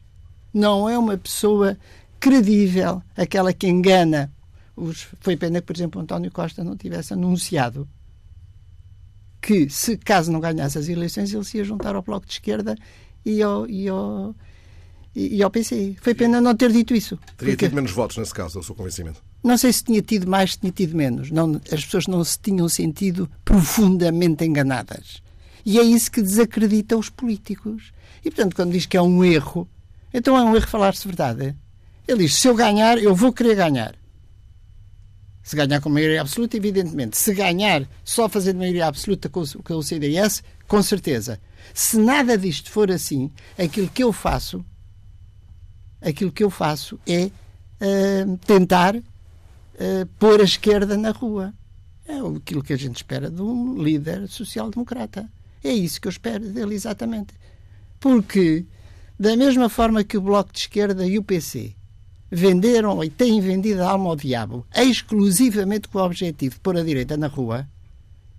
[0.53, 1.77] Não é uma pessoa
[2.21, 4.33] credível aquela que engana
[4.77, 7.89] os, foi pena que, por exemplo, António Costa não tivesse anunciado
[9.45, 12.77] que, se caso não ganhasse as eleições, ele se ia juntar ao Bloco de Esquerda
[13.25, 14.35] e ao, e ao,
[15.15, 15.97] e, ao PC.
[16.01, 17.19] Foi pena não ter dito isso.
[17.37, 17.67] Teria porque...
[17.67, 19.23] tido menos votos nesse caso, é o seu convencimento?
[19.43, 21.31] Não sei se tinha tido mais, se tinha tido menos.
[21.31, 25.23] Não, as pessoas não se tinham sentido profundamente enganadas.
[25.65, 27.93] E é isso que desacredita os políticos.
[28.25, 29.69] E, portanto, quando diz que é um erro,
[30.13, 31.55] então é um erro falar-se verdade.
[32.09, 33.95] Ele diz: se eu ganhar, eu vou querer ganhar.
[35.45, 37.19] Se ganhar com maioria absoluta, evidentemente.
[37.19, 41.39] Se ganhar só fazendo maioria absoluta com, com o CDS, com certeza.
[41.75, 44.65] Se nada disto for assim, aquilo que eu faço,
[46.01, 49.03] aquilo que eu faço é uh, tentar uh,
[50.19, 51.53] pôr a esquerda na rua.
[52.09, 55.31] É aquilo que a gente espera de um líder social-democrata.
[55.63, 57.35] É isso que eu espero dele exatamente.
[58.01, 58.65] Porque,
[59.21, 61.75] da mesma forma que o Bloco de Esquerda e o PC
[62.35, 66.83] venderam e têm vendido a alma ao diabo exclusivamente com o objetivo de pôr a
[66.83, 67.67] direita na rua,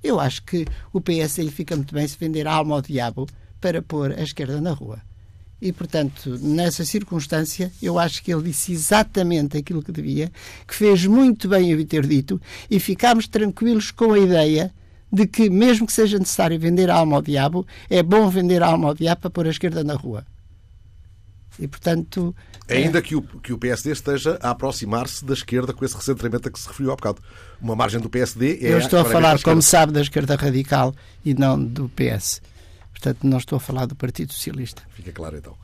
[0.04, 3.26] eu acho que o PS fica muito bem se vender a alma ao diabo
[3.60, 5.02] para pôr a esquerda na rua.
[5.62, 10.32] E, portanto, nessa circunstância, eu acho que ele disse exatamente aquilo que devia,
[10.68, 12.40] que fez muito bem o ter dito,
[12.70, 14.72] e ficámos tranquilos com a ideia
[15.12, 18.68] de que, mesmo que seja necessário vender a alma ao diabo, é bom vender a
[18.68, 20.26] alma ao diabo para pôr a esquerda na rua.
[21.58, 22.36] E, portanto.
[22.68, 23.02] Ainda é...
[23.02, 26.60] que, o, que o PSD esteja a aproximar-se da esquerda com esse recentramento a que
[26.60, 27.22] se referiu há bocado.
[27.62, 28.74] Uma margem do PSD é.
[28.74, 30.94] Eu estou a falar, como sabe, da esquerda radical
[31.24, 32.42] e não do PS.
[32.92, 34.82] Portanto, não estou a falar do Partido Socialista.
[34.96, 35.56] Fica claro então.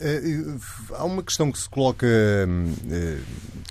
[0.00, 0.20] Eh,
[0.92, 3.18] há uma questão que se coloca eh,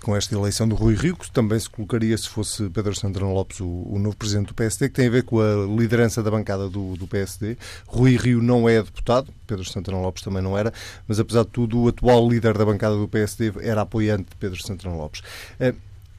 [0.01, 3.59] com esta eleição do Rui Rio, que também se colocaria se fosse Pedro Santana Lopes
[3.59, 6.95] o, novo presidente do PSD, que tem a ver com a liderança da bancada do,
[6.95, 7.57] do, PSD.
[7.87, 10.73] Rui Rio não é deputado, Pedro Santana Lopes também não era,
[11.07, 14.61] mas apesar de tudo, o atual líder da bancada do PSD era apoiante de Pedro
[14.61, 15.21] Santana Lopes.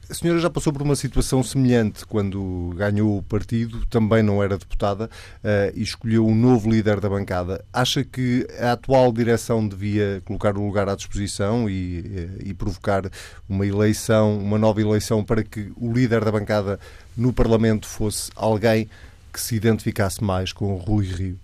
[0.07, 4.41] Eh, a senhora já passou por uma situação semelhante quando ganhou o partido, também não
[4.41, 7.63] era deputada uh, e escolheu um novo líder da bancada.
[7.71, 13.09] Acha que a atual direção devia colocar o lugar à disposição e, uh, e provocar
[13.47, 16.79] uma eleição, uma nova eleição para que o líder da bancada
[17.15, 18.89] no Parlamento fosse alguém
[19.33, 21.39] que se identificasse mais com o Rui Rio?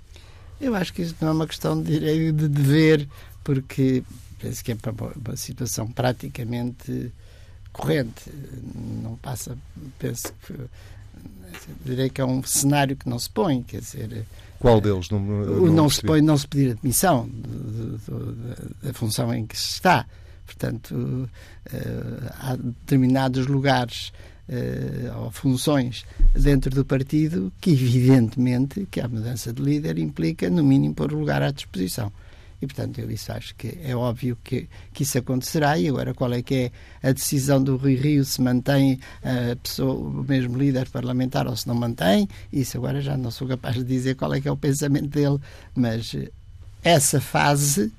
[0.59, 3.07] Eu acho que isso não é uma questão de, de dever,
[3.43, 4.03] porque
[4.39, 4.77] penso que é
[5.25, 7.11] uma situação praticamente
[7.73, 8.31] corrente.
[9.03, 9.57] Não passa,
[9.99, 10.53] penso que
[11.85, 14.25] direi que é um cenário que não se põe, quer dizer.
[14.59, 15.09] Qual deles?
[15.09, 17.29] Não, não, não se põe não se pedir admissão
[18.81, 20.05] da função em que se está.
[20.45, 21.29] Portanto,
[21.71, 24.11] eh, há determinados lugares
[24.49, 30.63] uh, ou funções dentro do partido que, evidentemente, que a mudança de líder implica, no
[30.63, 32.11] mínimo, pôr o lugar à disposição.
[32.63, 35.77] E, portanto, eu isso acho que é óbvio que, que isso acontecerá.
[35.77, 36.71] E agora, qual é que
[37.01, 41.57] é a decisão do Rui Rio, se mantém a pessoa, o mesmo líder parlamentar ou
[41.57, 42.25] se não mantém?
[42.53, 45.39] Isso agora já não sou capaz de dizer qual é que é o pensamento dele,
[45.75, 46.31] mas eh,
[46.85, 47.91] essa fase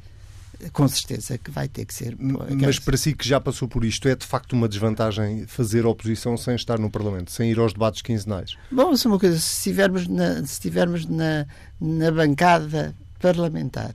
[0.72, 2.16] com certeza que vai ter que ser.
[2.18, 6.38] Mas para si que já passou por isto, é de facto uma desvantagem fazer oposição
[6.38, 8.56] sem estar no Parlamento, sem ir aos debates quinzenais?
[8.70, 11.44] Bom, se uma coisa, se estivermos na, se estivermos na,
[11.78, 13.92] na bancada parlamentar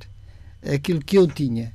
[0.64, 1.74] aquilo que eu tinha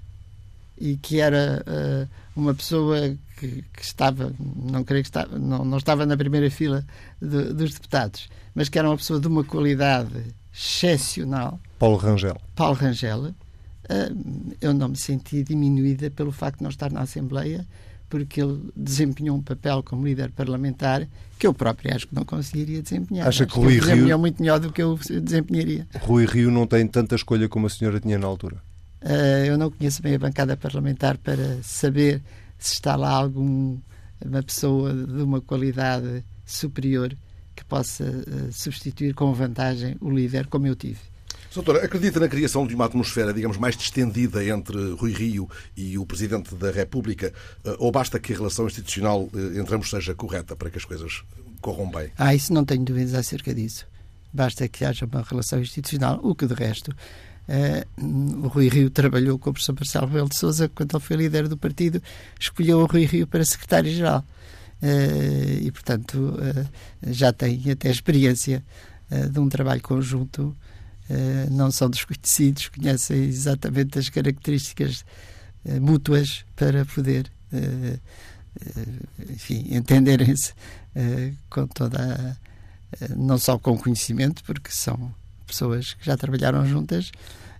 [0.77, 5.78] e que era uh, uma pessoa que, que, estava, não creio que estava, não, não
[5.78, 6.85] estava na primeira fila
[7.20, 11.61] dos deputados, mas que era uma pessoa de uma qualidade excepcional.
[11.78, 12.36] Paulo Rangel.
[12.55, 13.20] Paulo Rangel.
[13.24, 17.66] Uh, eu não me senti diminuída pelo facto de não estar na Assembleia,
[18.09, 21.06] porque ele desempenhou um papel como líder parlamentar
[21.39, 23.28] que eu próprio acho que não conseguiria desempenhar.
[23.28, 25.86] Acha que Rui que Rio muito melhor do que eu desempenharia.
[26.01, 28.62] Rui Rio não tem tanta escolha como a senhora tinha na altura.
[29.05, 32.22] Uh, eu não conheço bem a bancada parlamentar para saber
[32.59, 33.82] se está lá alguma
[34.47, 37.14] pessoa de uma qualidade superior
[37.55, 40.98] que possa uh, substituir com vantagem o líder como eu tive.
[41.55, 46.05] Doutora, acredita na criação de uma atmosfera, digamos, mais distendida entre Rui Rio e o
[46.05, 47.32] Presidente da República?
[47.64, 51.22] Eh, ou basta que a relação institucional entre ambos seja correta para que as coisas
[51.60, 52.10] corram bem?
[52.18, 53.86] Ah, isso não tenho dúvidas acerca disso.
[54.32, 56.90] Basta que haja uma relação institucional, o que de resto
[57.47, 61.16] Uh, o Rui Rio trabalhou com o professor Marcelo Rebelo de Sousa quando ele foi
[61.16, 62.03] líder do partido,
[62.41, 64.25] escolheu o Rui Rio para secretário-geral.
[64.83, 66.69] Uh, e, portanto, uh,
[67.12, 68.65] já tem até experiência
[69.31, 70.57] de um trabalho conjunto.
[71.51, 75.05] não são desconhecidos, conhecem exatamente as características
[75.81, 77.31] mútuas para poder,
[79.31, 80.55] enfim, entenderem-se
[81.51, 82.37] com toda
[83.01, 85.15] a, não só com conhecimento, porque são
[85.55, 87.12] pessoas que já trabalharam juntas,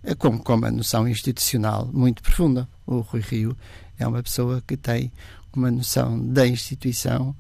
[0.03, 2.69] eh, com, com uma noção institucional muito profunda.
[2.85, 3.57] O Rui Rio
[3.99, 5.13] é uma pessoa que tem
[5.55, 7.35] uma noção da instituição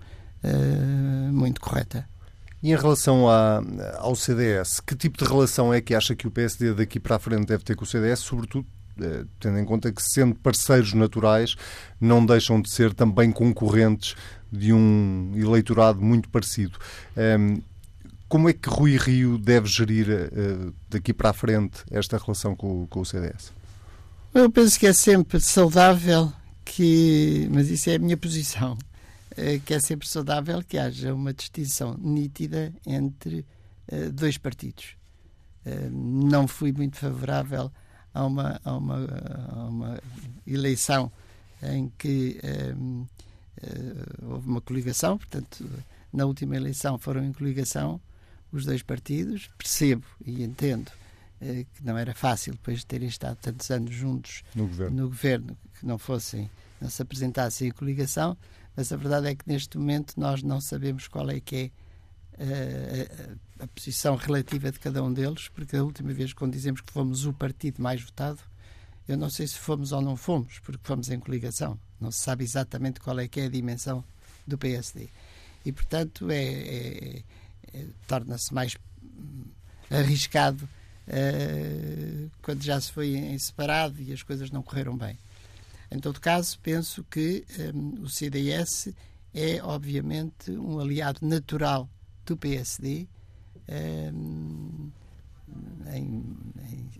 [0.44, 2.08] uh, muito correta.
[2.62, 3.26] E em relação
[3.98, 7.18] ao CDS, que tipo de relação é que acha que o PSD daqui para a
[7.18, 8.64] frente deve ter com o CDS, sobretudo
[8.98, 11.56] eh, tendo em conta que, sendo parceiros naturais,
[12.00, 14.14] não deixam de ser também concorrentes
[14.50, 16.78] de um eleitorado muito parecido.
[17.16, 17.58] Ehm,
[18.34, 22.84] como é que Rui Rio deve gerir uh, daqui para a frente esta relação com,
[22.88, 23.52] com, o CDS?
[24.34, 26.32] Eu penso que é sempre saudável
[26.64, 31.32] que, mas isso é a minha posição, uh, que é sempre saudável que haja uma
[31.32, 33.46] distinção nítida entre
[33.92, 34.96] uh, dois partidos.
[35.92, 37.70] não fui muito favorável
[38.12, 38.96] a uma, a uma,
[39.52, 40.02] a uma
[40.44, 41.08] eleição
[41.62, 42.40] em que
[44.20, 45.64] houve uma coligação, portanto,
[46.12, 48.00] na última eleição foram em coligação
[48.56, 49.50] os dois partidos.
[49.58, 50.90] Percebo e entendo
[51.40, 55.08] eh, que não era fácil, depois de terem estado tantos anos juntos no governo, no
[55.08, 56.50] governo que não fossem,
[56.80, 58.36] não se apresentassem em coligação,
[58.76, 61.70] mas a verdade é que neste momento nós não sabemos qual é que é
[62.38, 66.80] eh, a, a, posição relativa de cada um deles, porque a última vez quando dizemos
[66.80, 68.40] que fomos o partido mais votado,
[69.06, 71.78] Eu não sei se fomos ou não fomos, porque fomos em coligação.
[72.00, 74.02] Não se sabe exatamente qual é que é a dimensão
[74.46, 75.08] do PSD.
[75.64, 77.22] E, portanto, é, é
[78.06, 79.44] torna-se mais hum,
[79.90, 80.68] arriscado
[81.08, 85.18] uh, quando já se foi em separado e as coisas não correram bem.
[85.90, 87.44] Em todo caso, penso que
[87.74, 88.88] um, o CDS
[89.32, 91.88] é, obviamente, um aliado natural
[92.24, 93.06] do PSD
[94.12, 94.90] um,
[95.92, 96.36] em,
[96.70, 96.90] em,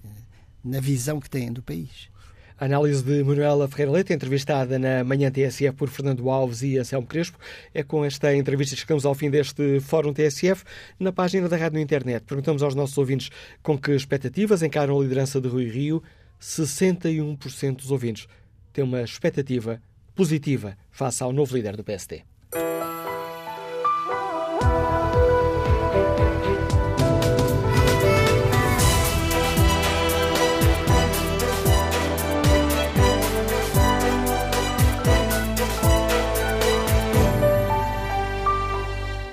[0.63, 2.09] na visão que têm do país.
[2.56, 7.05] A análise de Manuela Ferreira Leite, entrevistada na manhã TSF por Fernando Alves e Anselmo
[7.05, 7.36] Crespo.
[7.74, 10.62] É com esta entrevista que chegamos ao fim deste Fórum TSF.
[11.01, 13.28] Na página da rádio internet, perguntamos aos nossos ouvintes
[13.60, 16.01] com que expectativas encaram a liderança de Rui Rio.
[16.40, 18.28] 61% dos ouvintes
[18.72, 19.82] têm uma expectativa
[20.14, 22.22] positiva face ao novo líder do PSD.